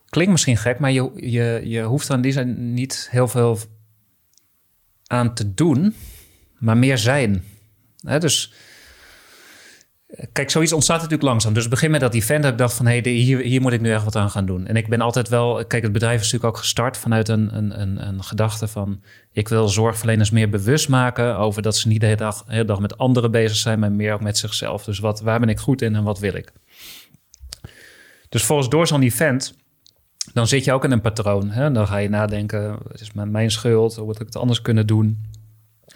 klinkt 0.09 0.31
misschien 0.31 0.57
gek, 0.57 0.79
maar 0.79 0.91
je, 0.91 1.11
je, 1.15 1.61
je 1.63 1.81
hoeft 1.83 2.09
er 2.09 2.15
in 2.15 2.21
die 2.21 2.31
zin 2.31 2.73
niet 2.73 3.07
heel 3.11 3.27
veel 3.27 3.59
aan 5.05 5.33
te 5.33 5.53
doen, 5.53 5.95
maar 6.57 6.77
meer 6.77 6.97
zijn. 6.97 7.43
dus 8.19 8.53
Kijk, 10.31 10.49
zoiets 10.49 10.73
ontstaat 10.73 10.97
natuurlijk 10.97 11.23
langzaam. 11.23 11.53
Dus 11.53 11.67
begin 11.67 11.91
met 11.91 11.99
dat 11.99 12.13
event 12.13 12.43
dat 12.43 12.51
ik 12.51 12.57
dacht 12.57 12.73
van... 12.73 12.85
hé, 12.85 12.99
hey, 12.99 13.11
hier, 13.11 13.39
hier 13.39 13.61
moet 13.61 13.73
ik 13.73 13.81
nu 13.81 13.91
echt 13.91 14.03
wat 14.03 14.15
aan 14.15 14.29
gaan 14.29 14.45
doen. 14.45 14.67
En 14.67 14.75
ik 14.75 14.87
ben 14.87 15.01
altijd 15.01 15.29
wel... 15.29 15.65
Kijk, 15.65 15.83
het 15.83 15.91
bedrijf 15.91 16.19
is 16.19 16.31
natuurlijk 16.31 16.55
ook 16.55 16.61
gestart 16.61 16.97
vanuit 16.97 17.27
een, 17.27 17.57
een, 17.57 17.81
een, 17.81 18.07
een 18.07 18.23
gedachte 18.23 18.67
van... 18.67 19.01
ik 19.31 19.47
wil 19.47 19.67
zorgverleners 19.67 20.29
meer 20.29 20.49
bewust 20.49 20.89
maken... 20.89 21.37
over 21.37 21.61
dat 21.61 21.77
ze 21.77 21.87
niet 21.87 21.99
de 21.99 22.05
hele 22.05 22.17
dag, 22.17 22.43
dag 22.65 22.79
met 22.79 22.97
anderen 22.97 23.31
bezig 23.31 23.57
zijn... 23.57 23.79
maar 23.79 23.91
meer 23.91 24.13
ook 24.13 24.21
met 24.21 24.37
zichzelf. 24.37 24.83
Dus 24.83 24.99
wat, 24.99 25.21
waar 25.21 25.39
ben 25.39 25.49
ik 25.49 25.59
goed 25.59 25.81
in 25.81 25.95
en 25.95 26.03
wat 26.03 26.19
wil 26.19 26.33
ik? 26.33 26.51
Dus 28.29 28.43
volgens 28.43 28.69
door 28.69 28.87
zo'n 28.87 29.01
event... 29.01 29.55
dan 30.33 30.47
zit 30.47 30.63
je 30.63 30.73
ook 30.73 30.83
in 30.83 30.91
een 30.91 31.01
patroon. 31.01 31.49
Hè? 31.49 31.71
Dan 31.71 31.87
ga 31.87 31.97
je 31.97 32.09
nadenken... 32.09 32.77
het 32.91 33.01
is 33.01 33.11
mijn 33.13 33.51
schuld? 33.51 33.95
Hoe 33.95 34.07
had 34.07 34.19
ik 34.19 34.25
het 34.25 34.35
anders 34.35 34.61
kunnen 34.61 34.87
doen? 34.87 35.25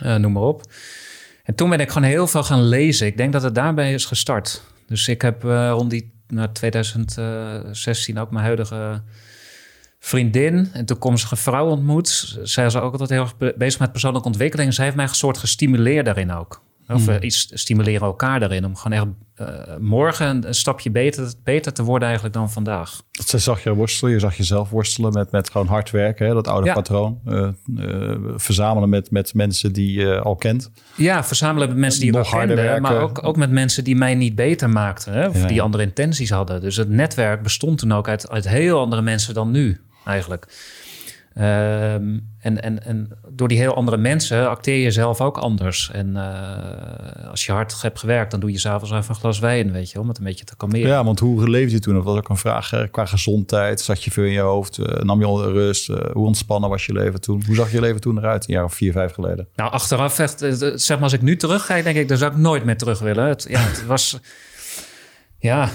Uh, 0.03 0.15
noem 0.15 0.31
maar 0.31 0.43
op. 0.43 0.63
En 1.51 1.57
toen 1.57 1.69
ben 1.69 1.79
ik 1.79 1.91
gewoon 1.91 2.09
heel 2.09 2.27
veel 2.27 2.43
gaan 2.43 2.63
lezen. 2.63 3.07
Ik 3.07 3.17
denk 3.17 3.33
dat 3.33 3.43
het 3.43 3.55
daarbij 3.55 3.93
is 3.93 4.05
gestart. 4.05 4.61
Dus 4.87 5.07
ik 5.07 5.21
heb 5.21 5.43
uh, 5.43 5.69
rond 5.69 5.89
die 5.89 6.13
nou, 6.27 6.51
2016 6.51 8.19
ook 8.19 8.31
mijn 8.31 8.45
huidige 8.45 9.01
vriendin 9.99 10.69
en 10.73 10.85
toekomstige 10.85 11.35
vrouw 11.35 11.67
ontmoet. 11.67 12.39
Zij 12.43 12.65
is 12.65 12.75
ook 12.75 12.91
altijd 12.91 13.09
heel 13.09 13.21
erg 13.21 13.55
bezig 13.55 13.79
met 13.79 13.91
persoonlijke 13.91 14.27
ontwikkeling. 14.27 14.73
Zij 14.73 14.83
heeft 14.83 14.95
mij 14.95 15.05
een 15.05 15.15
soort 15.15 15.37
gestimuleerd 15.37 16.05
daarin 16.05 16.31
ook. 16.31 16.61
Of 16.93 17.07
mm. 17.07 17.17
iets 17.21 17.51
stimuleren 17.53 18.07
elkaar 18.07 18.39
daarin. 18.39 18.65
Om 18.65 18.75
gewoon 18.75 18.97
echt 18.97 19.07
uh, 19.41 19.77
morgen 19.79 20.47
een 20.47 20.55
stapje 20.55 20.91
beter, 20.91 21.33
beter 21.43 21.73
te 21.73 21.83
worden 21.83 22.07
eigenlijk 22.07 22.37
dan 22.37 22.51
vandaag. 22.51 23.01
Dat 23.11 23.41
zag 23.41 23.63
je 23.63 23.73
worstelen. 23.73 24.13
Je 24.13 24.19
zag 24.19 24.35
jezelf 24.37 24.69
worstelen 24.69 25.13
met, 25.13 25.31
met 25.31 25.49
gewoon 25.49 25.67
hard 25.67 25.91
werken. 25.91 26.27
Hè? 26.27 26.33
Dat 26.33 26.47
oude 26.47 26.73
patroon. 26.73 27.19
Uh, 27.27 27.49
verzamelen 28.35 28.89
met, 28.89 29.11
met 29.11 29.33
mensen 29.33 29.73
die 29.73 29.99
je 29.99 30.19
al 30.19 30.35
kent. 30.35 30.71
Ja, 30.95 31.23
verzamelen 31.23 31.67
met 31.67 31.77
mensen 31.77 32.01
die 32.01 32.11
je 32.11 32.17
al 32.17 32.45
kende. 32.45 32.77
Maar 32.81 33.01
ook, 33.01 33.23
ook 33.23 33.35
met 33.35 33.51
mensen 33.51 33.83
die 33.83 33.95
mij 33.95 34.15
niet 34.15 34.35
beter 34.35 34.69
maakten. 34.69 35.13
Hè? 35.13 35.27
Of 35.27 35.41
die 35.41 35.61
andere 35.61 35.83
intenties 35.83 36.29
hadden. 36.29 36.61
Dus 36.61 36.75
het 36.75 36.89
netwerk 36.89 37.43
bestond 37.43 37.77
toen 37.77 37.91
ook 37.91 38.07
uit, 38.07 38.29
uit 38.29 38.47
heel 38.47 38.79
andere 38.79 39.01
mensen 39.01 39.33
dan 39.33 39.51
nu 39.51 39.81
eigenlijk. 40.05 40.47
Ehm, 41.33 42.19
en, 42.39 42.61
en, 42.61 42.83
en 42.83 43.09
door 43.29 43.47
die 43.47 43.57
heel 43.57 43.75
andere 43.75 43.97
mensen 43.97 44.49
acteer 44.49 44.77
je 44.77 44.91
zelf 44.91 45.21
ook 45.21 45.37
anders. 45.37 45.91
En 45.91 46.09
uh, 46.15 47.29
als 47.29 47.45
je 47.45 47.51
hard 47.51 47.81
hebt 47.81 47.99
gewerkt, 47.99 48.31
dan 48.31 48.39
doe 48.39 48.51
je 48.51 48.59
s'avonds 48.59 48.91
even 48.91 49.09
een 49.09 49.15
glas 49.15 49.39
wijn, 49.39 49.71
weet 49.71 49.91
je, 49.91 49.99
om 49.99 50.07
het 50.07 50.17
een 50.17 50.23
beetje 50.23 50.45
te 50.45 50.55
kalmeren. 50.55 50.89
Ja, 50.89 51.03
want 51.03 51.19
hoe 51.19 51.49
leefde 51.49 51.71
je 51.71 51.79
toen? 51.79 51.93
Dat 51.93 52.03
was 52.03 52.17
ook 52.17 52.29
een 52.29 52.37
vraag 52.37 52.89
qua 52.91 53.05
gezondheid. 53.05 53.81
Zat 53.81 54.03
je 54.03 54.11
veel 54.11 54.23
in 54.23 54.31
je 54.31 54.39
hoofd? 54.39 54.77
Uh, 54.77 54.85
nam 54.85 55.19
je 55.19 55.25
al 55.25 55.51
rust? 55.51 55.89
Uh, 55.89 55.97
hoe 56.13 56.25
ontspannen 56.25 56.69
was 56.69 56.85
je 56.85 56.93
leven 56.93 57.21
toen? 57.21 57.43
Hoe 57.45 57.55
zag 57.55 57.71
je 57.71 57.79
leven 57.79 58.01
toen 58.01 58.17
eruit, 58.17 58.47
een 58.47 58.53
jaar 58.53 58.63
of 58.63 58.73
vier, 58.73 58.91
vijf 58.91 59.13
geleden? 59.13 59.47
Nou, 59.55 59.71
achteraf 59.71 60.19
echt, 60.19 60.39
zeg 60.75 60.89
maar, 60.89 61.03
als 61.03 61.13
ik 61.13 61.21
nu 61.21 61.35
terug 61.35 61.65
ga, 61.65 61.81
denk 61.81 61.97
ik, 61.97 62.07
daar 62.07 62.17
zou 62.17 62.31
ik 62.31 62.37
nooit 62.37 62.63
meer 62.63 62.77
terug 62.77 62.99
willen. 62.99 63.27
Het, 63.27 63.45
ja, 63.49 63.59
het 63.59 63.85
was... 63.85 64.19
Ja, 65.37 65.69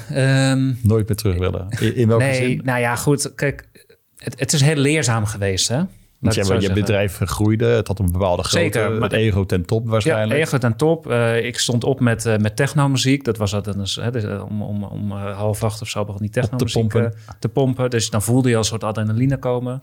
um, 0.53 0.79
nooit 0.83 1.09
meer 1.09 1.17
terug 1.17 1.39
willen. 1.39 1.67
In, 1.81 1.97
in 1.97 2.09
welke 2.09 2.25
nee, 2.25 2.35
zin? 2.35 2.61
Nou 2.65 2.81
ja, 2.81 2.97
goed. 2.97 3.35
Kijk, 3.35 3.69
het, 4.17 4.39
het 4.39 4.53
is 4.53 4.61
heel 4.61 4.77
leerzaam 4.77 5.27
geweest, 5.27 5.69
hè? 5.69 5.83
je, 6.19 6.61
je 6.61 6.73
bedrijf 6.73 7.19
groeide, 7.25 7.67
het 7.67 7.89
had 7.89 7.99
een 7.99 8.13
bepaalde 8.13 8.43
grootte. 8.43 8.79
Zeker. 8.79 8.93
Met 8.93 9.13
ego 9.13 9.45
ten 9.47 9.65
top 9.65 9.89
waarschijnlijk. 9.89 10.31
Ja, 10.31 10.47
ego 10.47 10.59
ten 10.59 10.77
top. 10.77 11.11
Uh, 11.11 11.45
ik 11.45 11.59
stond 11.59 11.85
op 11.85 12.01
met, 12.01 12.27
uh, 12.27 12.37
met 12.37 12.57
technomuziek. 12.57 13.25
Dat 13.25 13.37
was 13.37 13.51
dat 13.51 13.67
eens, 13.67 13.97
hè, 13.97 14.11
dus, 14.11 14.25
uh, 14.25 14.45
om, 14.45 14.63
om, 14.63 14.85
om 14.85 15.11
half 15.13 15.65
acht 15.65 15.83
of 15.83 15.89
zo 15.89 16.05
begon 16.05 16.21
die 16.21 16.31
technomuziek 16.31 16.69
te 16.69 16.99
pompen. 16.99 17.15
te 17.39 17.49
pompen. 17.49 17.91
Dus 17.91 18.11
dan 18.11 18.23
voelde 18.23 18.49
je 18.49 18.55
al 18.55 18.61
een 18.61 18.67
soort 18.67 18.85
adrenaline 18.85 19.39
komen. 19.39 19.83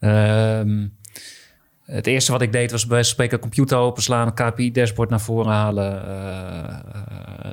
Ehm, 0.00 0.86
het 1.90 2.06
eerste 2.06 2.32
wat 2.32 2.42
ik 2.42 2.52
deed 2.52 2.70
was 2.70 2.86
bij 2.86 3.02
spreken 3.02 3.38
computer 3.38 3.78
openslaan, 3.78 4.26
een 4.26 4.34
KPI-dashboard 4.52 5.10
naar 5.10 5.20
voren 5.20 5.52
halen. 5.52 6.02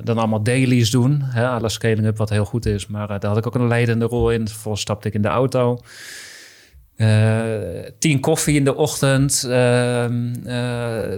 dan 0.04 0.18
allemaal 0.18 0.42
dailies 0.42 0.90
doen. 0.90 1.20
Hè, 1.22 1.68
scaling 1.68 2.06
up, 2.06 2.16
wat 2.16 2.30
heel 2.30 2.44
goed 2.44 2.66
is. 2.66 2.86
Maar 2.86 3.06
daar 3.06 3.26
had 3.26 3.36
ik 3.36 3.46
ook 3.46 3.54
een 3.54 3.68
leidende 3.68 4.04
rol 4.04 4.30
in. 4.30 4.48
Vervolgens 4.48 4.82
stapte 4.82 5.08
ik 5.08 5.14
in 5.14 5.22
de 5.22 5.28
auto. 5.28 5.78
Tien 7.98 8.20
koffie 8.20 8.56
in 8.56 8.64
de 8.64 8.74
ochtend. 8.74 9.44
Uh, 9.46 9.52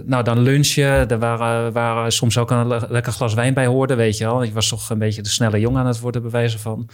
nou, 0.05 0.23
dan 0.23 0.39
lunchen. 0.39 1.09
Er 1.09 1.19
waren, 1.19 1.71
waren 1.71 2.11
soms 2.11 2.37
ook 2.37 2.51
een 2.51 2.67
lekker 2.89 3.11
glas 3.11 3.33
wijn 3.33 3.53
bij 3.53 3.65
hoorde, 3.65 3.95
weet 3.95 4.17
je 4.17 4.25
wel. 4.25 4.43
Ik 4.43 4.53
was 4.53 4.67
toch 4.67 4.89
een 4.89 4.99
beetje 4.99 5.21
de 5.21 5.29
snelle 5.29 5.59
jongen 5.59 5.79
aan 5.79 5.87
het 5.87 5.99
worden, 5.99 6.21
bewijzen 6.21 6.59
van. 6.59 6.89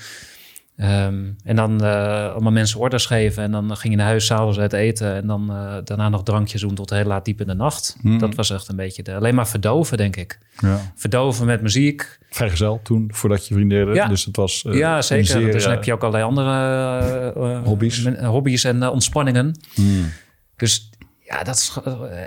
Um, 0.82 1.36
en 1.44 1.56
dan 1.56 1.84
uh, 1.84 2.32
allemaal 2.32 2.52
mensen 2.52 2.80
orders 2.80 3.06
geven. 3.06 3.44
En 3.44 3.52
dan 3.52 3.78
ging 3.78 3.94
je 3.94 4.00
naar 4.00 4.08
huis 4.08 4.26
s'avonds 4.26 4.60
uit 4.60 4.74
eten. 4.74 5.16
En 5.16 5.28
dan 5.28 5.48
uh, 5.52 5.76
daarna 5.84 6.10
nog 6.10 6.24
drankjes 6.24 6.62
doen 6.62 6.76
tot 6.76 6.90
heel 6.90 7.04
laat 7.04 7.26
diep 7.26 7.42
in 7.42 7.48
de 7.48 7.54
nacht. 7.54 7.98
Hmm. 8.02 8.20
Dat 8.20 8.36
was 8.36 8.50
echt 8.50 8.68
een 8.68 8.76
beetje 8.76 9.04
de, 9.04 9.16
alleen 9.16 9.36
maar 9.36 9.48
verdoven, 9.48 9.98
denk 9.98 10.16
ik. 10.16 10.40
Ja. 10.60 10.92
Verdoven 10.96 11.46
met 11.46 11.62
muziek. 11.62 12.20
Vrijgezel 12.30 12.80
toen, 12.84 13.10
voordat 13.14 13.48
je 13.48 13.54
vrienden 13.54 13.94
Ja. 13.94 14.08
Dus 14.08 14.26
het 14.26 14.36
was 14.36 14.64
uh, 14.68 14.78
Ja, 14.78 15.02
zeker. 15.02 15.26
Zeer, 15.26 15.52
dus 15.52 15.64
dan 15.64 15.72
heb 15.72 15.84
je 15.84 15.94
ook 15.94 16.02
allerlei 16.02 16.24
andere 16.24 17.62
hobby's. 17.64 18.06
hobby's 18.22 18.64
en 18.64 18.88
ontspanningen. 18.88 19.60
Hmm. 19.74 20.12
Dus 20.56 20.90
ja, 21.28 21.44
dat 21.44 21.56
is... 21.56 21.78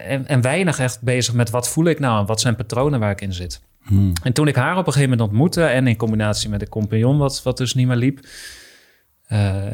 En, 0.05 0.27
en 0.27 0.41
weinig 0.41 0.79
echt 0.79 1.03
bezig 1.03 1.35
met 1.35 1.51
wat 1.51 1.69
voel 1.69 1.85
ik 1.85 1.99
nou 1.99 2.21
en 2.21 2.27
wat 2.27 2.41
zijn 2.41 2.57
patronen 2.57 3.01
waar 3.01 3.11
ik 3.11 3.21
in 3.21 3.33
zit. 3.33 3.61
Hmm. 3.83 4.13
En 4.23 4.33
toen 4.33 4.49
ik 4.49 4.55
haar 4.55 4.77
op 4.77 4.87
een 4.87 4.93
gegeven 4.93 5.11
moment 5.11 5.29
ontmoette... 5.29 5.65
en 5.65 5.87
in 5.87 5.97
combinatie 5.97 6.49
met 6.49 6.61
de 6.61 6.69
compagnon, 6.69 7.19
wat, 7.19 7.43
wat 7.43 7.57
dus 7.57 7.75
niet 7.75 7.87
meer 7.87 7.97
liep... 7.97 8.27
Uh, 9.33 9.67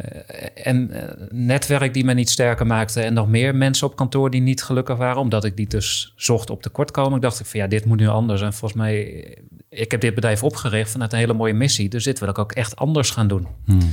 en 0.67 0.91
uh, 0.93 1.03
netwerk 1.31 1.95
die 1.95 2.05
me 2.05 2.15
niet 2.15 2.31
sterker 2.31 2.67
maakte... 2.67 3.01
en 3.01 3.15
nog 3.15 3.29
meer 3.29 3.55
mensen 3.55 3.87
op 3.87 3.97
kantoor 3.97 4.31
die 4.31 4.41
niet 4.41 4.63
gelukkig 4.63 4.97
waren... 4.97 5.21
omdat 5.21 5.45
ik 5.45 5.57
die 5.57 5.67
dus 5.67 6.13
zocht 6.17 6.51
op 6.51 6.63
tekortkomen. 6.63 7.21
dacht 7.21 7.41
ik 7.41 7.47
van 7.47 7.61
ja, 7.61 7.67
dit 7.67 7.85
moet 7.85 7.99
nu 7.99 8.07
anders. 8.07 8.43
En 8.43 8.53
volgens 8.53 8.81
mij, 8.81 9.25
ik 9.69 9.91
heb 9.91 10.01
dit 10.01 10.15
bedrijf 10.15 10.43
opgericht 10.43 10.91
vanuit 10.91 11.13
een 11.13 11.19
hele 11.19 11.33
mooie 11.33 11.55
missie. 11.55 11.89
Dus 11.89 12.05
dit 12.05 12.19
wil 12.19 12.29
ik 12.29 12.39
ook 12.39 12.53
echt 12.53 12.77
anders 12.77 13.11
gaan 13.11 13.29
doen. 13.29 13.47
Hmm. 13.65 13.93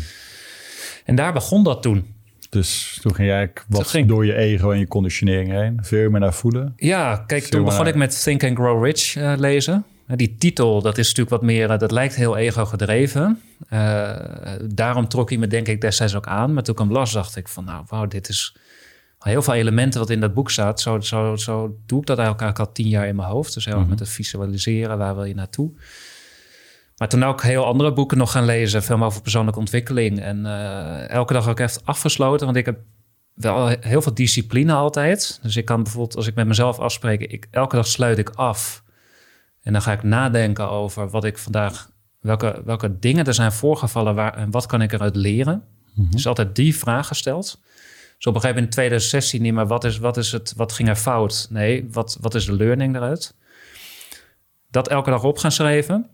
En 1.06 1.16
daar 1.16 1.34
begon 1.34 1.64
dat 1.64 1.82
toen. 1.82 2.13
Dus 2.54 2.98
toen 3.02 3.16
ging 3.16 3.28
jij 3.28 3.52
wat 3.68 3.88
ging... 3.88 4.08
door 4.08 4.26
je 4.26 4.36
ego 4.36 4.72
en 4.72 4.80
je 4.80 4.88
conditionering 4.88 5.52
heen. 5.52 5.78
Veel 5.82 6.10
meer 6.10 6.20
naar 6.20 6.34
voelen. 6.34 6.74
Ja, 6.76 7.24
kijk, 7.28 7.44
toen 7.44 7.64
begon 7.64 7.88
ik 7.88 7.96
met 7.96 8.24
Think 8.24 8.44
and 8.44 8.58
Grow 8.58 8.86
Rich 8.86 9.16
uh, 9.16 9.34
lezen. 9.38 9.86
Die 10.08 10.36
titel, 10.36 10.82
dat 10.82 10.98
is 10.98 11.08
natuurlijk 11.08 11.30
wat 11.30 11.42
meer, 11.42 11.70
eh, 11.70 11.80
dat 11.80 11.92
lijkt 11.92 12.16
heel 12.16 12.38
ego 12.38 12.66
gedreven. 12.66 13.42
Daarom 14.68 15.08
trok 15.08 15.30
hij 15.30 15.38
me 15.38 15.48
denk 15.48 15.68
ik 15.68 15.82
destijds 15.82 16.16
ook 16.16 16.28
aan. 16.28 16.54
Maar 16.54 16.64
toen 16.64 16.74
ik 16.74 16.80
hem 16.80 16.92
las, 16.92 17.12
dacht 17.12 17.36
ik 17.36 17.48
van 17.48 17.64
nou, 17.64 17.84
wauw, 17.88 18.08
dit 18.08 18.30
is 18.30 18.56
heel 19.20 19.42
veel 19.42 19.54
elementen 19.54 20.00
wat 20.00 20.10
in 20.10 20.20
dat 20.20 20.34
boek 20.34 20.52
staat. 20.52 20.82
Zo, 20.82 21.00
zo, 21.00 21.36
zo 21.36 21.78
doe 21.86 22.00
ik 22.00 22.06
dat 22.06 22.18
eigenlijk 22.18 22.60
al 22.60 22.72
tien 22.72 22.88
jaar 22.88 23.08
in 23.08 23.16
mijn 23.16 23.28
hoofd. 23.30 23.54
Dus 23.54 23.66
heel 23.66 23.74
erg 23.74 23.84
mm 23.84 23.90
-hmm. 23.90 23.98
met 24.00 24.08
het 24.08 24.16
visualiseren, 24.16 24.98
waar 24.98 25.16
wil 25.16 25.24
je 25.24 25.36
naartoe. 25.36 25.72
Maar 26.98 27.10
toen 27.10 27.24
ook 27.24 27.42
heel 27.42 27.66
andere 27.66 27.94
boeken 27.94 28.18
nog 28.18 28.32
gaan 28.32 28.46
lezen, 28.46 28.84
veel 28.84 29.04
over 29.04 29.22
persoonlijke 29.22 29.60
ontwikkeling. 29.60 30.20
En 30.20 30.40
uh, 30.46 31.10
elke 31.10 31.34
dag 31.34 31.50
ook 31.50 31.60
echt 31.60 31.86
afgesloten, 31.86 32.46
want 32.46 32.58
ik 32.58 32.66
heb 32.66 32.80
wel 33.34 33.68
heel 33.68 34.02
veel 34.02 34.14
discipline 34.14 34.74
altijd. 34.74 35.40
Dus 35.42 35.56
ik 35.56 35.66
kan 35.66 35.84
bijvoorbeeld, 35.84 36.16
als 36.16 36.28
ik 36.28 36.36
met 36.36 36.48
mezelf 36.48 36.80
afspreek, 36.80 37.22
ik, 37.22 37.48
elke 37.52 37.76
dag 37.76 37.88
sluit 37.88 38.18
ik 38.18 38.30
af 38.30 38.84
en 39.64 39.74
dan 39.74 39.82
ga 39.82 39.92
ik 39.92 40.04
nadenken 40.04 40.70
over 40.70 41.10
wat 41.10 41.24
ik 41.24 41.38
vandaag, 41.38 41.90
welke, 42.20 42.62
welke 42.66 43.00
dingen 43.00 43.26
er 43.26 43.34
zijn 43.34 43.52
voorgevallen 43.52 44.16
waar, 44.16 44.38
en 44.38 44.52
wat 44.52 44.66
kan 44.66 44.82
ik 44.82 44.92
eruit 44.92 45.16
leren. 45.16 45.64
Mm 45.94 46.12
Dus 46.12 46.28
altijd 46.28 46.56
die 46.56 46.76
vraag 46.76 47.08
gesteld. 47.08 47.62
Dus 48.18 48.26
op 48.26 48.36
een 48.36 48.42
gegeven 48.42 48.64
moment 48.64 48.66
in 48.66 48.70
2016 48.70 49.42
niet 49.42 49.54
meer 49.54 49.68
wat 49.68 49.84
is, 49.84 49.98
wat 49.98 50.18
is 50.18 50.32
het, 50.32 50.54
wat 50.56 50.72
ging 50.72 50.90
er 50.90 50.96
fout? 50.96 51.48
Nee, 51.50 51.88
wat, 51.92 52.18
wat 52.22 52.36
is 52.36 52.46
de 52.46 52.54
learning 52.54 52.96
eruit? 52.96 53.36
Dat 54.72 54.88
elke 54.88 55.10
dag 55.10 55.24
op 55.24 55.38
gaan 55.38 55.52
schrijven. 55.52 56.10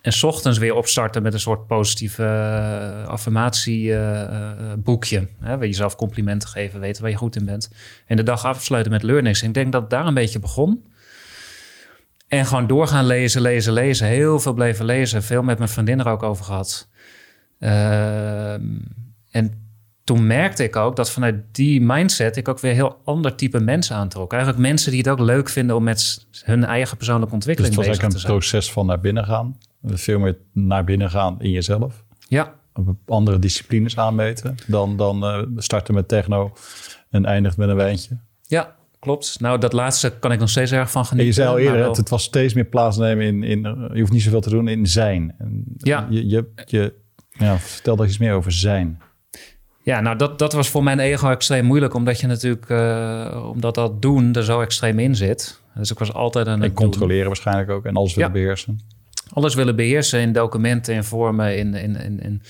En 0.00 0.12
s 0.12 0.22
ochtends 0.22 0.58
weer 0.58 0.74
opstarten 0.74 1.22
met 1.22 1.32
een 1.32 1.40
soort 1.40 1.66
positieve 1.66 2.22
uh, 2.22 3.06
affirmatieboekje. 3.06 5.16
Uh, 5.16 5.22
uh, 5.22 5.48
waar 5.48 5.60
je 5.60 5.66
jezelf 5.66 5.96
complimenten 5.96 6.48
geven, 6.48 6.80
weten 6.80 7.02
waar 7.02 7.10
je 7.10 7.16
goed 7.16 7.36
in 7.36 7.44
bent. 7.44 7.70
En 8.06 8.16
de 8.16 8.22
dag 8.22 8.44
afsluiten 8.44 8.92
met 8.92 9.02
learnings. 9.02 9.42
En 9.42 9.48
ik 9.48 9.54
denk 9.54 9.72
dat 9.72 9.90
daar 9.90 10.06
een 10.06 10.14
beetje 10.14 10.38
begon. 10.38 10.84
En 12.28 12.46
gewoon 12.46 12.66
doorgaan 12.66 13.06
lezen, 13.06 13.42
lezen, 13.42 13.72
lezen. 13.72 14.06
Heel 14.06 14.40
veel 14.40 14.52
bleven 14.52 14.84
lezen. 14.84 15.22
Veel 15.22 15.42
met 15.42 15.58
mijn 15.58 15.70
vriendin 15.70 16.00
er 16.00 16.08
ook 16.08 16.22
over 16.22 16.44
gehad. 16.44 16.88
Uh, 17.60 18.52
en 19.30 19.66
toen 20.04 20.26
merkte 20.26 20.64
ik 20.64 20.76
ook 20.76 20.96
dat 20.96 21.10
vanuit 21.10 21.34
die 21.52 21.80
mindset 21.80 22.36
ik 22.36 22.48
ook 22.48 22.60
weer 22.60 22.72
heel 22.72 23.00
ander 23.04 23.34
type 23.34 23.60
mensen 23.60 23.96
aantrok. 23.96 24.32
Eigenlijk 24.32 24.62
mensen 24.62 24.90
die 24.90 25.00
het 25.00 25.08
ook 25.08 25.18
leuk 25.18 25.48
vinden 25.48 25.76
om 25.76 25.82
met 25.82 26.26
hun 26.44 26.64
eigen 26.64 26.96
persoonlijke 26.96 27.34
ontwikkeling 27.34 27.74
dus 27.74 27.86
bezig 27.86 27.94
te 27.94 28.00
zijn. 28.00 28.12
het 28.12 28.22
was 28.22 28.32
eigenlijk 28.32 28.44
een 28.44 28.58
proces 28.58 28.72
van 28.72 28.86
naar 28.86 29.00
binnen 29.00 29.24
gaan. 29.24 29.56
Veel 29.82 30.18
meer 30.18 30.38
naar 30.52 30.84
binnen 30.84 31.10
gaan 31.10 31.40
in 31.40 31.50
jezelf. 31.50 32.04
Ja. 32.28 32.54
Andere 33.06 33.38
disciplines 33.38 33.98
aanmeten 33.98 34.54
dan, 34.66 34.96
dan 34.96 35.24
uh, 35.24 35.42
starten 35.56 35.94
met 35.94 36.08
techno 36.08 36.52
en 37.10 37.24
eindigt 37.24 37.56
met 37.56 37.68
een 37.68 37.76
wijntje. 37.76 38.18
Ja, 38.42 38.76
klopt. 38.98 39.40
Nou, 39.40 39.58
dat 39.58 39.72
laatste 39.72 40.18
kan 40.18 40.32
ik 40.32 40.38
nog 40.38 40.48
steeds 40.48 40.72
erg 40.72 40.90
van 40.90 41.04
genieten. 41.04 41.18
En 41.18 41.26
je 41.26 41.32
zei 41.32 41.48
al 41.48 41.76
eerder, 41.76 41.96
het, 41.96 42.08
was 42.08 42.22
steeds 42.22 42.54
meer 42.54 42.64
plaatsnemen 42.64 43.26
in, 43.26 43.42
in... 43.42 43.60
Je 43.92 44.00
hoeft 44.00 44.12
niet 44.12 44.22
zoveel 44.22 44.40
te 44.40 44.50
doen 44.50 44.68
in 44.68 44.86
zijn. 44.86 45.34
En 45.38 45.64
ja. 45.76 46.06
Je, 46.10 46.28
je, 46.28 46.48
je, 46.66 46.94
ja, 47.30 47.58
vertel 47.58 47.96
daar 47.96 48.06
iets 48.06 48.18
meer 48.18 48.32
over 48.32 48.52
zijn. 48.52 49.00
Ja, 49.82 50.00
nou 50.00 50.16
dat, 50.16 50.38
dat 50.38 50.52
was 50.52 50.68
voor 50.68 50.82
mijn 50.82 50.98
ego 50.98 51.30
extreem 51.30 51.64
moeilijk, 51.64 51.94
omdat 51.94 52.20
je 52.20 52.26
natuurlijk, 52.26 52.68
uh, 52.68 53.50
omdat 53.52 53.74
dat 53.74 54.02
doen 54.02 54.34
er 54.34 54.44
zo 54.44 54.60
extreem 54.60 54.98
in 54.98 55.16
zit. 55.16 55.60
Dus 55.74 55.90
ik 55.90 55.98
was 55.98 56.12
altijd 56.12 56.46
het 56.46 56.62
En 56.62 56.72
controleren 56.72 57.26
waarschijnlijk 57.26 57.70
ook 57.70 57.84
en 57.84 57.94
alles 57.94 58.14
willen 58.14 58.32
ja. 58.32 58.34
beheersen. 58.34 58.80
Alles 59.32 59.54
willen 59.54 59.76
beheersen 59.76 60.20
in 60.20 60.32
documenten, 60.32 60.94
in 60.94 61.04
vormen, 61.04 61.56
in, 61.56 61.74
in, 61.74 61.96
in, 61.96 62.20
in 62.22 62.42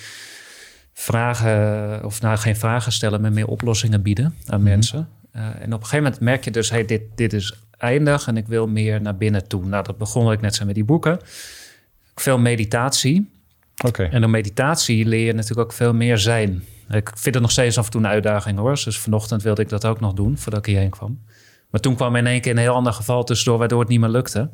vragen, 0.93 2.05
of 2.05 2.21
nou 2.21 2.37
geen 2.38 2.57
vragen 2.57 2.93
stellen, 2.93 3.21
maar 3.21 3.33
meer 3.33 3.47
oplossingen 3.47 4.03
bieden 4.03 4.25
aan 4.25 4.35
mm-hmm. 4.47 4.62
mensen. 4.62 5.09
Uh, 5.37 5.43
en 5.43 5.53
op 5.53 5.81
een 5.81 5.87
gegeven 5.87 6.03
moment 6.03 6.21
merk 6.21 6.45
je 6.45 6.51
dus, 6.51 6.71
hey, 6.71 6.85
dit, 6.85 7.03
dit 7.14 7.33
is 7.33 7.59
eindig 7.79 8.27
en 8.27 8.37
ik 8.37 8.47
wil 8.47 8.67
meer 8.67 9.01
naar 9.01 9.17
binnen 9.17 9.49
toe. 9.49 9.64
Nou, 9.64 9.85
dat 9.85 9.99
begon 9.99 10.33
ik 10.33 10.41
net 10.41 10.55
zo 10.55 10.64
met 10.64 10.75
die 10.75 10.85
boeken. 10.85 11.19
Veel 12.14 12.38
meditatie. 12.38 13.31
Oké. 13.85 14.05
En 14.05 14.21
door 14.21 14.31
meditatie 14.31 15.07
leer 15.07 15.27
je 15.27 15.33
natuurlijk 15.33 15.71
ook 15.71 15.77
veel 15.77 15.95
meer 15.95 16.19
zijn. 16.19 16.64
Ik 16.91 17.11
vind 17.14 17.35
het 17.35 17.43
nog 17.43 17.53
steeds 17.53 17.79
af 17.79 17.85
en 17.85 17.91
toe 17.91 18.01
een 18.01 18.07
uitdaging 18.07 18.59
hoor. 18.59 18.81
Dus 18.85 18.99
vanochtend 18.99 19.43
wilde 19.43 19.62
ik 19.62 19.69
dat 19.69 19.85
ook 19.85 20.01
nog 20.01 20.12
doen 20.12 20.38
voordat 20.38 20.61
ik 20.61 20.67
hierheen 20.67 20.91
kwam. 20.91 21.21
Maar 21.71 21.81
toen 21.81 21.95
kwam 21.95 22.17
in 22.17 22.27
één 22.27 22.41
keer 22.41 22.53
een 22.53 22.59
heel 22.59 22.75
ander 22.75 22.93
geval 22.93 23.25
tussendoor, 23.25 23.59
waardoor 23.59 23.81
het 23.81 23.88
niet 23.88 24.01
meer 24.01 24.09
lukte. 24.09 24.51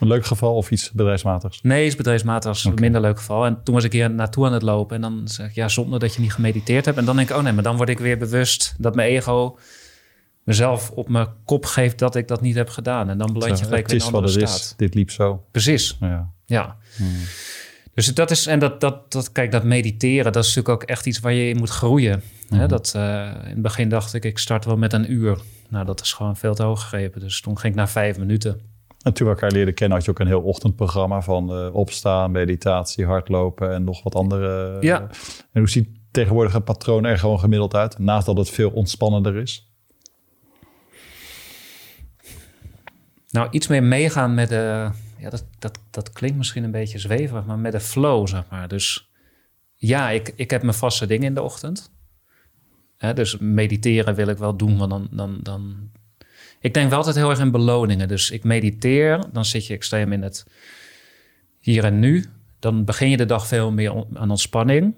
Een 0.00 0.08
leuk 0.08 0.26
geval 0.26 0.54
of 0.54 0.70
iets 0.70 0.90
bedrijfsmatigs? 0.90 1.60
Nee, 1.62 1.86
iets 1.86 1.96
bedrijfsmatigs. 1.96 2.60
Okay. 2.60 2.76
Een 2.76 2.82
minder 2.82 3.00
leuk 3.00 3.18
geval. 3.18 3.46
En 3.46 3.60
toen 3.62 3.74
was 3.74 3.84
ik 3.84 3.92
hier 3.92 4.10
naartoe 4.10 4.46
aan 4.46 4.52
het 4.52 4.62
lopen. 4.62 4.96
En 4.96 5.02
dan 5.02 5.22
zeg 5.24 5.48
ik, 5.48 5.54
ja, 5.54 5.68
zonder 5.68 6.00
dat 6.00 6.14
je 6.14 6.20
niet 6.20 6.32
gemediteerd 6.32 6.84
hebt. 6.84 6.98
En 6.98 7.04
dan 7.04 7.16
denk 7.16 7.30
ik, 7.30 7.36
oh 7.36 7.42
nee, 7.42 7.52
maar 7.52 7.62
dan 7.62 7.76
word 7.76 7.88
ik 7.88 7.98
weer 7.98 8.18
bewust 8.18 8.74
dat 8.78 8.94
mijn 8.94 9.08
ego 9.08 9.58
mezelf 10.44 10.90
op 10.90 11.08
mijn 11.08 11.26
kop 11.44 11.66
geef 11.66 11.94
dat 11.94 12.16
ik 12.16 12.28
dat 12.28 12.40
niet 12.40 12.54
heb 12.54 12.68
gedaan. 12.68 13.08
En 13.08 13.18
dan 13.18 13.32
beland 13.32 13.58
je 13.58 13.64
gelijk 13.64 13.92
in 13.92 14.00
een 14.00 14.02
andere 14.02 14.28
staat. 14.28 14.48
Is. 14.48 14.74
Dit 14.76 14.94
liep 14.94 15.10
zo. 15.10 15.44
Precies. 15.50 15.96
Ja. 16.00 16.30
ja. 16.46 16.76
Hmm. 16.96 17.16
Dus 17.94 18.06
dat 18.14 18.30
is, 18.30 18.46
en 18.46 18.58
dat, 18.58 18.80
dat, 18.80 19.12
dat, 19.12 19.32
kijk, 19.32 19.50
dat 19.50 19.64
mediteren, 19.64 20.32
dat 20.32 20.44
is 20.44 20.54
natuurlijk 20.54 20.82
ook 20.82 20.88
echt 20.88 21.06
iets 21.06 21.20
waar 21.20 21.32
je 21.32 21.48
in 21.48 21.56
moet 21.56 21.70
groeien. 21.70 22.22
Mhm. 22.48 22.68
dat, 22.68 22.92
uh, 22.96 23.30
in 23.42 23.50
het 23.50 23.62
begin 23.62 23.88
dacht 23.88 24.14
ik, 24.14 24.24
ik 24.24 24.38
start 24.38 24.64
wel 24.64 24.76
met 24.76 24.92
een 24.92 25.12
uur. 25.12 25.38
Nou, 25.68 25.84
dat 25.84 26.00
is 26.00 26.12
gewoon 26.12 26.36
veel 26.36 26.54
te 26.54 26.62
hoog 26.62 26.80
gegrepen. 26.80 27.20
Dus 27.20 27.40
toen 27.40 27.58
ging 27.58 27.72
ik 27.72 27.78
naar 27.78 27.88
vijf 27.88 28.18
minuten. 28.18 28.60
En 29.02 29.12
toen 29.12 29.26
we 29.26 29.32
elkaar 29.32 29.50
leerden 29.50 29.74
kennen, 29.74 29.96
had 29.96 30.06
je 30.06 30.10
ook 30.10 30.18
een 30.18 30.26
heel 30.26 30.42
ochtendprogramma 30.42 31.20
van 31.22 31.64
uh, 31.64 31.74
opstaan, 31.74 32.30
meditatie, 32.30 33.04
hardlopen 33.06 33.72
en 33.72 33.84
nog 33.84 34.02
wat 34.02 34.14
andere. 34.14 34.76
Ja. 34.80 35.00
en 35.52 35.60
hoe 35.60 35.68
ziet 35.68 35.88
tegenwoordig 36.10 36.52
het 36.52 36.64
patroon 36.64 37.04
er 37.04 37.18
gewoon 37.18 37.38
gemiddeld 37.38 37.74
uit? 37.74 37.98
Naast 37.98 38.26
dat 38.26 38.36
het 38.36 38.50
veel 38.50 38.70
ontspannender 38.70 39.36
is. 39.36 39.72
Nou, 43.30 43.48
iets 43.50 43.66
meer 43.66 43.82
meegaan 43.82 44.34
met 44.34 44.48
de. 44.48 44.90
Ja, 45.18 45.30
dat, 45.30 45.44
dat, 45.58 45.78
dat 45.90 46.12
klinkt 46.12 46.36
misschien 46.36 46.64
een 46.64 46.70
beetje 46.70 46.98
zweverig, 46.98 47.44
maar 47.44 47.58
met 47.58 47.72
de 47.72 47.80
flow, 47.80 48.28
zeg 48.28 48.44
maar. 48.50 48.68
Dus 48.68 49.10
ja, 49.74 50.10
ik, 50.10 50.32
ik 50.36 50.50
heb 50.50 50.62
mijn 50.62 50.74
vaste 50.74 51.06
dingen 51.06 51.26
in 51.26 51.34
de 51.34 51.42
ochtend. 51.42 51.92
dus 53.14 53.38
mediteren 53.38 54.14
wil 54.14 54.26
ik 54.26 54.38
wel 54.38 54.56
doen, 54.56 54.78
want 54.78 54.90
dan, 54.90 55.08
dan, 55.10 55.38
dan. 55.42 55.90
Ik 56.62 56.74
denk 56.74 56.88
wel 56.88 56.98
altijd 56.98 57.16
heel 57.16 57.30
erg 57.30 57.38
in 57.38 57.50
beloningen. 57.50 58.08
Dus 58.08 58.30
ik 58.30 58.44
mediteer, 58.44 59.24
dan 59.32 59.44
zit 59.44 59.66
je 59.66 59.74
extreem 59.74 60.12
in 60.12 60.22
het 60.22 60.46
hier 61.60 61.84
en 61.84 61.98
nu. 61.98 62.24
Dan 62.58 62.84
begin 62.84 63.10
je 63.10 63.16
de 63.16 63.26
dag 63.26 63.46
veel 63.46 63.70
meer 63.70 64.04
aan 64.14 64.30
ontspanning. 64.30 64.94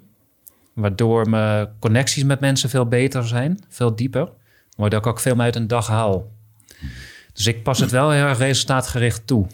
Waardoor 0.72 1.30
mijn 1.30 1.68
connecties 1.78 2.24
met 2.24 2.40
mensen 2.40 2.70
veel 2.70 2.86
beter 2.86 3.26
zijn, 3.26 3.64
veel 3.68 3.96
dieper. 3.96 4.28
Waardoor 4.76 4.98
ik 4.98 5.06
ook 5.06 5.20
veel 5.20 5.34
meer 5.34 5.44
uit 5.44 5.56
een 5.56 5.66
dag 5.66 5.86
haal. 5.86 6.32
Dus 7.32 7.46
ik 7.46 7.62
pas 7.62 7.78
het 7.78 7.90
wel 7.90 8.10
heel 8.10 8.26
erg 8.26 8.38
resultaatgericht 8.38 9.26
toe. 9.26 9.46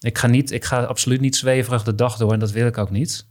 Ik 0.00 0.18
ga, 0.18 0.26
niet, 0.26 0.50
ik 0.50 0.64
ga 0.64 0.82
absoluut 0.82 1.20
niet 1.20 1.36
zweverig 1.36 1.82
de 1.82 1.94
dag 1.94 2.16
door 2.16 2.32
en 2.32 2.38
dat 2.38 2.50
wil 2.50 2.66
ik 2.66 2.78
ook 2.78 2.90
niet. 2.90 3.26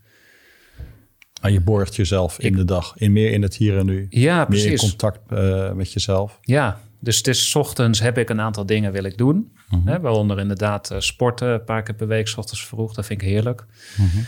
Maar 1.41 1.51
je 1.51 1.61
borgt 1.61 1.95
jezelf 1.95 2.39
in 2.39 2.55
de 2.55 2.65
dag, 2.65 2.93
in 2.95 3.11
meer 3.11 3.31
in 3.31 3.41
het 3.41 3.55
hier 3.55 3.77
en 3.77 3.85
nu. 3.85 4.07
Ja, 4.09 4.45
precies. 4.45 4.63
Meer 4.63 4.73
in 4.73 4.79
contact 4.79 5.19
uh, 5.31 5.71
met 5.71 5.93
jezelf. 5.93 6.39
Ja, 6.41 6.79
dus 7.01 7.17
het 7.17 7.27
is 7.27 7.55
ochtends 7.55 7.99
heb 7.99 8.17
ik 8.17 8.29
een 8.29 8.41
aantal 8.41 8.65
dingen 8.65 8.91
wil 8.91 9.03
ik 9.03 9.17
doen. 9.17 9.55
Mm 9.69 9.87
hè, 9.87 9.99
waaronder 9.99 10.39
inderdaad 10.39 10.91
uh, 10.91 10.99
sporten, 10.99 11.47
een 11.47 11.63
paar 11.63 11.83
keer 11.83 11.95
per 11.95 12.07
week, 12.07 12.33
ochtends 12.37 12.65
vroeg. 12.65 12.93
Dat 12.93 13.05
vind 13.05 13.21
ik 13.21 13.27
heerlijk. 13.27 13.65
Mm 13.97 14.25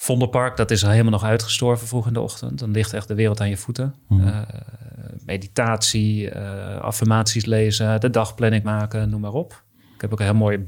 Vondelpark, 0.00 0.56
dat 0.56 0.70
is 0.70 0.84
al 0.84 0.90
helemaal 0.90 1.12
nog 1.12 1.24
uitgestorven 1.24 1.86
vroeg 1.86 2.06
in 2.06 2.12
de 2.12 2.20
ochtend. 2.20 2.58
Dan 2.58 2.70
ligt 2.70 2.92
echt 2.92 3.08
de 3.08 3.14
wereld 3.14 3.40
aan 3.40 3.48
je 3.48 3.56
voeten. 3.56 3.94
Mm 4.08 4.46
meditatie, 5.24 6.34
affirmaties 6.80 7.44
lezen, 7.44 8.00
de 8.00 8.10
dagplanning 8.10 8.62
maken, 8.62 9.10
noem 9.10 9.20
maar 9.20 9.32
op. 9.32 9.62
Ik 9.94 10.00
heb 10.00 10.12
ook 10.12 10.18
een 10.18 10.24
heel 10.24 10.34
mooi 10.34 10.66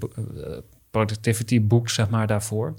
productivity 0.91 1.63
boek, 1.63 1.89
zeg 1.89 2.09
maar, 2.09 2.27
daarvoor. 2.27 2.75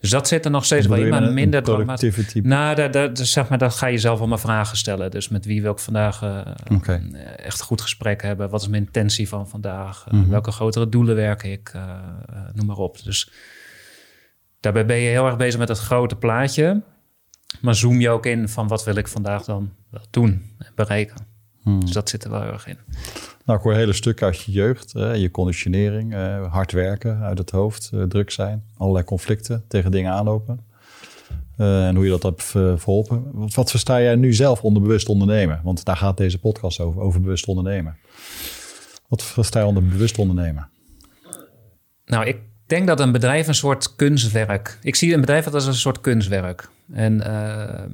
Dus 0.00 0.10
dat 0.10 0.28
zit 0.28 0.44
er 0.44 0.50
nog 0.50 0.64
steeds 0.64 0.86
wel 0.86 0.98
in, 0.98 1.08
maar 1.08 1.32
minder 1.32 1.62
productivity. 1.62 2.40
Nou, 2.40 2.74
daar, 2.74 2.90
daar, 2.90 3.14
dus 3.14 3.30
zeg 3.30 3.48
maar, 3.48 3.58
dat 3.58 3.74
ga 3.74 3.86
je 3.86 3.98
zelf 3.98 4.18
allemaal 4.18 4.38
vragen 4.38 4.76
stellen. 4.76 5.10
Dus 5.10 5.28
met 5.28 5.44
wie 5.44 5.62
wil 5.62 5.72
ik 5.72 5.78
vandaag 5.78 6.22
uh, 6.22 6.40
echt 7.36 7.60
goed 7.60 7.80
gesprek 7.80 8.22
hebben? 8.22 8.50
Wat 8.50 8.60
is 8.60 8.68
mijn 8.68 8.84
intentie 8.84 9.28
van 9.28 9.48
vandaag? 9.48 10.06
Uh, 10.12 10.28
Welke 10.28 10.50
grotere 10.50 10.88
doelen 10.88 11.14
werk 11.14 11.42
ik? 11.42 11.72
Uh, 11.76 11.82
noem 12.52 12.66
maar 12.66 12.76
op. 12.76 13.02
Dus 13.04 13.30
daarbij 14.60 14.86
ben 14.86 14.96
je 14.96 15.08
heel 15.08 15.26
erg 15.26 15.36
bezig 15.36 15.58
met 15.58 15.68
het 15.68 15.78
grote 15.78 16.16
plaatje. 16.16 16.82
Maar 17.60 17.74
zoom 17.74 18.00
je 18.00 18.10
ook 18.10 18.26
in 18.26 18.48
van 18.48 18.68
wat 18.68 18.84
wil 18.84 18.96
ik 18.96 19.08
vandaag 19.08 19.44
dan 19.44 19.72
doen 20.10 20.54
en 20.58 20.72
bereiken. 20.74 21.27
Hmm. 21.68 21.80
Dus 21.80 21.90
dat 21.90 22.08
zit 22.08 22.24
er 22.24 22.30
wel 22.30 22.42
heel 22.42 22.52
erg 22.52 22.66
in. 22.66 22.78
Nou, 23.44 23.58
ik 23.58 23.64
hoor 23.64 23.74
hele 23.74 23.92
stukken 23.92 24.26
uit 24.26 24.42
je 24.42 24.52
jeugd, 24.52 24.90
je 24.92 25.30
conditionering, 25.30 26.14
eh, 26.14 26.52
hard 26.52 26.72
werken 26.72 27.20
uit 27.20 27.38
het 27.38 27.50
hoofd, 27.50 27.90
eh, 27.92 28.02
druk 28.02 28.30
zijn, 28.30 28.64
allerlei 28.76 29.04
conflicten, 29.04 29.64
tegen 29.68 29.90
dingen 29.90 30.12
aanlopen. 30.12 30.60
Eh, 31.56 31.86
en 31.86 31.94
hoe 31.94 32.04
je 32.04 32.10
dat 32.10 32.22
hebt 32.22 32.42
verholpen. 32.42 33.30
Wat, 33.32 33.54
wat, 33.54 33.70
versta 33.70 34.00
jij 34.00 34.14
nu 34.14 34.34
zelf 34.34 34.62
onder 34.62 34.82
bewust 34.82 35.08
ondernemen? 35.08 35.60
Want 35.64 35.84
daar 35.84 35.96
gaat 35.96 36.16
deze 36.16 36.38
podcast 36.38 36.80
over, 36.80 37.00
over 37.00 37.20
bewust 37.20 37.46
ondernemen. 37.46 37.96
Wat 39.08 39.22
versta 39.22 39.60
je 39.60 39.66
onder 39.66 39.86
bewust 39.86 40.18
ondernemen? 40.18 40.68
Nou, 42.04 42.26
ik 42.26 42.36
denk 42.66 42.86
dat 42.86 43.00
een 43.00 43.12
bedrijf 43.12 43.46
een 43.46 43.54
soort 43.54 43.96
kunstwerk. 43.96 44.78
Ik 44.82 44.96
zie 44.96 45.14
een 45.14 45.20
bedrijf 45.20 45.54
als 45.54 45.66
een 45.66 45.74
soort 45.74 46.00
kunstwerk. 46.00 46.68
En 46.92 47.22
ehm, 47.22 47.92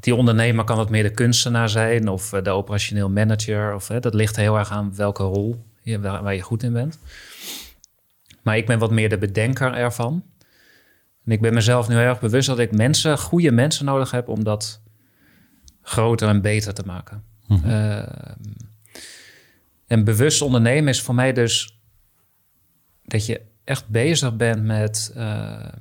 die 0.00 0.14
ondernemer 0.14 0.64
kan 0.64 0.76
wat 0.76 0.90
meer 0.90 1.02
de 1.02 1.10
kunstenaar 1.10 1.68
zijn 1.68 2.08
of 2.08 2.32
eh, 2.32 2.42
de 2.42 2.50
operationeel 2.50 3.10
manager. 3.10 3.74
Of, 3.74 3.88
hè, 3.88 4.00
dat 4.00 4.14
ligt 4.14 4.36
heel 4.36 4.58
erg 4.58 4.70
aan 4.70 4.94
welke 4.94 5.22
rol 5.22 5.64
je, 5.82 6.00
waar, 6.00 6.34
je 6.34 6.42
goed 6.42 6.62
in 6.62 6.72
bent. 6.72 6.98
Maar 8.42 8.56
ik 8.56 8.66
ben 8.66 8.78
wat 8.78 8.90
meer 8.90 9.08
de 9.08 9.18
bedenker 9.18 9.74
ervan. 9.74 10.24
En 11.24 11.32
ik 11.32 11.40
ben 11.40 11.54
mezelf 11.54 11.88
nu 11.88 11.94
heel 11.94 12.04
erg 12.04 12.20
bewust 12.20 12.46
dat 12.46 12.58
ik 12.58 12.72
mensen, 12.72 13.18
goede 13.18 13.50
mensen 13.50 13.84
nodig 13.84 14.10
heb 14.10 14.28
om 14.28 14.44
dat 14.44 14.82
groter 15.82 16.28
en 16.28 16.40
beter 16.40 16.74
te 16.74 16.82
maken. 16.86 17.22
Mhm. 17.46 17.70
Ehm, 17.70 18.34
en 19.86 20.04
bewust 20.04 20.42
ondernemen 20.42 20.88
is 20.88 21.02
voor 21.02 21.14
mij 21.14 21.32
dus 21.32 21.80
dat 23.04 23.26
je 23.26 23.40
echt 23.64 23.88
bezig 23.88 24.36
bent 24.36 24.62
met 24.62 25.12
ehm, 25.14 25.78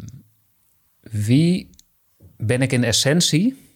wie 1.02 1.70
ben 2.38 2.62
ik 2.62 2.72
in 2.72 2.84
essentie 2.84 3.67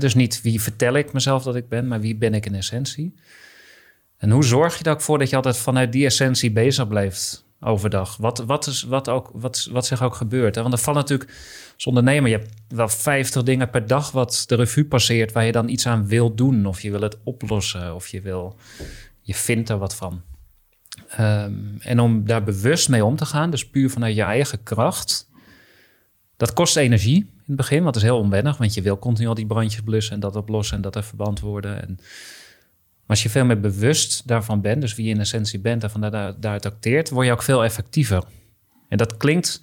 dus 0.00 0.14
niet 0.14 0.42
wie 0.42 0.62
vertel 0.62 0.94
ik 0.94 1.12
mezelf 1.12 1.42
dat 1.42 1.56
ik 1.56 1.68
ben, 1.68 1.88
maar 1.88 2.00
wie 2.00 2.16
ben 2.16 2.34
ik 2.34 2.46
in 2.46 2.54
essentie. 2.54 3.14
En 4.16 4.30
hoe 4.30 4.44
zorg 4.44 4.78
je 4.78 4.84
er 4.84 4.92
ook 4.92 5.00
voor 5.00 5.18
dat 5.18 5.30
je 5.30 5.36
altijd 5.36 5.56
vanuit 5.56 5.92
die 5.92 6.04
essentie 6.06 6.52
bezig 6.52 6.88
blijft 6.88 7.44
overdag? 7.60 8.16
Wat, 8.16 8.38
wat, 8.38 8.66
is, 8.66 8.82
wat, 8.82 9.08
ook, 9.08 9.30
wat, 9.32 9.68
wat 9.72 9.86
zich 9.86 10.02
ook 10.02 10.14
gebeurt. 10.14 10.56
Want 10.56 10.72
er 10.72 10.78
valt 10.78 10.96
natuurlijk 10.96 11.30
als 11.74 11.86
ondernemer, 11.86 12.30
je 12.30 12.36
hebt 12.36 12.52
wel 12.68 12.88
50 12.88 13.42
dingen 13.42 13.70
per 13.70 13.86
dag 13.86 14.10
wat 14.10 14.44
de 14.46 14.54
revue 14.54 14.84
passeert 14.84 15.32
waar 15.32 15.44
je 15.44 15.52
dan 15.52 15.68
iets 15.68 15.86
aan 15.86 16.06
wil 16.06 16.34
doen. 16.34 16.66
Of 16.66 16.80
je 16.80 16.90
wil 16.90 17.00
het 17.00 17.16
oplossen, 17.24 17.94
of 17.94 18.08
je 18.08 18.20
wil, 18.20 18.56
je 19.20 19.34
vindt 19.34 19.68
er 19.68 19.78
wat 19.78 19.94
van. 19.94 20.22
Ehm, 21.08 21.52
en 21.78 22.00
om 22.00 22.26
daar 22.26 22.44
bewust 22.44 22.88
mee 22.88 23.04
om 23.04 23.16
te 23.16 23.26
gaan, 23.26 23.50
dus 23.50 23.68
puur 23.68 23.90
vanuit 23.90 24.14
je 24.14 24.22
eigen 24.22 24.62
kracht, 24.62 25.28
dat 26.44 26.54
kost 26.54 26.76
energie 26.76 27.16
in 27.16 27.42
het 27.46 27.56
begin, 27.56 27.82
want 27.82 27.94
het 27.94 28.04
is 28.04 28.10
heel 28.10 28.18
onwennig, 28.18 28.56
want 28.56 28.74
je 28.74 28.82
wil 28.82 28.98
continu 28.98 29.28
al 29.28 29.34
die 29.34 29.46
brandjes 29.46 29.82
blussen 29.82 30.14
en 30.14 30.20
dat 30.20 30.36
oplossen 30.36 30.76
en 30.76 30.82
dat 30.82 30.96
er 30.96 31.04
verband 31.04 31.40
worden. 31.40 31.82
En, 31.82 31.94
maar 31.96 33.16
als 33.16 33.22
je 33.22 33.28
veel 33.30 33.44
meer 33.44 33.60
bewust 33.60 34.26
daarvan 34.26 34.60
bent, 34.60 34.80
dus 34.80 34.94
wie 34.94 35.06
je 35.06 35.14
in 35.14 35.20
essentie 35.20 35.60
bent 35.60 35.82
en 35.82 35.90
van 35.90 36.00
daar, 36.00 36.40
daaruit 36.40 36.66
acteert, 36.66 37.10
word 37.10 37.26
je 37.26 37.32
ook 37.32 37.42
veel 37.42 37.64
effectiever. 37.64 38.24
En 38.88 38.96
dat 38.96 39.16
klinkt 39.16 39.62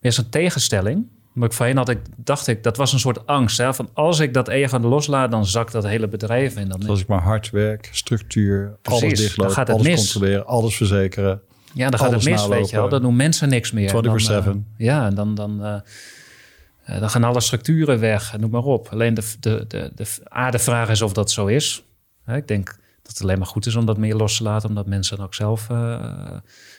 weer 0.00 0.18
een 0.18 0.28
tegenstelling. 0.30 1.06
Maar 1.32 1.48
ik 1.48 1.54
voorheen 1.54 1.76
had 1.76 1.88
ik, 1.88 1.98
dacht 2.16 2.46
ik, 2.46 2.62
dat 2.62 2.76
was 2.76 2.92
een 2.92 2.98
soort 2.98 3.26
angst. 3.26 3.58
Hè? 3.58 3.74
Van 3.74 3.88
als 3.94 4.20
ik 4.20 4.34
dat 4.34 4.48
ego 4.48 4.78
loslaat, 4.78 5.30
dan 5.30 5.46
zakt 5.46 5.72
dat 5.72 5.84
hele 5.84 6.08
bedrijf 6.08 6.56
in. 6.56 6.68
Dan 6.68 6.86
als 6.88 7.00
ik 7.00 7.06
maar 7.06 7.22
hard 7.22 7.50
werk, 7.50 7.88
structuur, 7.92 8.78
Precies, 8.82 9.02
alles 9.02 9.18
dichtlopen, 9.18 9.54
gaat 9.54 9.66
het 9.66 9.76
alles 9.76 9.88
mis. 9.88 10.12
controleren, 10.12 10.46
alles 10.46 10.76
verzekeren. 10.76 11.42
Ja, 11.74 11.90
dan 11.90 11.98
gaat 11.98 12.12
het 12.12 12.24
mis, 12.24 12.46
weet 12.46 12.70
je 12.70 12.76
wel. 12.76 12.88
Dan 12.88 13.02
doen 13.02 13.16
mensen 13.16 13.48
niks 13.48 13.72
meer. 13.72 13.90
24-7. 13.90 14.48
Uh, 14.48 14.54
ja, 14.76 15.06
en 15.06 15.14
dan, 15.14 15.34
dan, 15.34 15.60
uh, 15.60 17.00
dan 17.00 17.10
gaan 17.10 17.24
alle 17.24 17.40
structuren 17.40 18.00
weg, 18.00 18.38
noem 18.38 18.50
maar 18.50 18.62
op. 18.62 18.88
Alleen 18.88 19.14
de, 19.14 19.32
de, 19.40 19.64
de, 19.68 19.92
de, 19.94 20.06
A, 20.36 20.50
de 20.50 20.58
vraag 20.58 20.88
is 20.88 21.02
of 21.02 21.12
dat 21.12 21.30
zo 21.30 21.46
is. 21.46 21.84
Ik 22.26 22.48
denk 22.48 22.66
dat 23.02 23.12
het 23.12 23.22
alleen 23.22 23.38
maar 23.38 23.46
goed 23.46 23.66
is 23.66 23.74
om 23.74 23.86
dat 23.86 23.98
meer 23.98 24.14
los 24.14 24.36
te 24.36 24.42
laten, 24.42 24.68
omdat 24.68 24.86
mensen 24.86 25.16
dan 25.16 25.26
ook 25.26 25.34
zelf 25.34 25.66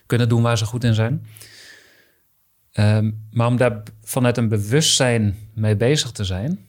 kunnen 0.05 0.29
doen 0.29 0.41
waar 0.41 0.57
ze 0.57 0.65
goed 0.65 0.83
in 0.83 0.93
zijn. 0.93 1.25
Um, 2.75 3.27
maar 3.31 3.47
om 3.47 3.57
daar 3.57 3.83
vanuit 4.03 4.37
een 4.37 4.47
bewustzijn 4.47 5.35
mee 5.53 5.75
bezig 5.75 6.11
te 6.11 6.23
zijn, 6.23 6.59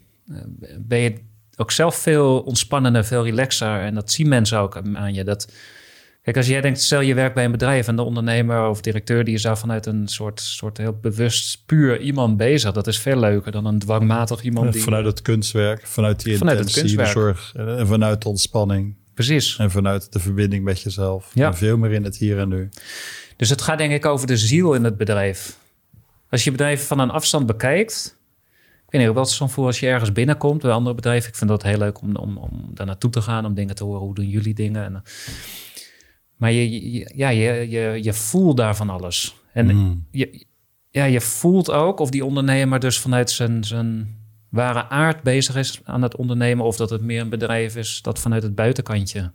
ben 0.78 0.98
je 0.98 1.20
ook 1.56 1.70
zelf 1.70 1.96
veel 1.96 2.40
ontspannender, 2.40 3.04
veel 3.04 3.24
relaxer. 3.24 3.80
En 3.80 3.94
dat 3.94 4.12
zien 4.12 4.28
mensen 4.28 4.58
ook 4.58 4.82
aan 4.94 5.14
je. 5.14 5.24
Dat, 5.24 5.52
Kijk, 6.24 6.36
als 6.36 6.46
jij 6.46 6.60
denkt, 6.60 6.80
stel 6.80 7.00
je 7.00 7.14
werkt 7.14 7.34
bij 7.34 7.44
een 7.44 7.50
bedrijf 7.50 7.88
en 7.88 7.96
de 7.96 8.02
ondernemer 8.02 8.68
of 8.68 8.80
directeur 8.80 9.24
die 9.24 9.34
is 9.34 9.42
daar 9.42 9.58
vanuit 9.58 9.86
een 9.86 10.08
soort, 10.08 10.40
soort 10.40 10.78
heel 10.78 10.98
bewust, 11.00 11.62
puur 11.66 12.00
iemand 12.00 12.36
bezig. 12.36 12.72
Dat 12.72 12.86
is 12.86 12.98
veel 12.98 13.18
leuker 13.18 13.52
dan 13.52 13.66
een 13.66 13.78
dwangmatig 13.78 14.42
iemand. 14.42 14.72
Die, 14.72 14.82
vanuit 14.82 15.04
het 15.04 15.22
kunstwerk, 15.22 15.86
vanuit 15.86 16.22
die 16.22 16.38
vanuit 16.38 16.58
intentie, 16.58 16.96
de 16.96 17.06
zorg 17.06 17.52
en 17.54 17.86
vanuit 17.86 18.22
de 18.22 18.28
ontspanning. 18.28 18.94
Precies. 19.14 19.58
En 19.58 19.70
vanuit 19.70 20.12
de 20.12 20.18
verbinding 20.18 20.64
met 20.64 20.80
jezelf. 20.80 21.30
Ja. 21.34 21.46
En 21.46 21.56
veel 21.56 21.76
meer 21.76 21.92
in 21.92 22.04
het 22.04 22.16
hier 22.16 22.38
en 22.38 22.48
nu. 22.48 22.68
Dus 23.36 23.48
het 23.48 23.62
gaat 23.62 23.78
denk 23.78 23.92
ik 23.92 24.06
over 24.06 24.26
de 24.26 24.36
ziel 24.36 24.74
in 24.74 24.84
het 24.84 24.96
bedrijf. 24.96 25.58
Als 26.30 26.44
je 26.44 26.50
bedrijf 26.50 26.86
van 26.86 26.98
een 26.98 27.10
afstand 27.10 27.46
bekijkt, 27.46 28.16
ik 28.86 28.90
weet 28.90 29.06
niet, 29.06 29.14
wat 29.14 29.30
zo'n 29.30 29.50
voor 29.50 29.66
als 29.66 29.80
je 29.80 29.86
ergens 29.86 30.12
binnenkomt 30.12 30.62
bij 30.62 30.70
andere 30.70 30.94
bedrijven. 30.94 31.28
Ik 31.28 31.36
vind 31.36 31.50
dat 31.50 31.62
heel 31.62 31.78
leuk 31.78 32.00
om, 32.00 32.16
om, 32.16 32.36
om 32.36 32.70
daar 32.74 32.86
naartoe 32.86 33.10
te 33.10 33.22
gaan, 33.22 33.44
om 33.44 33.54
dingen 33.54 33.74
te 33.74 33.84
horen. 33.84 34.00
Hoe 34.00 34.14
doen 34.14 34.28
jullie 34.28 34.54
dingen? 34.54 34.84
En, 34.84 35.02
maar 36.36 36.52
je, 36.52 37.10
ja, 37.14 37.28
je, 37.28 37.70
je, 37.70 37.98
je 38.02 38.12
voelt 38.12 38.56
daarvan 38.56 38.90
alles. 38.90 39.36
En 39.52 39.66
mm. 39.66 40.06
je, 40.10 40.46
ja, 40.90 41.04
je 41.04 41.20
voelt 41.20 41.70
ook 41.70 42.00
of 42.00 42.10
die 42.10 42.24
ondernemer 42.24 42.80
dus 42.80 42.98
vanuit 42.98 43.30
zijn, 43.30 43.64
zijn 43.64 44.16
ware 44.48 44.88
aard 44.88 45.22
bezig 45.22 45.56
is 45.56 45.80
aan 45.84 46.02
het 46.02 46.16
ondernemen. 46.16 46.64
Of 46.64 46.76
dat 46.76 46.90
het 46.90 47.02
meer 47.02 47.20
een 47.20 47.28
bedrijf 47.28 47.76
is 47.76 48.02
dat 48.02 48.18
vanuit 48.18 48.42
het 48.42 48.54
buitenkantje 48.54 49.32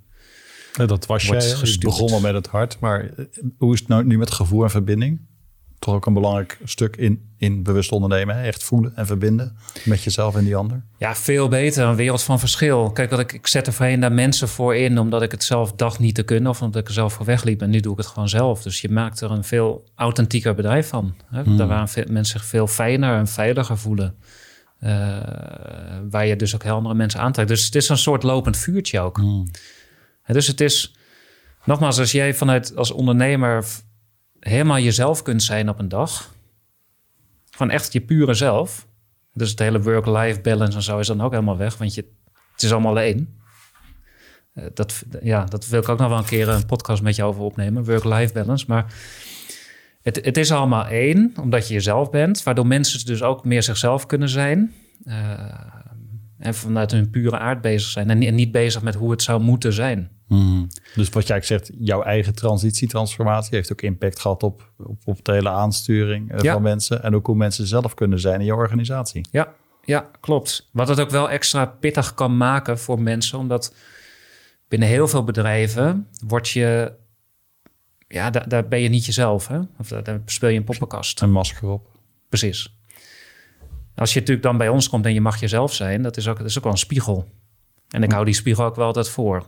dat 0.87 1.05
was 1.05 1.25
jij. 1.25 1.41
Je 1.63 1.77
begon 1.79 2.11
al 2.11 2.19
met 2.19 2.33
het 2.33 2.47
hart. 2.47 2.79
Maar 2.79 3.09
hoe 3.57 3.73
is 3.73 3.79
het 3.79 3.87
nou 3.87 4.05
nu 4.05 4.17
met 4.17 4.31
gevoel 4.31 4.63
en 4.63 4.69
verbinding? 4.69 5.19
Toch 5.79 5.93
ook 5.93 6.05
een 6.05 6.13
belangrijk 6.13 6.57
stuk 6.63 6.95
in, 6.95 7.29
in 7.37 7.63
bewust 7.63 7.91
ondernemen. 7.91 8.35
Hè? 8.37 8.43
Echt 8.43 8.63
voelen 8.63 8.95
en 8.95 9.05
verbinden 9.05 9.57
met 9.83 10.03
jezelf 10.03 10.35
en 10.35 10.43
die 10.43 10.55
ander. 10.55 10.83
Ja, 10.97 11.15
veel 11.15 11.47
beter. 11.47 11.85
Een 11.85 11.95
wereld 11.95 12.23
van 12.23 12.39
verschil. 12.39 12.91
Kijk, 12.91 13.09
wat 13.09 13.19
ik, 13.19 13.33
ik 13.33 13.47
zet 13.47 13.67
er 13.67 13.73
voorheen 13.73 13.99
daar 13.99 14.11
mensen 14.11 14.47
voor 14.47 14.75
in... 14.75 14.99
omdat 14.99 15.21
ik 15.21 15.31
het 15.31 15.43
zelf 15.43 15.73
dacht 15.73 15.99
niet 15.99 16.15
te 16.15 16.23
kunnen... 16.23 16.49
of 16.49 16.61
omdat 16.61 16.81
ik 16.81 16.87
er 16.87 16.93
zelf 16.93 17.13
voor 17.13 17.25
wegliep. 17.25 17.61
En 17.61 17.69
nu 17.69 17.79
doe 17.79 17.91
ik 17.91 17.97
het 17.97 18.07
gewoon 18.07 18.29
zelf. 18.29 18.61
Dus 18.61 18.81
je 18.81 18.89
maakt 18.89 19.21
er 19.21 19.31
een 19.31 19.43
veel 19.43 19.89
authentieker 19.95 20.55
bedrijf 20.55 20.87
van. 20.87 21.15
Hè? 21.25 21.41
Hmm. 21.41 21.57
Daar 21.57 21.67
waren 21.67 22.13
mensen 22.13 22.39
zich 22.39 22.47
veel 22.47 22.67
fijner 22.67 23.17
en 23.17 23.27
veiliger 23.27 23.77
voelen. 23.77 24.15
Uh, 24.83 24.89
waar 26.09 26.25
je 26.25 26.35
dus 26.35 26.55
ook 26.55 26.63
heel 26.63 26.75
andere 26.75 26.95
mensen 26.95 27.19
aantrekt. 27.19 27.49
Dus 27.49 27.65
het 27.65 27.75
is 27.75 27.89
een 27.89 27.97
soort 27.97 28.23
lopend 28.23 28.57
vuurtje 28.57 28.99
ook. 28.99 29.17
Hmm. 29.17 29.47
Dus 30.25 30.47
het 30.47 30.61
is... 30.61 30.93
Nogmaals, 31.65 31.99
als 31.99 32.11
jij 32.11 32.33
vanuit 32.33 32.75
als 32.75 32.91
ondernemer 32.91 33.65
helemaal 34.39 34.79
jezelf 34.79 35.21
kunt 35.21 35.43
zijn 35.43 35.69
op 35.69 35.79
een 35.79 35.89
dag. 35.89 36.33
Van 37.51 37.69
echt 37.69 37.93
je 37.93 38.01
pure 38.01 38.33
zelf. 38.33 38.87
Dus 39.33 39.49
het 39.49 39.59
hele 39.59 39.81
work-life 39.81 40.41
balance 40.41 40.77
en 40.77 40.83
zo 40.83 40.99
is 40.99 41.07
dan 41.07 41.21
ook 41.21 41.31
helemaal 41.31 41.57
weg. 41.57 41.77
Want 41.77 41.93
je, 41.93 42.05
het 42.51 42.63
is 42.63 42.71
allemaal 42.71 42.99
één. 42.99 43.39
Eh, 44.53 44.63
dat, 44.73 45.03
ja, 45.21 45.43
dat 45.43 45.67
wil 45.67 45.81
ik 45.81 45.89
ook 45.89 45.99
nog 45.99 46.09
wel 46.09 46.17
een 46.17 46.25
keer 46.25 46.49
een 46.49 46.65
podcast 46.65 47.01
met 47.01 47.15
je 47.15 47.23
over 47.23 47.41
opnemen. 47.41 47.85
Work-life 47.85 48.33
balance. 48.33 48.65
Maar 48.67 48.93
het, 50.01 50.25
het 50.25 50.37
is 50.37 50.51
allemaal 50.51 50.85
één, 50.85 51.33
omdat 51.41 51.67
je 51.67 51.73
jezelf 51.73 52.09
bent. 52.09 52.43
Waardoor 52.43 52.67
mensen 52.67 53.05
dus 53.05 53.23
ook 53.23 53.45
meer 53.45 53.63
zichzelf 53.63 54.05
kunnen 54.05 54.29
zijn. 54.29 54.73
Uh, 55.05 55.43
en 56.39 56.53
vanuit 56.53 56.91
hun 56.91 57.09
pure 57.09 57.39
aard 57.39 57.61
bezig 57.61 57.89
zijn. 57.89 58.09
En, 58.09 58.35
niet 58.35 58.51
bezig 58.51 58.81
met 58.81 58.95
hoe 58.95 59.11
het 59.11 59.21
zou 59.21 59.41
moeten 59.41 59.73
zijn. 59.73 60.09
Hmm. 60.27 60.67
Dus 60.95 61.09
wat 61.09 61.27
jij 61.27 61.41
zegt, 61.41 61.71
jouw 61.77 62.03
eigen 62.03 62.35
transitie, 62.35 62.87
transformatie 62.87 63.55
heeft 63.55 63.71
ook 63.71 63.81
impact 63.81 64.19
gehad 64.19 64.43
op, 64.43 64.71
op, 64.77 65.01
op 65.05 65.25
de 65.25 65.31
hele 65.31 65.49
aansturing 65.49 66.31
eh, 66.31 66.51
van 66.51 66.61
mensen. 66.61 67.03
En 67.03 67.15
ook 67.15 67.25
hoe 67.25 67.35
mensen 67.35 67.67
zelf 67.67 67.93
kunnen 67.93 68.19
zijn 68.19 68.39
in 68.39 68.45
jouw 68.45 68.57
organisatie. 68.57 69.25
Ja, 69.31 69.53
ja, 69.83 70.09
klopt. 70.19 70.69
Wat 70.71 70.87
het 70.87 70.99
ook 70.99 71.09
wel 71.09 71.29
extra 71.29 71.65
pittig 71.65 72.13
kan 72.13 72.37
maken 72.37 72.79
voor 72.79 73.01
mensen, 73.01 73.39
omdat 73.39 73.75
binnen 74.67 74.87
heel 74.87 75.07
veel 75.07 75.23
bedrijven 75.23 76.07
word 76.27 76.49
je. 76.49 76.93
Ja, 78.07 78.29
daar, 78.29 78.49
daar 78.49 78.67
ben 78.67 78.79
je 78.79 78.89
niet 78.89 79.05
jezelf. 79.05 79.47
Hè? 79.47 79.59
Of 79.77 79.87
daar, 79.87 80.03
daar 80.03 80.21
speel 80.25 80.49
je 80.49 80.57
een 80.57 80.63
poppenkast. 80.63 81.21
Een 81.21 81.31
masker 81.31 81.67
op. 81.67 81.87
Precies. 82.29 82.78
Als 83.99 84.13
je 84.13 84.19
natuurlijk 84.19 84.45
dan 84.45 84.57
bij 84.57 84.69
ons 84.69 84.89
komt 84.89 85.05
en 85.05 85.13
je 85.13 85.21
mag 85.21 85.39
jezelf 85.39 85.73
zijn, 85.73 86.01
dat 86.01 86.17
is 86.17 86.27
ook, 86.27 86.37
dat 86.37 86.47
is 86.47 86.57
ook 86.57 86.63
wel 86.63 86.71
een 86.71 86.77
spiegel. 86.77 87.31
En 87.89 88.03
ik 88.03 88.11
hou 88.11 88.25
die 88.25 88.33
spiegel 88.33 88.65
ook 88.65 88.75
wel 88.75 88.85
altijd 88.85 89.09
voor. 89.09 89.45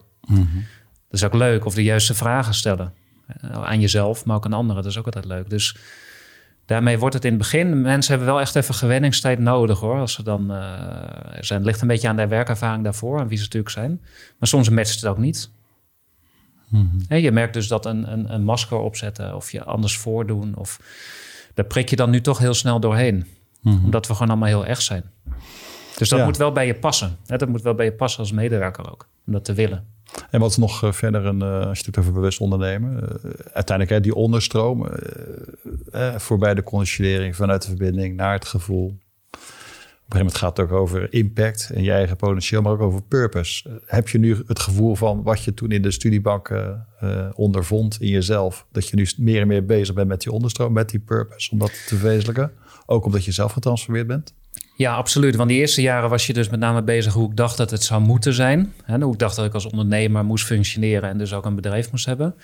Dat 1.10 1.20
is 1.20 1.24
ook 1.24 1.34
leuk. 1.34 1.66
Of 1.66 1.74
de 1.74 1.84
juiste 1.84 2.14
vragen 2.14 2.54
stellen. 2.54 2.94
Eh, 3.28 3.64
aan 3.64 3.80
jezelf, 3.80 4.26
maar 4.26 4.36
ook 4.36 4.46
aan 4.46 4.54
anderen. 4.54 4.84
Dat 4.84 4.92
is 4.92 4.98
ook 4.98 5.06
altijd 5.06 5.26
leuk. 5.26 5.50
Dus 5.50 5.78
daarmee 6.66 7.00
wordt 7.00 7.16
het 7.16 7.26
in 7.26 7.30
het 7.30 7.40
begin... 7.40 7.82
Mensen 7.82 8.12
hebben 8.14 8.34
wel 8.34 8.42
echt 8.42 8.56
even 8.56 8.74
gewenningstijd 8.74 9.40
nodig 9.40 9.80
hoor. 9.80 10.00
Als 10.00 10.14
ze 10.14 10.24
dan... 10.24 10.52
Uh, 10.52 10.58
zijn, 11.40 11.60
het 11.60 11.68
ligt 11.68 11.82
een 11.82 11.88
beetje 11.88 12.08
aan 12.08 12.16
de 12.16 12.28
werkervaring 12.28 12.84
daarvoor. 12.84 13.20
En 13.20 13.28
wie 13.28 13.38
ze 13.38 13.44
natuurlijk 13.44 13.74
zijn. 13.74 14.02
Maar 14.38 14.48
soms 14.48 14.70
matcht 14.70 14.96
het 14.96 15.06
ook 15.06 15.18
niet. 15.18 15.50
Je 17.08 17.32
merkt 17.32 17.54
dus 17.54 17.68
dat 17.68 17.86
een, 17.86 18.12
een, 18.12 18.34
een 18.34 18.44
masker 18.44 18.78
opzetten... 18.78 19.36
of 19.36 19.52
je 19.52 19.64
anders 19.64 19.98
voordoen... 19.98 20.56
of 20.56 20.80
daar 21.54 21.66
prik 21.66 21.90
je 21.90 21.96
dan 21.96 22.10
nu 22.10 22.22
toch 22.22 22.38
heel 22.38 22.54
snel 22.54 22.80
doorheen. 22.80 23.26
Mhm. 23.62 23.86
Omdat 23.86 24.08
we 24.08 24.14
gewoon 24.14 24.30
allemaal 24.30 24.48
heel 24.48 24.66
echt 24.66 24.84
zijn. 24.84 25.04
Dus 25.98 26.10
dat 26.10 26.26
moet 26.26 26.38
wel 26.38 26.52
bij 26.52 26.66
je 26.66 26.76
passen. 26.76 27.18
Dat 27.26 27.48
moet 27.48 27.62
wel 27.62 27.76
bij 27.76 27.86
je 27.86 27.94
passen 27.94 28.20
als 28.20 28.32
medewerker 28.32 28.92
ook. 28.92 29.08
Om 29.26 29.34
dat 29.34 29.46
te 29.46 29.54
willen. 29.54 29.88
En 30.30 30.40
wat 30.40 30.50
is 30.50 30.58
nog 30.58 30.84
eh, 30.84 30.92
verder, 30.92 31.26
een, 31.26 31.40
uh, 31.44 31.68
als 31.68 31.80
je 31.80 31.86
het 31.86 31.98
over 31.98 32.14
bewust 32.14 32.40
ondernemen, 32.40 32.94
uh, 32.94 33.32
uiteindelijk 33.54 33.90
hè, 33.90 34.00
die 34.02 34.16
onderstroom, 34.16 34.88
voorbij 36.18 36.54
de 36.54 36.64
conditionering 36.64 37.36
vanuit 37.36 37.62
de 37.62 37.68
verbinding 37.68 38.16
naar 38.16 38.34
het 38.34 38.46
gevoel. 38.46 38.86
Op 38.86 40.18
een 40.18 40.18
gegeven 40.18 40.18
moment 40.18 40.38
gaat 40.38 40.58
het 40.58 40.66
ook 40.66 40.72
over 40.72 41.14
impact 41.14 41.72
en 41.74 41.84
je 41.84 41.92
eigen 41.92 42.16
potentieel, 42.16 42.62
maar 42.62 42.72
ook 42.72 42.82
over 42.82 43.02
purpose. 43.02 43.82
heb 43.86 44.10
je 44.10 44.18
nu 44.18 44.44
het 44.48 44.60
gevoel 44.60 44.96
van 44.96 45.24
wat 45.24 45.44
je 45.44 45.54
toen 45.54 45.72
in 45.72 45.82
de 45.82 45.92
studiebank 45.92 46.76
ondervond 47.34 48.02
in 48.02 48.08
jezelf, 48.08 48.66
dat 48.72 48.88
je 48.88 48.96
nu 48.96 49.08
meer 49.18 49.42
en 49.42 49.48
meer 49.48 49.66
bezig 49.66 49.96
bent 49.96 50.08
met 50.08 50.22
die 50.22 50.32
onderstroom, 50.32 50.74
met 50.74 50.90
die 50.90 51.00
purpose, 51.00 51.52
om 51.52 51.60
dat 51.60 51.72
te 51.88 51.96
verwezenlijken? 51.96 52.52
Ook 52.92 53.06
omdat 53.06 53.26
je 53.26 53.32
zelf 53.32 53.52
getransformeerd 53.52 54.08
bent? 54.08 54.34
Ja, 54.76 54.96
absoluut. 54.96 55.36
Want 55.36 55.50
die 55.50 55.60
eerste 55.60 55.82
jaren 55.82 56.10
was 56.10 56.28
je 56.28 56.34
dus 56.34 56.50
met 56.50 56.60
name 56.60 56.84
bezig 56.84 57.14
hoe 57.14 57.30
ik 57.30 57.36
dacht 57.36 57.58
dat 57.58 57.72
het 57.72 57.84
zou 57.84 58.02
moeten 58.02 58.34
zijn. 58.34 58.74
En 58.86 59.02
hoe 59.02 59.14
ik 59.14 59.20
dacht 59.20 59.36
dat 59.36 59.46
ik 59.46 59.54
als 59.54 59.66
ondernemer 59.66 60.26
moest 60.26 60.46
functioneren 60.46 61.10
en 61.10 61.18
dus 61.18 61.34
ook 61.34 61.46
een 61.46 61.56
bedrijf 61.56 61.92
moest 61.92 62.06
hebben. 62.06 62.36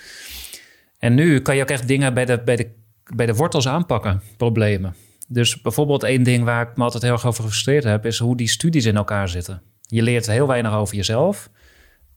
En 0.99 1.13
nu 1.13 1.41
kan 1.41 1.55
je 1.55 1.61
ook 1.61 1.69
echt 1.69 1.87
dingen 1.87 2.13
bij 2.13 2.25
de, 2.25 2.41
bij 2.45 2.55
de, 2.55 2.69
bij 3.15 3.25
de 3.25 3.33
wortels 3.33 3.67
aanpakken, 3.67 4.21
problemen. 4.37 4.95
Dus 5.27 5.61
bijvoorbeeld 5.61 6.03
één 6.03 6.23
ding 6.23 6.43
waar 6.43 6.69
ik 6.69 6.77
me 6.77 6.83
altijd 6.83 7.03
heel 7.03 7.11
erg 7.11 7.25
over 7.25 7.43
gefrustreerd 7.43 7.83
heb, 7.83 8.05
is 8.05 8.19
hoe 8.19 8.37
die 8.37 8.49
studies 8.49 8.85
in 8.85 8.95
elkaar 8.95 9.29
zitten. 9.29 9.61
Je 9.81 10.01
leert 10.01 10.27
heel 10.27 10.47
weinig 10.47 10.73
over 10.73 10.95
jezelf 10.95 11.49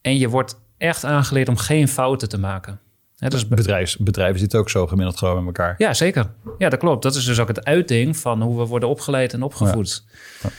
en 0.00 0.18
je 0.18 0.28
wordt 0.28 0.60
echt 0.78 1.04
aangeleerd 1.04 1.48
om 1.48 1.56
geen 1.56 1.88
fouten 1.88 2.28
te 2.28 2.38
maken. 2.38 2.80
Ja, 3.20 3.28
dus 3.28 3.48
Bedrijfs, 3.48 3.96
bedrijven 3.96 4.38
zitten 4.38 4.58
ook 4.58 4.70
zo 4.70 4.86
gemiddeld 4.86 5.18
gewoon 5.18 5.36
met 5.36 5.46
elkaar. 5.46 5.74
Ja, 5.78 5.94
zeker. 5.94 6.30
Ja, 6.58 6.68
dat 6.68 6.78
klopt. 6.78 7.02
Dat 7.02 7.14
is 7.14 7.24
dus 7.24 7.38
ook 7.38 7.48
het 7.48 7.64
uiting 7.64 8.16
van 8.16 8.42
hoe 8.42 8.58
we 8.58 8.66
worden 8.66 8.88
opgeleid 8.88 9.32
en 9.32 9.42
opgevoed. 9.42 10.04
Ja. 10.42 10.50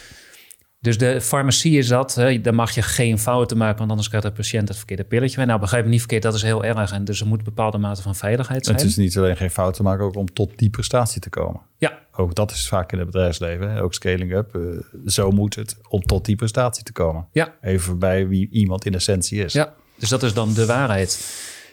Dus 0.79 0.97
de 0.97 1.21
farmacie 1.21 1.77
is 1.77 1.87
dat, 1.87 2.15
hè, 2.15 2.41
daar 2.41 2.55
mag 2.55 2.71
je 2.71 2.81
geen 2.81 3.19
fouten 3.19 3.57
maken, 3.57 3.77
want 3.77 3.89
anders 3.89 4.07
krijgt 4.07 4.27
de 4.27 4.33
patiënt 4.33 4.67
het 4.67 4.77
verkeerde 4.77 5.03
pilletje. 5.03 5.45
Nou, 5.45 5.59
begrijp 5.59 5.83
me 5.83 5.89
niet 5.89 5.99
verkeerd, 5.99 6.23
dat 6.23 6.33
is 6.33 6.41
heel 6.41 6.63
erg. 6.63 6.91
En 6.91 7.05
dus 7.05 7.21
er 7.21 7.27
moet 7.27 7.37
een 7.37 7.43
bepaalde 7.43 7.77
mate 7.77 8.01
van 8.01 8.15
veiligheid 8.15 8.65
zijn. 8.65 8.77
Het 8.77 8.85
is 8.85 8.95
niet 8.95 9.17
alleen 9.17 9.37
geen 9.37 9.51
fouten 9.51 9.83
maken, 9.83 10.05
ook 10.05 10.15
om 10.15 10.33
tot 10.33 10.51
die 10.55 10.69
prestatie 10.69 11.21
te 11.21 11.29
komen. 11.29 11.61
Ja. 11.77 11.99
Ook 12.11 12.35
dat 12.35 12.51
is 12.51 12.67
vaak 12.67 12.91
in 12.91 12.97
het 12.97 13.07
bedrijfsleven, 13.07 13.71
hè? 13.71 13.81
ook 13.81 13.93
scaling 13.93 14.33
up. 14.33 14.55
Uh, 14.55 14.79
zo 15.05 15.31
moet 15.31 15.55
het 15.55 15.77
om 15.87 16.01
tot 16.01 16.25
die 16.25 16.35
prestatie 16.35 16.83
te 16.83 16.91
komen. 16.91 17.27
Ja. 17.31 17.53
Even 17.61 17.99
bij 17.99 18.27
wie 18.27 18.49
iemand 18.49 18.85
in 18.85 18.93
essentie 18.93 19.43
is. 19.43 19.53
Ja, 19.53 19.73
dus 19.95 20.09
dat 20.09 20.23
is 20.23 20.33
dan 20.33 20.53
de 20.53 20.65
waarheid. 20.65 21.19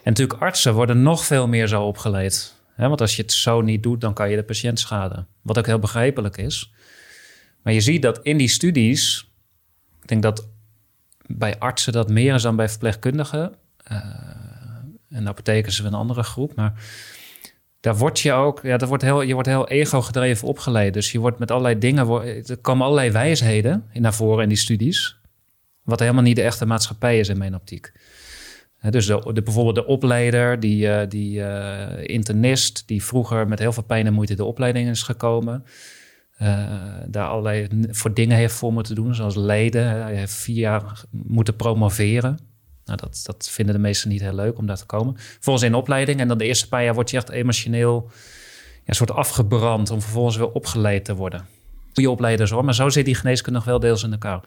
En 0.03 0.14
natuurlijk 0.14 0.40
artsen 0.40 0.74
worden 0.74 1.03
nog 1.03 1.24
veel 1.24 1.49
meer 1.49 1.66
zo 1.66 1.82
opgeleid. 1.82 2.55
want 2.76 3.01
als 3.01 3.16
je 3.16 3.22
het 3.22 3.32
zo 3.32 3.61
niet 3.61 3.82
doet, 3.82 4.01
dan 4.01 4.14
kan 4.14 4.30
je 4.30 4.36
de 4.36 4.42
patiënt 4.42 4.80
schaden. 4.80 5.26
Wat 5.42 5.59
ook 5.59 5.66
heel 5.66 5.78
begrijpelijk 5.78 6.36
is. 6.36 6.72
Maar 7.62 7.72
je 7.72 7.80
ziet 7.80 8.03
dat 8.03 8.20
in 8.22 8.36
die 8.36 8.49
studies, 8.49 9.30
ik 10.03 10.09
denk 10.09 10.22
dat 10.22 10.49
bij 11.26 11.59
artsen 11.59 11.92
dat 11.92 12.09
meer 12.09 12.34
is 12.34 12.42
dan 12.42 12.57
bij 12.57 12.68
verpleegkundigen. 12.68 13.55
Uh, 13.92 13.99
en 15.11 15.28
apothekers 15.28 15.78
is 15.78 15.84
een 15.84 15.94
andere 15.94 16.22
groep. 16.22 16.55
Maar 16.55 16.72
daar 17.80 17.96
word 17.96 18.20
je 18.20 18.32
ook, 18.32 18.61
ja, 18.62 18.76
dat 18.76 18.88
wordt 18.88 19.03
heel, 19.03 19.20
je 19.20 19.32
wordt 19.32 19.49
heel 19.49 19.68
ego-gedreven 19.68 20.49
opgeleid. 20.49 20.94
Dus 20.94 21.12
je 21.12 21.18
wordt 21.18 21.38
met 21.38 21.51
allerlei 21.51 21.78
dingen, 21.78 22.09
er 22.46 22.57
komen 22.57 22.84
allerlei 22.84 23.11
wijsheden 23.11 23.84
naar 23.92 24.14
voren 24.14 24.42
in 24.42 24.49
die 24.49 24.59
studies. 24.59 25.16
Wat 25.82 26.01
helemaal 26.01 26.22
niet 26.22 26.36
de 26.36 26.42
echte 26.42 26.66
maatschappij 26.66 27.18
is 27.18 27.28
in 27.28 27.38
mijn 27.38 27.55
optiek. 27.55 27.92
Dus 28.80 29.06
de, 29.06 29.30
de, 29.32 29.42
bijvoorbeeld 29.42 29.74
de 29.74 29.86
opleider, 29.86 30.60
die, 30.60 30.86
uh, 30.86 31.00
die 31.08 31.38
uh, 31.38 31.86
internist, 32.02 32.82
die 32.86 33.04
vroeger 33.04 33.48
met 33.48 33.58
heel 33.58 33.72
veel 33.72 33.82
pijn 33.82 34.06
en 34.06 34.12
moeite 34.12 34.34
de 34.34 34.44
opleiding 34.44 34.88
is 34.88 35.02
gekomen. 35.02 35.64
Uh, 36.42 36.68
daar 37.06 37.28
allerlei 37.28 37.68
voor 37.90 38.14
dingen 38.14 38.36
heeft 38.36 38.54
voor 38.54 38.72
moeten 38.72 38.94
doen, 38.94 39.14
zoals 39.14 39.36
leden. 39.36 40.02
Hij 40.02 40.14
heeft 40.14 40.34
vier 40.34 40.56
jaar 40.56 41.04
moeten 41.10 41.56
promoveren. 41.56 42.38
Nou, 42.84 42.98
dat, 43.00 43.20
dat 43.24 43.48
vinden 43.50 43.74
de 43.74 43.80
meesten 43.80 44.08
niet 44.08 44.20
heel 44.20 44.34
leuk 44.34 44.58
om 44.58 44.66
daar 44.66 44.76
te 44.76 44.86
komen. 44.86 45.14
Volgens 45.40 45.64
in 45.64 45.74
opleiding. 45.74 46.20
En 46.20 46.28
dan 46.28 46.38
de 46.38 46.44
eerste 46.44 46.68
paar 46.68 46.84
jaar 46.84 46.94
word 46.94 47.10
je 47.10 47.16
echt 47.16 47.30
emotioneel 47.30 48.10
ja, 48.84 48.92
soort 48.92 49.10
afgebrand 49.10 49.90
om 49.90 50.00
vervolgens 50.00 50.36
weer 50.36 50.52
opgeleid 50.52 51.04
te 51.04 51.14
worden. 51.14 51.46
Goede 51.92 52.10
opleiders 52.10 52.50
hoor, 52.50 52.64
maar 52.64 52.74
zo 52.74 52.88
zit 52.88 53.04
die 53.04 53.14
geneeskunde 53.14 53.58
nog 53.58 53.68
wel 53.68 53.80
deels 53.80 54.02
in 54.02 54.12
elkaar. 54.12 54.40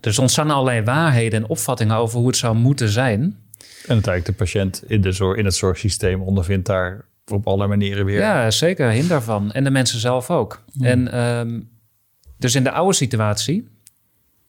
Dus 0.00 0.18
ontstaan 0.18 0.50
allerlei 0.50 0.82
waarheden 0.82 1.42
en 1.42 1.48
opvattingen 1.48 1.96
over 1.96 2.18
hoe 2.18 2.26
het 2.26 2.36
zou 2.36 2.56
moeten 2.56 2.88
zijn. 2.88 3.20
En 3.20 3.94
uiteindelijk 3.94 4.24
de 4.24 4.32
patiënt 4.32 4.82
in, 4.86 5.00
de 5.00 5.12
zorg, 5.12 5.38
in 5.38 5.44
het 5.44 5.54
zorgsysteem 5.54 6.22
ondervindt 6.22 6.66
daar 6.66 7.04
op 7.26 7.46
alle 7.46 7.66
manieren 7.66 8.04
weer. 8.04 8.18
Ja, 8.18 8.50
zeker. 8.50 8.90
Hinder 8.90 9.08
daarvan. 9.08 9.52
En 9.52 9.64
de 9.64 9.70
mensen 9.70 10.00
zelf 10.00 10.30
ook. 10.30 10.64
En 10.80 11.12
ehm, 11.12 11.60
dus 12.36 12.54
in 12.54 12.64
de 12.64 12.70
oude 12.70 12.94
situatie 12.94 13.68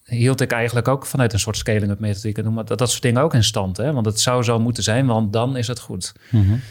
hield 0.03 0.41
ik 0.41 0.51
eigenlijk 0.51 0.87
ook 0.87 1.05
vanuit 1.05 1.33
een 1.33 1.39
soort 1.39 1.57
scaling-up 1.57 1.99
methodiek... 1.99 2.43
dat, 2.65 2.77
dat 2.77 2.89
soort 2.89 3.01
dingen 3.01 3.21
ook 3.21 3.33
in 3.33 3.43
stand. 3.43 3.77
Hè? 3.77 3.93
Want 3.93 4.05
het 4.05 4.19
zou 4.19 4.43
zo 4.43 4.59
moeten 4.59 4.83
zijn, 4.83 5.05
want 5.05 5.33
dan 5.33 5.57
is 5.57 5.67
het 5.67 5.79
goed. 5.79 6.13
Mm 6.29 6.61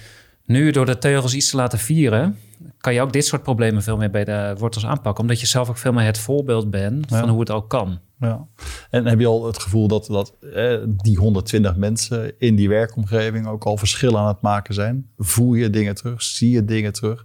Nu, 0.49 0.71
door 0.71 0.87
de 0.87 0.99
teugels 0.99 1.35
iets 1.35 1.51
te 1.51 1.57
laten 1.57 1.79
vieren... 1.79 2.39
kan 2.79 2.95
je 2.95 3.01
ook 3.01 3.13
dit 3.13 3.27
soort 3.27 3.43
problemen 3.43 3.83
veel 3.83 3.97
meer 3.97 4.11
bij 4.11 4.25
de 4.25 4.55
wortels 4.59 4.87
aanpakken. 4.87 5.23
Omdat 5.23 5.41
je 5.41 5.47
zelf 5.47 5.69
ook 5.69 5.77
veel 5.77 5.93
meer 5.93 6.05
het 6.05 6.19
voorbeeld 6.19 6.71
bent 6.71 7.07
van 7.09 7.29
hoe 7.29 7.41
het 7.41 7.51
ook 7.51 7.69
kan. 7.69 7.99
Ja. 8.21 8.47
En 8.91 9.07
heb 9.07 9.21
je 9.21 9.27
al 9.27 9.47
het 9.47 9.59
gevoel 9.59 9.89
dat, 9.89 10.07
dat 10.07 10.35
eh, 10.55 10.77
die 10.87 11.17
120 11.17 11.77
mensen 11.77 12.33
in 12.39 12.57
die 12.57 12.69
werkomgeving 12.69 13.47
ook 13.47 13.65
al 13.65 13.77
verschillen 13.77 14.21
aan 14.21 14.27
het 14.27 14.41
maken 14.41 14.75
zijn? 14.75 15.11
Voel 15.19 15.55
je 15.55 15.71
dingen 15.71 15.95
terug? 15.95 16.23
Zie 16.23 16.51
je 16.51 16.65
dingen 16.65 16.93
terug? 16.93 17.25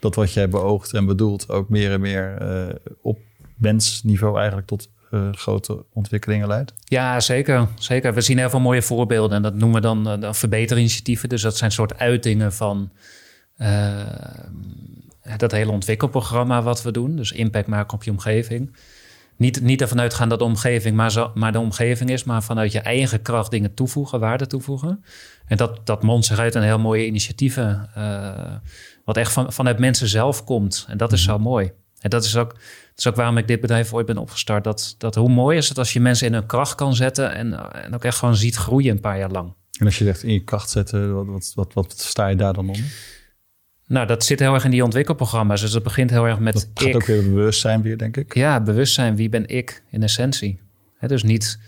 Dat 0.00 0.14
wat 0.14 0.32
jij 0.32 0.48
beoogt 0.48 0.92
en 0.92 1.06
bedoelt 1.06 1.48
ook 1.48 1.68
meer 1.68 1.92
en 1.92 2.00
meer 2.00 2.42
uh, 2.42 2.74
op 3.02 3.18
mensniveau 3.56 4.36
eigenlijk 4.36 4.66
tot 4.66 4.88
grote 5.32 5.84
ontwikkelingen 5.92 6.48
leidt? 6.48 6.72
Ja, 6.84 7.20
zeker, 7.20 7.68
zeker. 7.78 8.14
We 8.14 8.20
zien 8.20 8.38
heel 8.38 8.50
veel 8.50 8.60
mooie 8.60 8.82
voorbeelden 8.82 9.36
en 9.36 9.42
dat 9.42 9.54
noemen 9.54 9.80
we 9.80 9.80
dan 9.80 10.24
uh, 10.24 10.32
verbeterinitiatieven. 10.32 11.28
Dus 11.28 11.42
dat 11.42 11.56
zijn 11.56 11.72
soort 11.72 11.98
uitingen 11.98 12.52
van 12.52 12.92
dat 15.36 15.52
hele 15.52 15.70
ontwikkelprogramma 15.70 16.62
wat 16.62 16.82
we 16.82 16.90
doen. 16.90 17.16
Dus 17.16 17.32
impact 17.32 17.66
maken 17.66 17.94
op 17.94 18.02
je 18.02 18.10
omgeving. 18.10 18.76
Niet, 19.36 19.60
niet 19.60 19.80
ervan 19.80 20.00
uitgaan 20.00 20.28
dat 20.28 20.38
de 20.38 20.44
omgeving 20.44 20.96
maar, 20.96 21.10
zo, 21.12 21.30
maar 21.34 21.52
de 21.52 21.58
omgeving 21.58 22.10
is, 22.10 22.24
maar 22.24 22.42
vanuit 22.42 22.72
je 22.72 22.80
eigen 22.80 23.22
kracht 23.22 23.50
dingen 23.50 23.74
toevoegen, 23.74 24.20
waarde 24.20 24.46
toevoegen. 24.46 25.04
En 25.46 25.56
dat, 25.56 25.86
dat 25.86 26.02
mondt 26.02 26.26
zich 26.26 26.38
uit 26.38 26.54
een 26.54 26.62
heel 26.62 26.78
mooie 26.78 27.06
initiatieven, 27.06 27.90
uh, 27.98 28.30
wat 29.04 29.16
echt 29.16 29.32
van, 29.32 29.52
vanuit 29.52 29.78
mensen 29.78 30.08
zelf 30.08 30.44
komt. 30.44 30.86
En 30.88 30.96
dat 30.96 31.12
is 31.12 31.22
zo 31.22 31.34
mhm. 31.34 31.42
mooi. 31.42 31.72
En 32.02 32.10
dat 32.10 32.24
is, 32.24 32.36
ook, 32.36 32.52
dat 32.52 32.98
is 32.98 33.06
ook 33.06 33.16
waarom 33.16 33.38
ik 33.38 33.48
dit 33.48 33.60
bedrijf 33.60 33.92
ooit 33.92 34.06
ben 34.06 34.16
opgestart. 34.16 34.64
Dat, 34.64 34.94
dat 34.98 35.14
hoe 35.14 35.28
mooi 35.28 35.56
is 35.56 35.68
het 35.68 35.78
als 35.78 35.92
je 35.92 36.00
mensen 36.00 36.26
in 36.26 36.32
hun 36.32 36.46
kracht 36.46 36.74
kan 36.74 36.94
zetten 36.94 37.34
en, 37.34 37.72
en 37.72 37.94
ook 37.94 38.04
echt 38.04 38.18
gewoon 38.18 38.36
ziet 38.36 38.56
groeien 38.56 38.90
een 38.90 39.00
paar 39.00 39.18
jaar 39.18 39.30
lang. 39.30 39.54
En 39.78 39.86
als 39.86 39.98
je 39.98 40.04
zegt 40.04 40.22
in 40.22 40.32
je 40.32 40.44
kracht 40.44 40.70
zetten, 40.70 41.14
wat, 41.14 41.26
wat, 41.26 41.52
wat, 41.54 41.72
wat 41.74 41.98
sta 41.98 42.26
je 42.26 42.36
daar 42.36 42.52
dan 42.52 42.68
onder? 42.68 42.84
Nou, 43.86 44.06
dat 44.06 44.24
zit 44.24 44.38
heel 44.38 44.54
erg 44.54 44.64
in 44.64 44.70
die 44.70 44.84
ontwikkelprogramma's. 44.84 45.60
Dus 45.60 45.70
dat 45.70 45.82
begint 45.82 46.10
heel 46.10 46.26
erg 46.26 46.38
met 46.38 46.54
dat 46.54 46.68
gaat 46.74 46.94
ook 46.94 47.06
weer 47.06 47.22
bewustzijn 47.22 47.82
weer, 47.82 47.98
denk 47.98 48.16
ik. 48.16 48.34
Ja, 48.34 48.60
bewustzijn. 48.60 49.16
Wie 49.16 49.28
ben 49.28 49.46
ik 49.46 49.82
in 49.90 50.02
essentie? 50.02 50.60
dus 51.00 51.22
niet... 51.22 51.58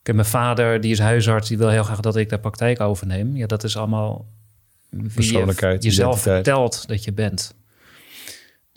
Ik 0.00 0.06
heb 0.06 0.14
mijn 0.14 0.28
vader, 0.28 0.80
die 0.80 0.92
is 0.92 0.98
huisarts. 0.98 1.48
Die 1.48 1.58
wil 1.58 1.68
heel 1.68 1.82
graag 1.82 2.00
dat 2.00 2.16
ik 2.16 2.28
de 2.28 2.38
praktijk 2.38 2.80
overneem. 2.80 3.36
Ja, 3.36 3.46
dat 3.46 3.64
is 3.64 3.76
allemaal... 3.76 4.26
Persoonlijkheid, 5.14 5.82
je 5.82 5.88
jezelf 5.88 6.20
vertelt 6.20 6.88
dat 6.88 7.04
je 7.04 7.12
bent. 7.12 7.54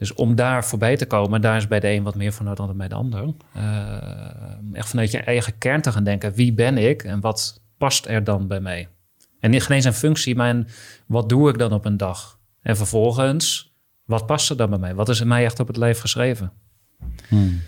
Dus 0.01 0.13
om 0.13 0.35
daar 0.35 0.65
voorbij 0.65 0.97
te 0.97 1.05
komen, 1.05 1.41
daar 1.41 1.57
is 1.57 1.67
bij 1.67 1.79
de 1.79 1.87
een 1.87 2.03
wat 2.03 2.15
meer 2.15 2.31
van 2.31 2.45
nodig 2.45 2.65
dan 2.65 2.77
bij 2.77 2.87
de 2.87 2.95
ander. 2.95 3.33
Uh, 3.57 4.73
echt 4.73 4.89
vanuit 4.89 5.11
je 5.11 5.17
eigen 5.17 5.57
kern 5.57 5.81
te 5.81 5.91
gaan 5.91 6.03
denken. 6.03 6.33
Wie 6.33 6.53
ben 6.53 6.77
ik 6.77 7.03
en 7.03 7.19
wat 7.19 7.61
past 7.77 8.07
er 8.07 8.23
dan 8.23 8.47
bij 8.47 8.59
mij? 8.59 8.87
En 9.39 9.51
niet 9.51 9.69
eens 9.69 9.85
een 9.85 9.93
functie, 9.93 10.35
maar 10.35 10.63
wat 11.05 11.29
doe 11.29 11.49
ik 11.49 11.57
dan 11.57 11.73
op 11.73 11.85
een 11.85 11.97
dag? 11.97 12.39
En 12.61 12.77
vervolgens, 12.77 13.75
wat 14.05 14.25
past 14.25 14.49
er 14.49 14.57
dan 14.57 14.69
bij 14.69 14.79
mij? 14.79 14.95
Wat 14.95 15.09
is 15.09 15.19
er 15.19 15.27
mij 15.27 15.43
echt 15.43 15.59
op 15.59 15.67
het 15.67 15.77
lijf 15.77 15.99
geschreven? 15.99 16.51
Hmm. 17.27 17.61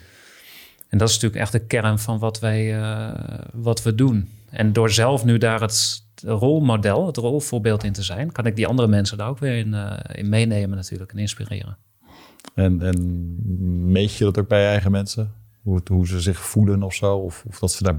En 0.88 0.98
dat 0.98 1.10
is 1.10 1.14
natuurlijk 1.14 1.42
echt 1.42 1.52
de 1.52 1.66
kern 1.66 2.00
van 2.00 2.20
wat, 2.20 2.40
wij, 2.40 2.78
uh, 2.80 3.12
wat 3.54 3.84
we 3.84 3.96
doen. 3.96 4.30
En 4.50 4.74
door 4.74 4.92
zelf 4.92 5.26
nu 5.26 5.38
daar 5.38 5.62
het 5.62 6.06
rolmodel, 6.24 7.08
het 7.08 7.18
rolvoorbeeld 7.18 7.84
in 7.84 7.94
te 7.94 8.04
zijn, 8.04 8.32
kan 8.32 8.46
ik 8.46 8.56
die 8.56 8.68
andere 8.68 8.88
mensen 8.88 9.18
daar 9.18 9.30
ook 9.30 9.40
weer 9.40 9.58
in, 9.58 9.74
uh, 9.74 9.94
in 10.12 10.30
meenemen 10.30 10.76
natuurlijk 10.76 11.12
en 11.12 11.18
inspireren. 11.18 11.78
En, 12.56 12.82
en 12.82 13.92
meet 13.92 14.16
je 14.16 14.24
dat 14.24 14.38
ook 14.38 14.48
bij 14.48 14.62
je 14.62 14.68
eigen 14.68 14.92
mensen? 14.92 15.34
Hoe, 15.62 15.82
hoe 15.86 16.08
ze 16.08 16.22
zich 16.22 16.40
voelen 16.40 16.84
of 16.84 16.94
zo? 16.94 17.18
Of, 17.18 17.44
of 17.48 17.60
dat 17.60 17.72
ze 17.72 17.84
daar 17.84 17.96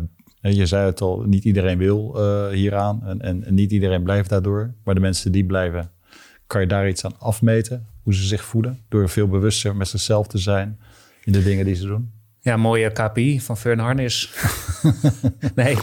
je 0.52 0.66
zei 0.66 0.86
het 0.86 1.00
al, 1.00 1.22
niet 1.26 1.44
iedereen 1.44 1.78
wil 1.78 2.14
uh, 2.16 2.48
hieraan 2.48 3.02
en, 3.06 3.20
en, 3.20 3.44
en, 3.44 3.54
niet 3.54 3.72
iedereen 3.72 4.02
blijft 4.02 4.28
daardoor. 4.28 4.74
Maar 4.84 4.94
de 4.94 5.00
mensen 5.00 5.32
die 5.32 5.44
blijven, 5.44 5.90
kan 6.46 6.60
je 6.60 6.66
daar 6.66 6.88
iets 6.88 7.04
aan 7.04 7.18
afmeten? 7.18 7.86
Hoe 8.02 8.14
ze 8.14 8.22
zich 8.22 8.44
voelen? 8.44 8.80
Door 8.88 9.08
veel 9.08 9.28
bewuster 9.28 9.76
met 9.76 9.88
zichzelf 9.88 10.26
te 10.26 10.38
zijn 10.38 10.78
in 11.24 11.32
de 11.32 11.42
dingen 11.42 11.64
die 11.64 11.74
ze 11.74 11.86
doen? 11.86 12.10
Ja, 12.40 12.56
mooie 12.56 12.92
KPI 12.92 13.40
van 13.40 13.56
Fern 13.56 13.78
Harnis. 13.78 14.34
nee. 15.54 15.76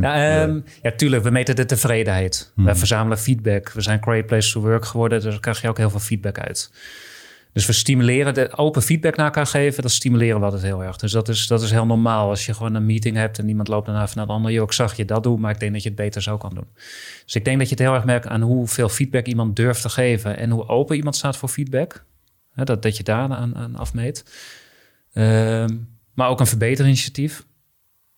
Ja, 0.00 0.42
um, 0.42 0.64
ja, 0.82 0.92
tuurlijk, 0.92 1.22
we 1.22 1.30
meten 1.30 1.56
de 1.56 1.64
tevredenheid. 1.64 2.52
We 2.54 2.62
hmm. 2.62 2.76
verzamelen 2.76 3.18
feedback. 3.18 3.72
We 3.72 3.80
zijn 3.80 4.02
Great 4.02 4.26
Place 4.26 4.52
to 4.52 4.60
Work 4.60 4.84
geworden, 4.84 5.20
dus 5.20 5.30
daar 5.30 5.40
krijg 5.40 5.62
je 5.62 5.68
ook 5.68 5.78
heel 5.78 5.90
veel 5.90 6.00
feedback 6.00 6.38
uit. 6.38 6.70
Dus 7.52 7.66
we 7.66 7.72
stimuleren, 7.72 8.34
de 8.34 8.56
open 8.56 8.82
feedback 8.82 9.16
naar 9.16 9.26
elkaar 9.26 9.46
geven, 9.46 9.82
dat 9.82 9.90
stimuleren 9.90 10.38
we 10.38 10.44
altijd 10.44 10.62
heel 10.62 10.84
erg. 10.84 10.96
Dus 10.96 11.12
dat 11.12 11.28
is, 11.28 11.46
dat 11.46 11.62
is 11.62 11.70
heel 11.70 11.86
normaal. 11.86 12.28
Als 12.28 12.46
je 12.46 12.54
gewoon 12.54 12.74
een 12.74 12.86
meeting 12.86 13.16
hebt 13.16 13.38
en 13.38 13.48
iemand 13.48 13.68
loopt 13.68 13.86
daarna 13.86 14.08
naar 14.14 14.26
de 14.26 14.32
ander. 14.32 14.52
Joh, 14.52 14.64
ik 14.64 14.72
zag 14.72 14.96
je 14.96 15.04
dat 15.04 15.22
doen, 15.22 15.40
maar 15.40 15.50
ik 15.50 15.60
denk 15.60 15.72
dat 15.72 15.82
je 15.82 15.88
het 15.88 15.98
beter 15.98 16.22
zo 16.22 16.36
kan 16.36 16.54
doen. 16.54 16.66
Dus 17.24 17.34
ik 17.34 17.44
denk 17.44 17.58
dat 17.58 17.68
je 17.68 17.74
het 17.74 17.84
heel 17.84 17.94
erg 17.94 18.04
merkt 18.04 18.26
aan 18.26 18.40
hoeveel 18.40 18.88
feedback 18.88 19.26
iemand 19.26 19.56
durft 19.56 19.82
te 19.82 19.88
geven 19.88 20.36
en 20.36 20.50
hoe 20.50 20.68
open 20.68 20.96
iemand 20.96 21.16
staat 21.16 21.36
voor 21.36 21.48
feedback. 21.48 22.04
dat, 22.54 22.82
dat 22.82 22.96
je 22.96 23.02
daar 23.02 23.30
aan, 23.30 23.56
aan 23.56 23.76
afmeet. 23.76 24.24
Ehm, 25.12 25.76
maar 26.14 26.28
ook 26.28 26.40
een 26.40 26.46
verbeterinitiatief. 26.46 27.44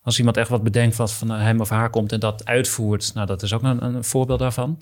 Als 0.02 0.18
iemand 0.18 0.36
echt 0.36 0.48
wat 0.48 0.62
bedenkt 0.62 0.96
wat 0.96 1.12
van 1.12 1.30
hem 1.30 1.60
of 1.60 1.68
haar 1.68 1.90
komt 1.90 2.12
en 2.12 2.20
dat 2.20 2.44
uitvoert, 2.44 3.14
nou 3.14 3.26
dat 3.26 3.42
is 3.42 3.52
ook 3.52 3.62
een, 3.62 3.84
een 3.84 4.04
voorbeeld 4.04 4.38
daarvan. 4.38 4.78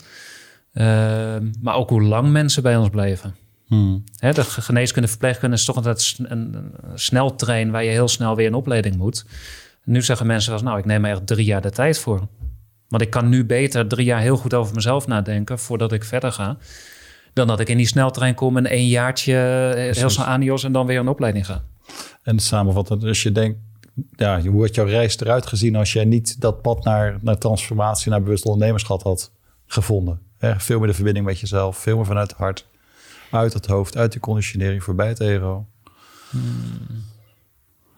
Ehm, 0.73 1.51
maar 1.61 1.75
ook 1.75 1.89
hoe 1.89 2.03
lang 2.03 2.31
mensen 2.31 2.63
bij 2.63 2.77
ons 2.77 2.89
blijven. 2.89 3.35
Hmm. 3.71 4.05
de 4.19 4.45
geneeskunde, 4.45 5.09
verpleegkunde 5.09 5.57
is 5.57 5.65
toch 5.65 5.77
altijd 5.77 6.17
een, 6.19 6.55
een 6.55 6.73
sneltrein 6.95 7.71
waar 7.71 7.85
je 7.85 7.91
heel 7.91 8.09
snel 8.09 8.37
weer 8.37 8.47
een 8.47 8.55
opleiding 8.55 8.97
moet. 8.97 9.25
Nu 9.85 10.03
zeggen 10.03 10.27
mensen 10.27 10.53
wel, 10.53 10.63
nou, 10.63 10.79
ik 10.79 10.85
neem 10.85 11.05
er 11.05 11.11
echt 11.11 11.27
drie 11.27 11.45
jaar 11.45 11.61
de 11.61 11.71
tijd 11.71 11.99
voor. 11.99 12.29
Want 12.89 13.03
ik 13.03 13.11
kan 13.11 13.29
nu 13.29 13.45
beter 13.45 13.89
drie 13.89 14.05
jaar 14.05 14.21
heel 14.21 14.37
goed 14.37 14.55
over 14.55 14.75
mezelf 14.75 15.07
nadenken 15.07 15.59
voordat 15.59 15.93
ik 15.93 16.05
verder 16.05 16.33
ga. 16.33 16.57
Dan 17.33 17.47
dat 17.47 17.61
ik 17.61 17.69
in 17.69 17.77
die 17.77 17.87
sneltrein 17.87 18.35
kom 18.35 18.57
en 18.57 18.73
een 18.73 18.87
jaartje 18.87 19.35
eh, 19.77 19.97
heel 19.97 20.11
snel 20.11 20.27
anios 20.27 20.65
en 20.65 20.73
dan 20.73 20.87
weer 20.87 20.99
een 20.99 21.09
opleiding 21.09 21.47
ga. 21.47 21.63
En 22.23 22.39
samenvattend, 22.39 23.05
als 23.05 23.23
je 23.23 23.33
denkt, 23.33 23.59
ja, 24.17 24.41
hoe 24.41 24.63
had 24.63 24.75
jouw 24.75 24.87
reis 24.87 25.21
eruit 25.21 25.47
gezien 25.47 25.77
als 25.77 25.93
jij 25.93 26.05
niet 26.05 26.41
dat 26.41 26.63
pad 26.63 26.85
naar, 26.85 27.19
naar 27.21 27.39
transformatie, 27.39 28.11
naar 28.11 28.23
bewust 28.23 28.45
ondernemerschap 28.45 29.03
had 29.03 29.33
gevonden? 29.67 30.21
veel 30.57 30.79
meer 30.79 30.89
de 30.89 30.95
verbinding 30.95 31.27
met 31.27 31.41
jezelf, 31.41 31.77
veel 31.77 31.97
meer 31.97 32.07
vanuit 32.07 32.31
het 32.31 32.39
hart 32.39 32.69
uit 33.31 33.53
het 33.53 33.67
hoofd, 33.67 33.97
uit 33.97 34.13
de 34.13 34.21
conditionering 34.21 34.83
voorbij 34.83 35.09
het 35.09 35.21
ego. 35.21 35.67
Hmm. 36.31 37.09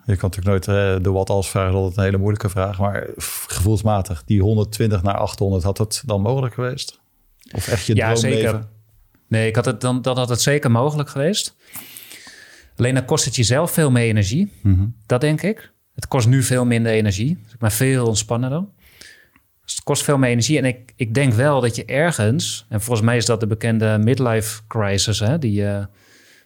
Je 0.07 0.16
kan 0.16 0.30
natuurlijk 0.30 0.66
nooit 0.66 0.97
uh, 0.97 1.03
de 1.03 1.11
wat 1.11 1.30
als 1.30 1.51
vragen, 1.51 1.72
dat 1.72 1.91
is 1.91 1.97
een 1.97 2.03
hele 2.03 2.18
moeilijke 2.18 2.49
vraag. 2.49 2.78
Maar 2.78 3.07
gevoelsmatig, 3.47 4.24
die 4.24 4.43
120 4.43 5.03
naar 5.03 5.16
800, 5.16 5.62
had 5.62 5.78
het 5.78 6.03
dan 6.07 6.20
mogelijk 6.20 6.55
geweest? 6.55 7.01
Of 7.53 7.68
echt 7.68 7.87
je 7.87 7.95
ja, 7.95 8.12
droomleven? 8.12 8.51
Zeker. 8.51 8.68
Nee, 9.28 9.49
ik 9.49 9.57
had 9.57 9.64
het 9.64 9.80
dan, 9.80 10.03
dan 10.03 10.16
had 10.16 10.28
het 10.28 10.41
zeker 10.41 10.70
mogelijk 10.70 11.09
geweest. 11.09 11.57
Alleen 12.76 12.95
dan 12.95 13.05
kost 13.05 13.24
het 13.24 13.37
jezelf 13.37 13.70
veel 13.70 13.91
meer 13.91 14.05
energie. 14.05 14.53
Mhm. 14.62 14.87
Dat 15.07 15.20
denk 15.20 15.43
ik. 15.43 15.72
Het 15.95 16.09
kost 16.09 16.28
nu 16.28 16.43
veel 16.43 16.64
minder 16.64 16.93
energie, 16.93 17.39
maar 17.59 17.72
veel 17.72 18.07
ontspannender. 18.07 18.64
Dus 19.64 19.74
het 19.74 19.84
kost 19.84 20.02
veel 20.02 20.18
meer 20.18 20.30
energie. 20.30 20.58
En 20.58 20.64
ik, 20.64 20.92
ik 20.96 21.14
denk 21.14 21.32
wel 21.32 21.60
dat 21.60 21.76
je 21.76 21.84
ergens, 21.84 22.66
en 22.68 22.80
volgens 22.80 23.06
mij 23.06 23.16
is 23.16 23.26
dat 23.26 23.40
de 23.40 23.46
bekende 23.46 23.98
midlife 23.98 24.60
crisis, 24.68 25.18
hè, 25.18 25.38
die 25.38 25.62
uh, 25.62 25.84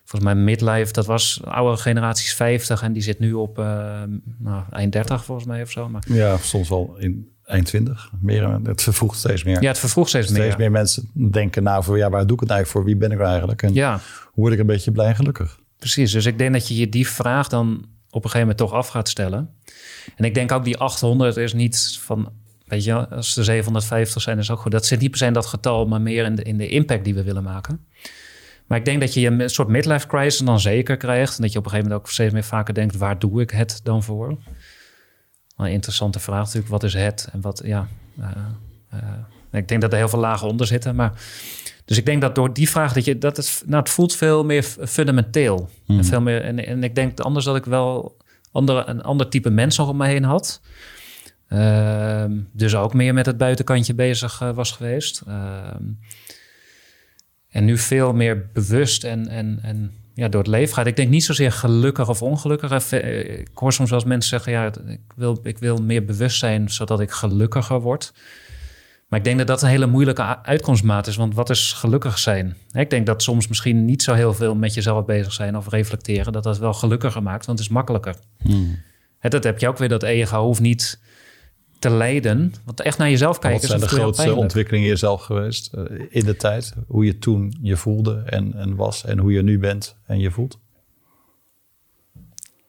volgens 0.04 0.32
mij 0.32 0.42
midlife, 0.42 0.92
dat 0.92 1.06
was 1.06 1.40
oude 1.44 1.76
generaties 1.76 2.34
50 2.34 2.82
en 2.82 2.92
die 2.92 3.02
zit 3.02 3.18
nu 3.18 3.32
op 3.32 3.58
uh, 3.58 3.64
nou, 4.38 4.64
eind 4.70 4.92
30 4.92 5.24
volgens 5.24 5.46
mij 5.46 5.62
of 5.62 5.70
zo. 5.70 5.88
Maar... 5.88 6.02
Ja, 6.06 6.36
soms 6.36 6.68
wel 6.68 6.96
in 6.98 7.28
eind 7.44 7.66
20. 7.66 8.10
Meer, 8.20 8.60
het 8.64 8.82
vervroegt 8.82 9.18
steeds 9.18 9.44
meer. 9.44 9.62
Ja, 9.62 9.68
het 9.68 9.78
vervroegt 9.78 10.08
steeds, 10.08 10.28
meer. 10.28 10.40
Steeds 10.40 10.56
meer 10.56 10.70
mensen 10.70 11.10
denken 11.30 11.62
nou 11.62 11.84
voor, 11.84 11.98
ja, 11.98 12.10
waar 12.10 12.26
doe 12.26 12.34
ik 12.36 12.40
het 12.40 12.50
eigenlijk 12.50 12.70
voor? 12.70 12.84
Wie 12.84 13.08
ben 13.08 13.18
ik 13.18 13.26
eigenlijk? 13.26 13.62
En 13.62 13.74
ja. 13.74 13.92
hoe 14.24 14.42
word 14.42 14.52
ik 14.52 14.58
een 14.58 14.66
beetje 14.66 14.92
blij 14.92 15.06
en 15.06 15.16
gelukkig? 15.16 15.58
Precies, 15.78 16.12
dus 16.12 16.26
ik 16.26 16.38
denk 16.38 16.52
dat 16.52 16.68
je 16.68 16.76
je 16.76 16.88
die 16.88 17.08
vraag 17.08 17.48
dan 17.48 17.68
op 18.10 18.24
een 18.24 18.30
gegeven 18.30 18.40
moment 18.40 18.58
toch 18.58 18.72
af 18.72 18.88
gaat 18.88 19.08
stellen. 19.08 19.50
En 20.16 20.24
ik 20.24 20.34
denk 20.34 20.52
ook 20.52 20.64
die 20.64 20.76
800 20.76 21.36
is 21.36 21.52
niet 21.52 21.98
van 22.00 22.32
Weet 22.66 22.84
je, 22.84 23.08
als 23.08 23.36
er 23.36 23.44
750 23.44 24.22
zijn, 24.22 24.38
is 24.38 24.50
ook 24.50 24.58
goed. 24.58 24.72
Dat 24.72 24.86
zit 24.86 25.00
niet 25.00 25.10
per 25.10 25.18
se 25.18 25.26
in 25.26 25.32
dat 25.32 25.46
getal, 25.46 25.86
maar 25.86 26.00
meer 26.00 26.24
in 26.24 26.34
de, 26.34 26.42
in 26.42 26.56
de 26.56 26.68
impact 26.68 27.04
die 27.04 27.14
we 27.14 27.22
willen 27.22 27.42
maken. 27.42 27.86
Maar 28.66 28.78
ik 28.78 28.84
denk 28.84 29.00
dat 29.00 29.14
je 29.14 29.26
een 29.26 29.50
soort 29.50 29.68
midlife 29.68 30.06
crisis 30.06 30.38
dan 30.38 30.60
zeker 30.60 30.96
krijgt. 30.96 31.36
En 31.36 31.42
dat 31.42 31.52
je 31.52 31.58
op 31.58 31.64
een 31.64 31.70
gegeven 31.70 31.90
moment 31.90 32.08
ook 32.08 32.12
steeds 32.12 32.32
meer 32.32 32.44
vaker 32.44 32.74
denkt: 32.74 32.96
waar 32.96 33.18
doe 33.18 33.40
ik 33.40 33.50
het 33.50 33.80
dan 33.82 34.02
voor? 34.02 34.38
een 35.56 35.72
interessante 35.72 36.20
vraag 36.20 36.44
natuurlijk. 36.44 36.68
Wat 36.68 36.82
is 36.82 36.94
het? 36.94 37.28
En 37.32 37.40
wat, 37.40 37.62
ja. 37.64 37.88
Uh, 38.18 38.26
uh, 38.94 39.00
ik 39.52 39.68
denk 39.68 39.80
dat 39.80 39.92
er 39.92 39.98
heel 39.98 40.08
veel 40.08 40.18
lagen 40.18 40.48
onder 40.48 40.66
zitten. 40.66 40.94
Maar, 40.94 41.12
dus 41.84 41.96
ik 41.96 42.06
denk 42.06 42.20
dat 42.20 42.34
door 42.34 42.52
die 42.52 42.70
vraag 42.70 42.92
dat 42.92 43.04
je 43.04 43.18
dat 43.18 43.36
het, 43.36 43.62
nou, 43.66 43.82
het 43.82 43.90
voelt 43.90 44.16
veel 44.16 44.44
meer 44.44 44.62
fundamenteel. 44.62 45.70
En, 45.86 45.94
hmm. 45.94 46.04
veel 46.04 46.20
meer, 46.20 46.42
en, 46.42 46.66
en 46.66 46.84
ik 46.84 46.94
denk 46.94 47.20
anders 47.20 47.44
dat 47.44 47.56
ik 47.56 47.64
wel 47.64 48.16
andere, 48.52 48.84
een 48.86 49.02
ander 49.02 49.28
type 49.28 49.50
mensen 49.50 49.86
om 49.86 49.96
me 49.96 50.06
heen 50.06 50.24
had. 50.24 50.60
Ehm, 51.48 52.32
dus 52.52 52.74
ook 52.74 52.94
meer 52.94 53.14
met 53.14 53.26
het 53.26 53.36
buitenkantje 53.36 53.94
bezig 53.94 54.40
uh, 54.42 54.50
was 54.54 54.72
geweest. 54.72 55.22
Ehm, 55.26 55.84
en 57.48 57.64
nu 57.64 57.78
veel 57.78 58.12
meer 58.12 58.46
bewust 58.52 59.04
en, 59.04 59.28
en, 59.28 59.58
en 59.62 59.92
ja, 60.14 60.28
door 60.28 60.40
het 60.40 60.50
leven 60.50 60.74
gaat. 60.74 60.86
Ik 60.86 60.96
denk 60.96 61.10
niet 61.10 61.24
zozeer 61.24 61.52
gelukkig 61.52 62.08
of 62.08 62.22
ongelukkig. 62.22 62.90
Eh, 62.92 63.38
ik 63.38 63.50
hoor 63.54 63.72
soms 63.72 63.90
wel 63.90 63.98
eens 63.98 64.08
mensen 64.08 64.30
zeggen: 64.30 64.52
ja, 64.52 64.72
ik 64.86 65.12
wil, 65.16 65.40
ik 65.42 65.58
wil 65.58 65.76
meer 65.76 66.04
bewust 66.04 66.38
zijn 66.38 66.68
zodat 66.68 67.00
ik 67.00 67.10
gelukkiger 67.10 67.80
word. 67.80 68.12
Maar 69.08 69.18
ik 69.18 69.24
denk 69.24 69.38
dat 69.38 69.46
dat 69.46 69.62
een 69.62 69.68
hele 69.68 69.86
moeilijke 69.86 70.42
uitkomstmaat 70.42 71.06
is. 71.06 71.16
Want 71.16 71.34
wat 71.34 71.50
is 71.50 71.72
gelukkig 71.72 72.18
zijn? 72.18 72.56
Ik 72.72 72.90
denk 72.90 73.06
dat 73.06 73.22
soms 73.22 73.48
misschien 73.48 73.84
niet 73.84 74.02
zo 74.02 74.14
heel 74.14 74.34
veel 74.34 74.54
met 74.54 74.74
jezelf 74.74 75.04
bezig 75.04 75.32
zijn 75.32 75.56
of 75.56 75.68
reflecteren, 75.68 76.32
dat 76.32 76.42
dat 76.42 76.58
wel 76.58 76.72
gelukkiger 76.72 77.22
maakt, 77.22 77.46
want 77.46 77.58
het 77.58 77.68
is 77.68 77.74
makkelijker. 77.74 78.16
Hmm. 78.42 78.78
Dat 79.20 79.44
heb 79.44 79.58
je 79.58 79.68
ook 79.68 79.78
weer, 79.78 79.88
dat 79.88 80.02
ego 80.02 80.42
hoeft 80.42 80.60
niet 80.60 81.00
te 81.88 81.96
leiden. 81.96 82.54
Want 82.64 82.80
echt 82.80 82.98
naar 82.98 83.10
jezelf 83.10 83.38
kijken. 83.38 83.60
Wat 83.60 83.68
zijn 83.68 83.80
de 83.80 83.88
grootste 83.88 84.34
ontwikkelingen 84.34 84.88
jezelf 84.88 85.22
geweest 85.22 85.70
uh, 85.74 85.84
in 86.08 86.24
de 86.24 86.36
tijd? 86.36 86.74
Hoe 86.86 87.04
je 87.04 87.18
toen 87.18 87.58
je 87.62 87.76
voelde 87.76 88.22
en, 88.26 88.54
en 88.54 88.76
was 88.76 89.04
en 89.04 89.18
hoe 89.18 89.32
je 89.32 89.42
nu 89.42 89.58
bent 89.58 89.96
en 90.06 90.18
je 90.18 90.30
voelt? 90.30 90.58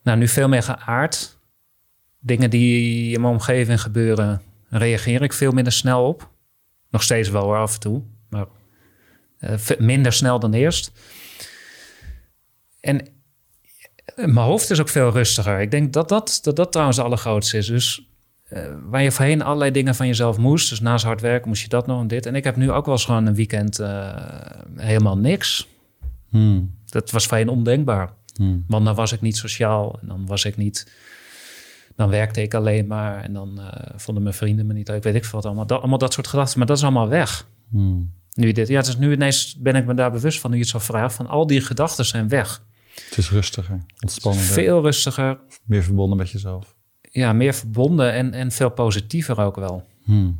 Nou, 0.03 0.18
nu 0.18 0.28
veel 0.28 0.47
meer 0.47 0.63
geaard. 0.63 1.39
dingen 2.20 2.49
die 2.49 3.13
in 3.13 3.22
mijn 3.22 3.34
omgeving 3.34 3.82
gebeuren, 3.82 4.41
reageer 4.70 5.22
ik 5.22 5.34
veel 5.34 5.51
minder 5.51 5.74
snel 5.74 6.07
op. 6.07 6.30
Nog 6.89 7.03
steeds 7.03 7.30
wel 7.30 7.55
af 7.55 7.74
en 7.74 7.80
toe, 7.80 8.03
maar 8.30 8.45
uh, 9.39 9.78
minder 9.78 10.13
snel 10.13 10.39
dan 10.39 10.53
eerst. 10.53 10.91
En 12.80 13.07
mijn 14.15 14.36
hoofd 14.36 14.70
is 14.70 14.80
ook 14.80 14.89
veel 14.89 15.11
rustiger. 15.11 15.59
Ik 15.59 15.72
denk 15.72 15.93
dat 15.93 16.09
dat, 16.09 16.39
dat, 16.41 16.55
dat 16.55 16.72
trouwens 16.72 16.97
het 16.97 17.05
allergrootste 17.05 17.57
is. 17.57 17.68
Dus 17.68 18.07
uh, 18.53 18.59
waar 18.89 19.03
je 19.03 19.11
voorheen 19.11 19.41
allerlei 19.41 19.71
dingen 19.71 19.95
van 19.95 20.07
jezelf 20.07 20.37
moest. 20.37 20.69
Dus 20.69 20.79
naast 20.79 21.05
hard 21.05 21.21
werken 21.21 21.47
moest 21.47 21.61
je 21.61 21.67
dat 21.67 21.87
nog 21.87 22.01
en 22.01 22.07
dit. 22.07 22.25
En 22.25 22.35
ik 22.35 22.43
heb 22.43 22.55
nu 22.55 22.71
ook 22.71 22.85
wel 22.85 22.93
eens 22.93 23.05
gewoon 23.05 23.25
een 23.25 23.35
weekend 23.35 23.79
uh, 23.79 24.15
helemaal 24.75 25.17
niks. 25.17 25.67
Hmm. 26.29 26.75
Dat 26.85 27.11
was 27.11 27.25
voorheen 27.25 27.49
ondenkbaar. 27.49 28.13
Hmm. 28.35 28.63
Want 28.67 28.85
dan 28.85 28.95
was 28.95 29.11
ik 29.11 29.21
niet 29.21 29.37
sociaal. 29.37 29.99
En 30.01 30.07
dan 30.07 30.25
was 30.25 30.45
ik 30.45 30.57
niet... 30.57 30.91
Dan 31.95 32.09
werkte 32.09 32.41
ik 32.41 32.53
alleen 32.53 32.87
maar. 32.87 33.23
En 33.23 33.33
dan 33.33 33.59
uh, 33.59 33.67
vonden 33.95 34.23
mijn 34.23 34.35
vrienden 34.35 34.65
me 34.65 34.73
niet 34.73 34.87
leuk. 34.87 35.03
Weet 35.03 35.15
ik 35.15 35.23
veel 35.25 35.33
wat 35.33 35.45
allemaal. 35.45 35.67
Dat, 35.67 35.79
allemaal 35.79 35.97
dat 35.97 36.13
soort 36.13 36.27
gedachten. 36.27 36.57
Maar 36.57 36.67
dat 36.67 36.77
is 36.77 36.83
allemaal 36.83 37.07
weg. 37.07 37.47
Hmm. 37.69 38.11
Nu 38.33 38.51
dit, 38.51 38.67
ja, 38.67 38.81
dus 38.81 38.97
nu 38.97 39.11
ineens 39.11 39.55
ben 39.59 39.75
ik 39.75 39.85
me 39.85 39.93
daar 39.93 40.11
bewust 40.11 40.39
van. 40.39 40.49
Nu 40.49 40.55
je 40.55 40.61
het 40.61 40.71
zo 40.71 40.79
vraagt. 40.79 41.15
Van 41.15 41.27
al 41.27 41.47
die 41.47 41.61
gedachten 41.61 42.05
zijn 42.05 42.27
weg. 42.27 42.63
Het 43.05 43.17
is 43.17 43.31
rustiger, 43.31 43.85
ontspannender. 43.99 44.53
Veel 44.53 44.81
rustiger. 44.81 45.39
Meer 45.63 45.83
verbonden 45.83 46.17
met 46.17 46.29
jezelf. 46.29 46.75
Ja, 47.18 47.34
meer 47.34 47.53
verbonden 47.53 48.13
en, 48.13 48.34
en 48.34 48.51
veel 48.51 48.70
positiever 48.70 49.39
ook 49.39 49.55
wel. 49.55 49.86
Hmm. 50.03 50.39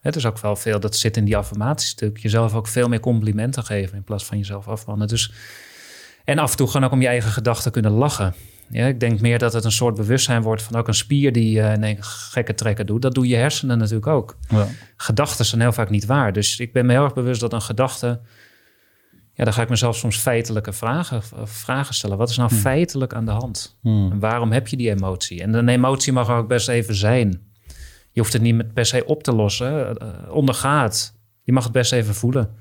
Het 0.00 0.16
is 0.16 0.26
ook 0.26 0.38
wel 0.38 0.56
veel, 0.56 0.80
dat 0.80 0.96
zit 0.96 1.16
in 1.16 1.24
die 1.24 1.36
affirmatiestuk. 1.36 2.18
Jezelf 2.18 2.54
ook 2.54 2.66
veel 2.66 2.88
meer 2.88 3.00
complimenten 3.00 3.64
geven 3.64 3.96
in 3.96 4.04
plaats 4.04 4.24
van 4.24 4.38
jezelf 4.38 4.68
afbranden. 4.68 5.08
Dus, 5.08 5.32
en 6.24 6.38
af 6.38 6.50
en 6.50 6.56
toe 6.56 6.66
gewoon 6.66 6.84
ook 6.84 6.92
om 6.92 7.00
je 7.00 7.06
eigen 7.06 7.30
gedachten 7.30 7.72
kunnen 7.72 7.92
lachen. 7.92 8.34
Ja, 8.70 8.86
ik 8.86 9.00
denk 9.00 9.20
meer 9.20 9.38
dat 9.38 9.52
het 9.52 9.64
een 9.64 9.72
soort 9.72 9.94
bewustzijn 9.94 10.42
wordt 10.42 10.62
van 10.62 10.76
ook 10.76 10.88
een 10.88 10.94
spier 10.94 11.32
die 11.32 11.58
uh, 11.58 11.72
nee, 11.72 11.96
gekke 12.00 12.54
trekken 12.54 12.86
doet. 12.86 13.02
Dat 13.02 13.14
doe 13.14 13.28
je 13.28 13.36
hersenen 13.36 13.78
natuurlijk 13.78 14.06
ook. 14.06 14.36
Ja. 14.48 14.66
Gedachten 14.96 15.44
zijn 15.44 15.60
heel 15.60 15.72
vaak 15.72 15.90
niet 15.90 16.06
waar. 16.06 16.32
Dus 16.32 16.60
ik 16.60 16.72
ben 16.72 16.86
me 16.86 16.92
heel 16.92 17.04
erg 17.04 17.14
bewust 17.14 17.40
dat 17.40 17.52
een 17.52 17.62
gedachte 17.62 18.20
ja, 19.34 19.44
dan 19.44 19.52
ga 19.52 19.62
ik 19.62 19.68
mezelf 19.68 19.96
soms 19.96 20.16
feitelijke 20.16 20.72
vragen, 20.72 21.22
vragen 21.44 21.94
stellen. 21.94 22.16
Wat 22.16 22.30
is 22.30 22.36
nou 22.36 22.50
hmm. 22.50 22.58
feitelijk 22.58 23.14
aan 23.14 23.24
de 23.24 23.30
hand? 23.30 23.78
Hmm. 23.80 24.10
En 24.10 24.18
waarom 24.18 24.52
heb 24.52 24.68
je 24.68 24.76
die 24.76 24.90
emotie? 24.90 25.42
En 25.42 25.54
een 25.54 25.68
emotie 25.68 26.12
mag 26.12 26.30
ook 26.30 26.48
best 26.48 26.68
even 26.68 26.94
zijn. 26.94 27.52
Je 28.10 28.20
hoeft 28.20 28.32
het 28.32 28.42
niet 28.42 28.54
met 28.54 28.74
per 28.74 28.86
se 28.86 29.04
op 29.04 29.22
te 29.22 29.32
lossen. 29.32 29.96
Uh, 30.02 30.08
ondergaat. 30.34 31.14
Je 31.42 31.52
mag 31.52 31.64
het 31.64 31.72
best 31.72 31.92
even 31.92 32.14
voelen. 32.14 32.54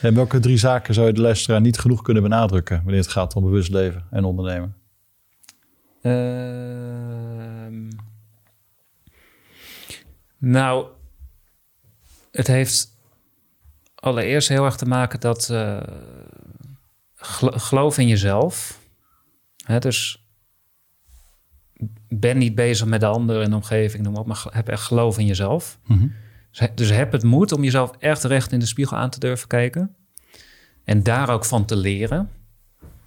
En 0.00 0.14
welke 0.14 0.40
drie 0.40 0.56
zaken 0.56 0.94
zou 0.94 1.06
je 1.06 1.12
de 1.12 1.20
luisteraar 1.20 1.60
niet 1.60 1.78
genoeg 1.78 2.02
kunnen 2.02 2.22
benadrukken 2.22 2.76
wanneer 2.76 3.00
het 3.00 3.10
gaat 3.10 3.34
om 3.34 3.42
bewust 3.42 3.70
leven 3.70 4.04
en 4.10 4.24
ondernemen? 4.24 4.74
Uh, 6.02 6.12
nou, 10.38 10.86
het 12.30 12.46
heeft 12.46 12.93
allereerst 14.04 14.48
heel 14.48 14.64
erg 14.64 14.76
te 14.76 14.86
maken 14.86 15.20
dat 15.20 15.48
uh, 15.52 15.80
geloof 17.56 17.98
in 17.98 18.08
jezelf. 18.08 18.78
Hè, 19.64 19.78
dus 19.78 20.24
ben 22.08 22.38
niet 22.38 22.54
bezig 22.54 22.86
met 22.86 23.00
de 23.00 23.06
ander 23.06 23.42
in 23.42 23.50
de 23.50 23.56
omgeving, 23.56 24.02
noem 24.02 24.16
op, 24.16 24.26
maar 24.26 24.44
heb 24.50 24.68
echt 24.68 24.82
geloof 24.82 25.18
in 25.18 25.26
jezelf. 25.26 25.78
Mhm. 25.86 26.06
dus, 26.50 26.68
dus 26.74 26.90
heb 26.90 27.12
het 27.12 27.22
moed 27.22 27.52
om 27.52 27.64
jezelf 27.64 27.90
echt 27.98 28.24
recht 28.24 28.52
in 28.52 28.58
de 28.58 28.66
spiegel 28.66 28.96
aan 28.96 29.10
te 29.10 29.18
durven 29.18 29.48
kijken. 29.48 29.96
En 30.84 31.02
daar 31.02 31.30
ook 31.30 31.44
van 31.44 31.64
te 31.64 31.76
leren. 31.76 32.30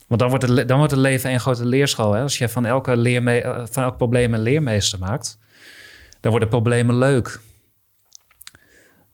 Want 0.07 0.19
dan 0.19 0.29
wordt 0.29 0.47
het, 0.47 0.67
dan 0.67 0.77
wordt 0.77 0.91
het 0.91 1.01
leven 1.01 1.31
een 1.31 1.39
grote 1.39 1.65
leerschool. 1.65 2.13
Hè? 2.13 2.21
Als 2.21 2.37
je 2.37 2.49
van, 2.49 2.65
elke 2.65 2.97
leerme 2.97 3.41
eh, 3.41 3.65
van 3.65 3.83
elk 3.83 3.97
probleem 3.97 4.33
een 4.33 4.41
leermeester 4.41 4.99
maakt, 4.99 5.37
dan 6.19 6.31
worden 6.31 6.49
problemen 6.49 6.97
leuk. 6.97 7.39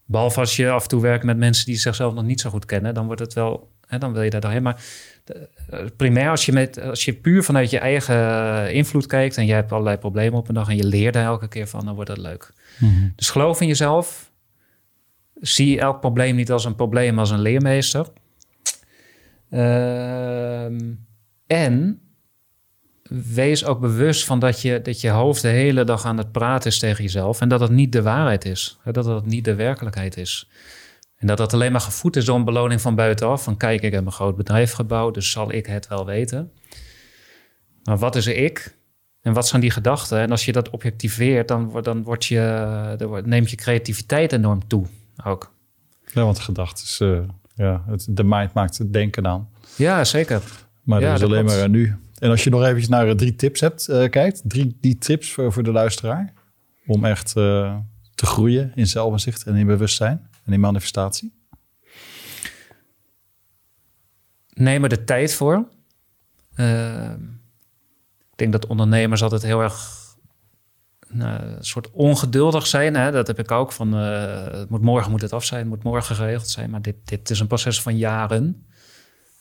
Behalve 0.04 0.40
als 0.40 0.56
je 0.56 0.70
af 0.70 0.82
en 0.82 0.88
toe 0.88 1.00
werkt 1.00 1.24
met 1.24 1.36
mensen 1.36 1.66
die 1.66 1.76
zichzelf 1.76 2.14
nog 2.14 2.24
niet 2.24 2.40
zo 2.40 2.50
goed 2.50 2.64
kennen, 2.64 2.94
dan 2.94 3.06
wordt 3.06 3.20
het 3.20 3.32
wel, 3.32 3.70
hè, 3.86 3.98
dan 3.98 4.12
wil 4.12 4.22
je 4.22 4.30
daar 4.30 4.40
doorheen. 4.40 4.62
Maar 4.62 4.82
uh, 5.72 5.80
primair, 5.96 6.30
als 6.30 6.46
je, 6.46 6.52
met, 6.52 6.80
als 6.80 7.04
je 7.04 7.12
puur 7.12 7.42
vanuit 7.42 7.70
je 7.70 7.78
eigen 7.78 8.14
eh, 8.14 8.74
invloed 8.74 9.06
kijkt 9.06 9.36
en 9.36 9.46
je 9.46 9.52
hebt 9.52 9.72
allerlei 9.72 9.96
problemen 9.96 10.38
op 10.38 10.48
een 10.48 10.54
dag 10.54 10.68
en 10.68 10.76
je 10.76 10.86
leert 10.86 11.14
daar 11.14 11.24
elke 11.24 11.48
keer 11.48 11.68
van, 11.68 11.84
dan 11.84 11.94
wordt 11.94 12.10
dat 12.10 12.18
leuk. 12.18 12.52
Mhm. 12.78 13.08
Dus 13.16 13.30
geloof 13.30 13.60
in 13.60 13.66
jezelf. 13.66 14.32
Zie 15.34 15.80
elk 15.80 16.00
probleem 16.00 16.36
niet 16.36 16.50
als 16.50 16.64
een 16.64 16.74
probleem, 16.74 17.10
maar 17.10 17.20
als 17.20 17.30
een 17.30 17.40
leermeester. 17.40 18.06
Ehm, 19.50 20.80
en 21.46 22.00
wees 23.08 23.64
ook 23.64 23.80
bewust 23.80 24.24
van 24.24 24.38
dat 24.38 24.62
je, 24.62 24.82
dat 24.82 25.00
je 25.00 25.10
hoofd 25.10 25.42
de 25.42 25.48
hele 25.48 25.84
dag 25.84 26.04
aan 26.04 26.18
het 26.18 26.32
praten 26.32 26.70
is 26.70 26.78
tegen 26.78 27.04
jezelf. 27.04 27.40
En 27.40 27.48
dat 27.48 27.60
het 27.60 27.70
niet 27.70 27.92
de 27.92 28.02
waarheid 28.02 28.44
is. 28.44 28.78
Dat 28.84 29.04
het 29.04 29.26
niet 29.26 29.44
de 29.44 29.54
werkelijkheid 29.54 30.16
is. 30.16 30.48
En 31.16 31.26
dat 31.26 31.36
dat 31.36 31.52
alleen 31.52 31.72
maar 31.72 31.80
gevoed 31.80 32.16
is 32.16 32.24
door 32.24 32.36
een 32.36 32.44
beloning 32.44 32.80
van 32.80 32.94
buitenaf. 32.94 33.42
Van 33.42 33.56
kijk, 33.56 33.82
ik 33.82 33.92
heb 33.92 34.06
een 34.06 34.12
groot 34.12 34.36
bedrijf 34.36 34.72
gebouwd, 34.72 35.14
dus 35.14 35.30
zal 35.30 35.52
ik 35.52 35.66
het 35.66 35.88
wel 35.88 36.06
weten. 36.06 36.52
Maar 37.82 37.98
wat 37.98 38.16
is 38.16 38.26
er 38.26 38.36
ik? 38.36 38.76
En 39.20 39.32
wat 39.32 39.48
zijn 39.48 39.60
die 39.60 39.70
gedachten? 39.70 40.18
En 40.18 40.30
als 40.30 40.44
je 40.44 40.52
dat 40.52 40.70
objectiveert, 40.70 41.48
dan, 41.48 41.82
dan, 41.82 42.02
wordt 42.02 42.24
je, 42.24 42.94
dan 42.98 43.28
neemt 43.28 43.50
je 43.50 43.56
creativiteit 43.56 44.32
enorm 44.32 44.66
toe 44.66 44.86
ook. 45.24 45.52
Ja, 46.12 46.24
want 46.24 46.38
gedachten, 46.38 47.08
uh, 47.08 47.20
ja, 47.54 47.84
het, 47.86 48.06
de 48.10 48.24
mind 48.24 48.52
maakt 48.52 48.78
het 48.78 48.92
denken 48.92 49.26
aan. 49.26 49.48
Ja, 49.76 50.04
zeker. 50.04 50.42
Maar 50.82 51.00
ja, 51.00 51.06
dat 51.06 51.16
is 51.16 51.24
alleen 51.24 51.44
maar 51.44 51.68
nu. 51.68 51.96
En 52.24 52.30
als 52.30 52.44
je 52.44 52.50
nog 52.50 52.62
eventjes 52.62 52.88
naar 52.88 53.08
eh, 53.08 53.14
drie 53.14 53.36
tips 53.36 53.60
hebt, 53.60 53.88
uh, 53.88 54.08
kijkt, 54.08 54.42
drie 54.44 54.76
die 54.80 54.98
tips 54.98 55.32
voor, 55.32 55.52
voor 55.52 55.62
de 55.62 55.72
luisteraar. 55.72 56.32
Om 56.86 57.04
echt 57.04 57.36
uh, 57.36 57.76
te 58.14 58.26
groeien 58.26 58.72
in 58.74 58.86
zelfinzicht 58.86 59.42
en 59.42 59.54
in 59.54 59.66
bewustzijn 59.66 60.28
en 60.44 60.52
in 60.52 60.60
manifestatie. 60.60 61.32
Neem 64.52 64.82
er 64.82 64.88
de 64.88 65.04
tijd 65.04 65.34
voor. 65.34 65.68
Ik 68.30 68.36
denk 68.36 68.52
dat 68.52 68.66
ondernemers 68.66 69.22
altijd 69.22 69.42
heel 69.42 69.60
erg 69.60 69.90
nou, 71.08 71.42
een 71.42 71.64
soort 71.64 71.90
ongeduldig 71.90 72.66
zijn. 72.66 72.96
Hè? 72.96 73.10
Dat 73.10 73.26
heb 73.26 73.38
ik 73.38 73.50
ook. 73.50 73.72
Van, 73.72 73.92
het 73.92 74.70
moet 74.70 74.82
morgen 74.82 75.10
moet 75.10 75.22
het 75.22 75.32
af 75.32 75.44
zijn, 75.44 75.60
het 75.60 75.68
moet 75.68 75.82
morgen 75.82 76.16
geregeld 76.16 76.48
zijn. 76.48 76.70
Maar 76.70 76.82
dit, 76.82 76.96
dit 77.04 77.30
is 77.30 77.40
een 77.40 77.46
proces 77.46 77.82
van 77.82 77.96
jaren. 77.96 78.66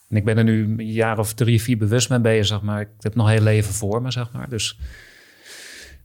En 0.10 0.16
ik 0.18 0.26
ben 0.26 0.38
er 0.38 0.44
nu 0.44 0.64
een 0.64 0.92
jaar 0.92 1.20
of 1.20 1.34
drie, 1.34 1.62
vier 1.62 1.78
bewust 1.78 2.10
mee 2.10 2.20
bezig, 2.20 2.62
maar 2.62 2.82
ik 2.82 2.90
heb 3.00 3.16
nog 3.16 3.30
heel 3.30 3.42
leven 3.42 3.74
voor 3.74 4.02
me, 4.02 4.12
zeg 4.12 4.32
maar. 4.32 4.50
Dus 4.50 4.78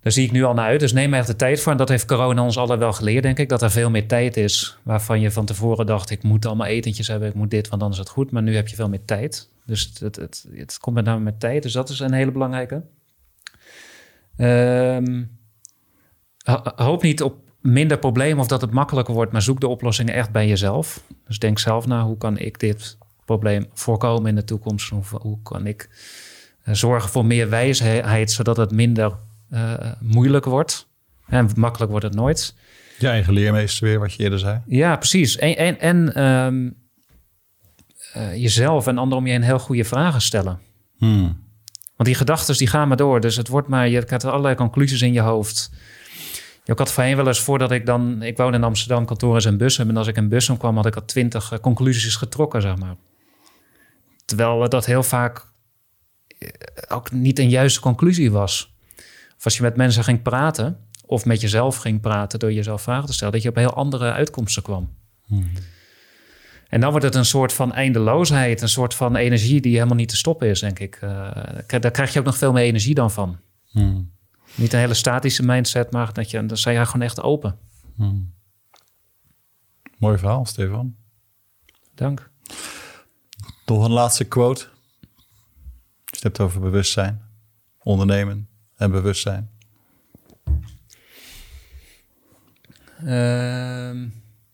daar 0.00 0.12
zie 0.12 0.24
ik 0.24 0.32
nu 0.32 0.44
al 0.44 0.54
naar 0.54 0.66
uit. 0.66 0.80
Dus 0.80 0.92
neem 0.92 1.14
echt 1.14 1.26
de 1.26 1.36
tijd 1.36 1.60
voor. 1.60 1.72
En 1.72 1.78
dat 1.78 1.88
heeft 1.88 2.06
corona 2.06 2.42
ons 2.42 2.56
allen 2.56 2.78
wel 2.78 2.92
geleerd, 2.92 3.22
denk 3.22 3.38
ik. 3.38 3.48
Dat 3.48 3.62
er 3.62 3.70
veel 3.70 3.90
meer 3.90 4.08
tijd 4.08 4.36
is. 4.36 4.78
Waarvan 4.82 5.20
je 5.20 5.30
van 5.30 5.44
tevoren 5.44 5.86
dacht, 5.86 6.10
ik 6.10 6.22
moet 6.22 6.46
allemaal 6.46 6.66
etentjes 6.66 7.08
hebben. 7.08 7.28
Ik 7.28 7.34
moet 7.34 7.50
dit, 7.50 7.68
want 7.68 7.80
dan 7.80 7.90
is 7.90 7.98
het 7.98 8.08
goed. 8.08 8.30
Maar 8.30 8.42
nu 8.42 8.54
heb 8.54 8.68
je 8.68 8.76
veel 8.76 8.88
meer 8.88 9.04
tijd. 9.04 9.50
Dus 9.66 9.92
het, 10.00 10.16
het, 10.16 10.46
het, 10.54 10.78
komt 10.80 10.96
met 10.96 11.04
name 11.04 11.20
met 11.20 11.40
tijd. 11.40 11.62
Dus 11.62 11.72
dat 11.72 11.88
is 11.88 12.00
een 12.00 12.12
hele 12.12 12.32
belangrijke. 12.32 12.82
Ehm, 14.36 15.24
hoop 16.76 17.02
niet 17.02 17.22
op 17.22 17.36
minder 17.60 17.98
problemen 17.98 18.38
of 18.38 18.46
dat 18.46 18.60
het 18.60 18.70
makkelijker 18.70 19.14
wordt. 19.14 19.32
Maar 19.32 19.42
zoek 19.42 19.60
de 19.60 19.68
oplossingen 19.68 20.14
echt 20.14 20.30
bij 20.30 20.48
jezelf. 20.48 21.02
Dus 21.26 21.38
denk 21.38 21.58
zelf 21.58 21.86
na, 21.86 22.04
hoe 22.04 22.18
kan 22.18 22.38
ik 22.38 22.60
dit 22.60 22.98
probleem 23.28 23.66
voorkomen 23.74 24.28
in 24.28 24.34
de 24.34 24.44
toekomst? 24.44 24.88
Hoe, 24.88 25.02
hoe 25.10 25.38
kan 25.42 25.66
ik 25.66 25.88
uh, 26.64 26.74
zorgen 26.74 27.10
voor 27.10 27.26
meer 27.26 27.48
wijsheid, 27.48 28.30
zodat 28.30 28.56
het 28.56 28.70
minder 28.70 29.12
uh, 29.52 29.72
moeilijk 30.00 30.44
wordt? 30.44 30.86
En 31.26 31.48
makkelijk 31.56 31.90
wordt 31.90 32.06
het 32.06 32.14
nooit. 32.14 32.54
Je 32.98 33.08
eigen 33.08 33.32
leermeester 33.32 33.86
weer, 33.86 33.98
wat 33.98 34.12
je 34.12 34.22
eerder 34.22 34.38
zei. 34.38 34.60
Ja, 34.66 34.96
precies. 34.96 35.36
En, 35.36 35.56
en, 35.56 35.80
en 35.80 36.22
um, 36.24 36.74
uh, 38.16 38.36
jezelf 38.36 38.86
en 38.86 38.98
anderen 38.98 39.18
om 39.24 39.26
je 39.26 39.34
een 39.34 39.42
heel 39.42 39.58
goede 39.58 39.84
vragen 39.84 40.20
stellen. 40.20 40.60
Hmm. 40.98 41.46
Want 41.96 42.08
die 42.08 42.14
gedachten 42.14 42.56
die 42.56 42.66
gaan 42.66 42.88
maar 42.88 42.96
door. 42.96 43.20
Dus 43.20 43.36
het 43.36 43.48
wordt 43.48 43.68
maar, 43.68 43.88
je 43.88 43.96
hebt 43.96 44.24
allerlei 44.24 44.54
conclusies 44.54 45.02
in 45.02 45.12
je 45.12 45.20
hoofd. 45.20 45.70
Ik 46.64 46.78
had 46.78 46.92
voorheen 46.92 47.16
wel 47.16 47.26
eens 47.26 47.40
voordat 47.40 47.70
ik 47.70 47.86
dan... 47.86 48.22
Ik 48.22 48.36
woon 48.36 48.54
in 48.54 48.64
Amsterdam, 48.64 49.04
kantoor 49.04 49.36
is 49.36 49.44
in 49.44 49.56
Bussum. 49.56 49.88
En 49.88 49.96
als 49.96 50.06
ik 50.06 50.16
in 50.16 50.28
Bussum 50.28 50.56
kwam, 50.56 50.76
had 50.76 50.86
ik 50.86 50.96
al 50.96 51.04
twintig 51.04 51.60
conclusies 51.60 52.16
getrokken, 52.16 52.62
zeg 52.62 52.76
maar. 52.76 52.96
Terwijl 54.28 54.68
dat 54.68 54.86
heel 54.86 55.02
vaak 55.02 55.46
eh, 56.38 56.48
ook 56.88 57.10
niet 57.10 57.38
een 57.38 57.48
juiste 57.48 57.80
conclusie 57.80 58.30
was. 58.30 58.74
Of 59.36 59.44
als 59.44 59.56
je 59.56 59.62
met 59.62 59.76
mensen 59.76 60.04
ging 60.04 60.22
praten, 60.22 60.86
of 61.06 61.24
met 61.24 61.40
jezelf 61.40 61.76
ging 61.76 62.00
praten 62.00 62.38
door 62.38 62.52
jezelf 62.52 62.82
vragen 62.82 63.06
te 63.06 63.12
stellen, 63.12 63.32
dat 63.32 63.42
je 63.42 63.48
op 63.48 63.54
heel 63.54 63.74
andere 63.74 64.12
uitkomsten 64.12 64.62
kwam. 64.62 64.94
Hmm. 65.24 65.50
En 66.68 66.80
dan 66.80 66.90
wordt 66.90 67.04
het 67.04 67.14
een 67.14 67.24
soort 67.24 67.52
van 67.52 67.72
eindeloosheid, 67.72 68.62
een 68.62 68.68
soort 68.68 68.94
van 68.94 69.16
energie 69.16 69.60
die 69.60 69.74
helemaal 69.74 69.96
niet 69.96 70.08
te 70.08 70.16
stoppen 70.16 70.48
is, 70.48 70.60
denk 70.60 70.78
ik. 70.78 71.00
Uh, 71.02 71.10
daar 71.66 71.90
krijg 71.90 72.12
je 72.12 72.18
ook 72.18 72.24
nog 72.24 72.36
veel 72.36 72.52
meer 72.52 72.64
energie 72.64 72.94
dan 72.94 73.10
van. 73.10 73.38
Hmm. 73.70 74.12
Niet 74.54 74.72
een 74.72 74.78
hele 74.78 74.94
statische 74.94 75.42
mindset, 75.42 75.90
maar 75.90 76.12
dat 76.12 76.30
je, 76.30 76.46
dan 76.46 76.56
zijn 76.56 76.78
je 76.78 76.86
gewoon 76.86 77.06
echt 77.06 77.22
open. 77.22 77.58
Hmm. 77.96 78.34
Mooi 79.98 80.18
verhaal, 80.18 80.44
Stefan. 80.44 80.96
Dank. 81.94 82.30
Nog 83.68 83.84
een 83.84 83.92
laatste 83.92 84.24
quote. 84.24 84.66
Je 86.04 86.18
hebt 86.20 86.40
over 86.40 86.60
bewustzijn, 86.60 87.22
ondernemen 87.82 88.48
en 88.76 88.90
bewustzijn. 88.90 89.50
Uh, 93.02 93.08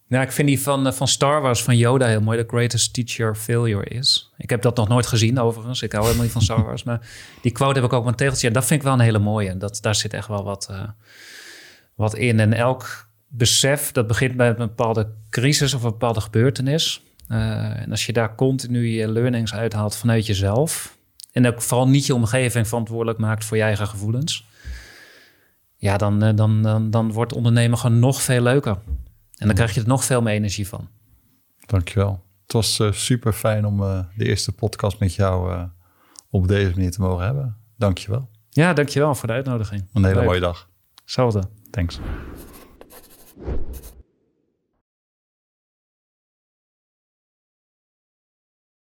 nou, 0.09 0.25
ik 0.25 0.33
vind 0.33 0.49
die 0.49 0.61
van, 0.61 0.95
van 0.95 1.09
Star 1.09 1.41
Wars 1.41 1.63
van 1.63 1.77
Yoda 1.77 2.07
heel 2.07 2.21
mooi. 2.21 2.39
The 2.39 2.49
greatest 2.49 2.95
teacher 2.95 3.35
failure 3.35 3.85
is. 3.85 4.33
Ik 4.37 4.51
heb 4.51 4.63
dat 4.63 4.77
nog 4.77 4.89
nooit 4.89 5.07
gezien 5.07 5.39
overigens. 5.39 5.83
Ik 5.83 5.93
hou 5.93 6.05
helemaal 6.05 6.25
niet 6.25 6.33
van 6.33 6.43
Star 6.43 6.65
Wars. 6.67 6.83
maar 6.83 7.09
die 7.41 7.53
quote 7.53 7.75
heb 7.75 7.85
ik 7.85 7.93
ook 7.93 7.99
op 7.99 8.05
mijn 8.05 8.17
tegeltje. 8.17 8.47
En 8.47 8.53
dat 8.53 8.67
vind 8.67 8.81
ik 8.81 8.87
wel 8.87 8.95
een 8.95 9.01
hele 9.01 9.19
mooie. 9.19 9.57
Dat, 9.57 9.79
daar 9.81 9.95
zit 9.95 10.15
echt 10.15 10.29
wel 10.29 10.45
wat, 10.45 10.69
uh, 10.71 10.89
wat 11.95 12.15
in. 12.15 12.41
En 12.41 12.53
elk 12.53 13.09
besef, 13.29 13.93
dat 13.93 14.07
begint 14.07 14.37
bij 14.37 14.49
een 14.49 14.57
bepaalde 14.57 15.13
crisis 15.31 15.75
of 15.75 15.83
een 15.83 15.91
bepaalde 15.91 16.21
gebeurtenis. 16.21 17.03
Uh, 17.29 17.81
en 17.81 17.91
als 17.91 18.07
je 18.07 18.13
daar 18.13 18.35
continu 18.35 18.87
je 18.87 19.09
learnings 19.09 19.55
uithaalt 19.55 19.97
vanuit 19.97 20.27
jezelf. 20.27 20.97
En 21.33 21.47
ook 21.47 21.63
vooral 21.63 21.89
niet 21.89 22.07
je 22.07 22.15
omgeving 22.15 22.69
verantwoordelijk 22.69 23.19
maakt 23.19 23.45
voor 23.45 23.57
je 23.57 23.63
eigen 23.63 23.87
gevoelens. 23.87 24.47
Ja, 25.77 25.97
dan, 25.97 26.25
uh, 26.25 26.31
dan, 26.35 26.63
dan, 26.63 26.91
dan 26.91 27.13
wordt 27.13 27.33
ondernemen 27.33 27.79
gewoon 27.79 27.99
nog 27.99 28.23
veel 28.23 28.43
leuker. 28.43 28.79
En 29.37 29.47
dan 29.47 29.55
krijg 29.55 29.75
je 29.75 29.81
er 29.81 29.87
nog 29.87 30.05
veel 30.05 30.23
meer 30.23 30.35
energie 30.35 30.69
van. 30.69 30.89
Dankjewel. 31.67 32.23
Het 32.43 32.53
was 32.53 32.79
uh, 32.79 32.93
super 32.93 33.33
fijn 33.33 33.67
om 33.67 33.81
uh, 33.81 33.99
de 34.17 34.25
eerste 34.25 34.53
podcast 34.53 34.99
met 34.99 35.15
jou 35.15 35.53
uh, 35.53 35.63
op 36.31 36.49
deze 36.49 36.71
manier 36.71 36.91
te 36.91 37.01
mogen 37.01 37.25
hebben. 37.25 37.57
Dankjewel. 37.77 38.29
Ja, 38.51 38.73
dankjewel 38.73 39.15
voor 39.15 39.29
de 39.29 39.35
uitnodiging. 39.35 39.89
Een 39.93 40.05
hele 40.05 40.17
Leuk. 40.17 40.25
mooie 40.25 40.41
dag. 40.41 40.69
Hetzelfde. 41.03 41.43
Thanks. 41.71 41.99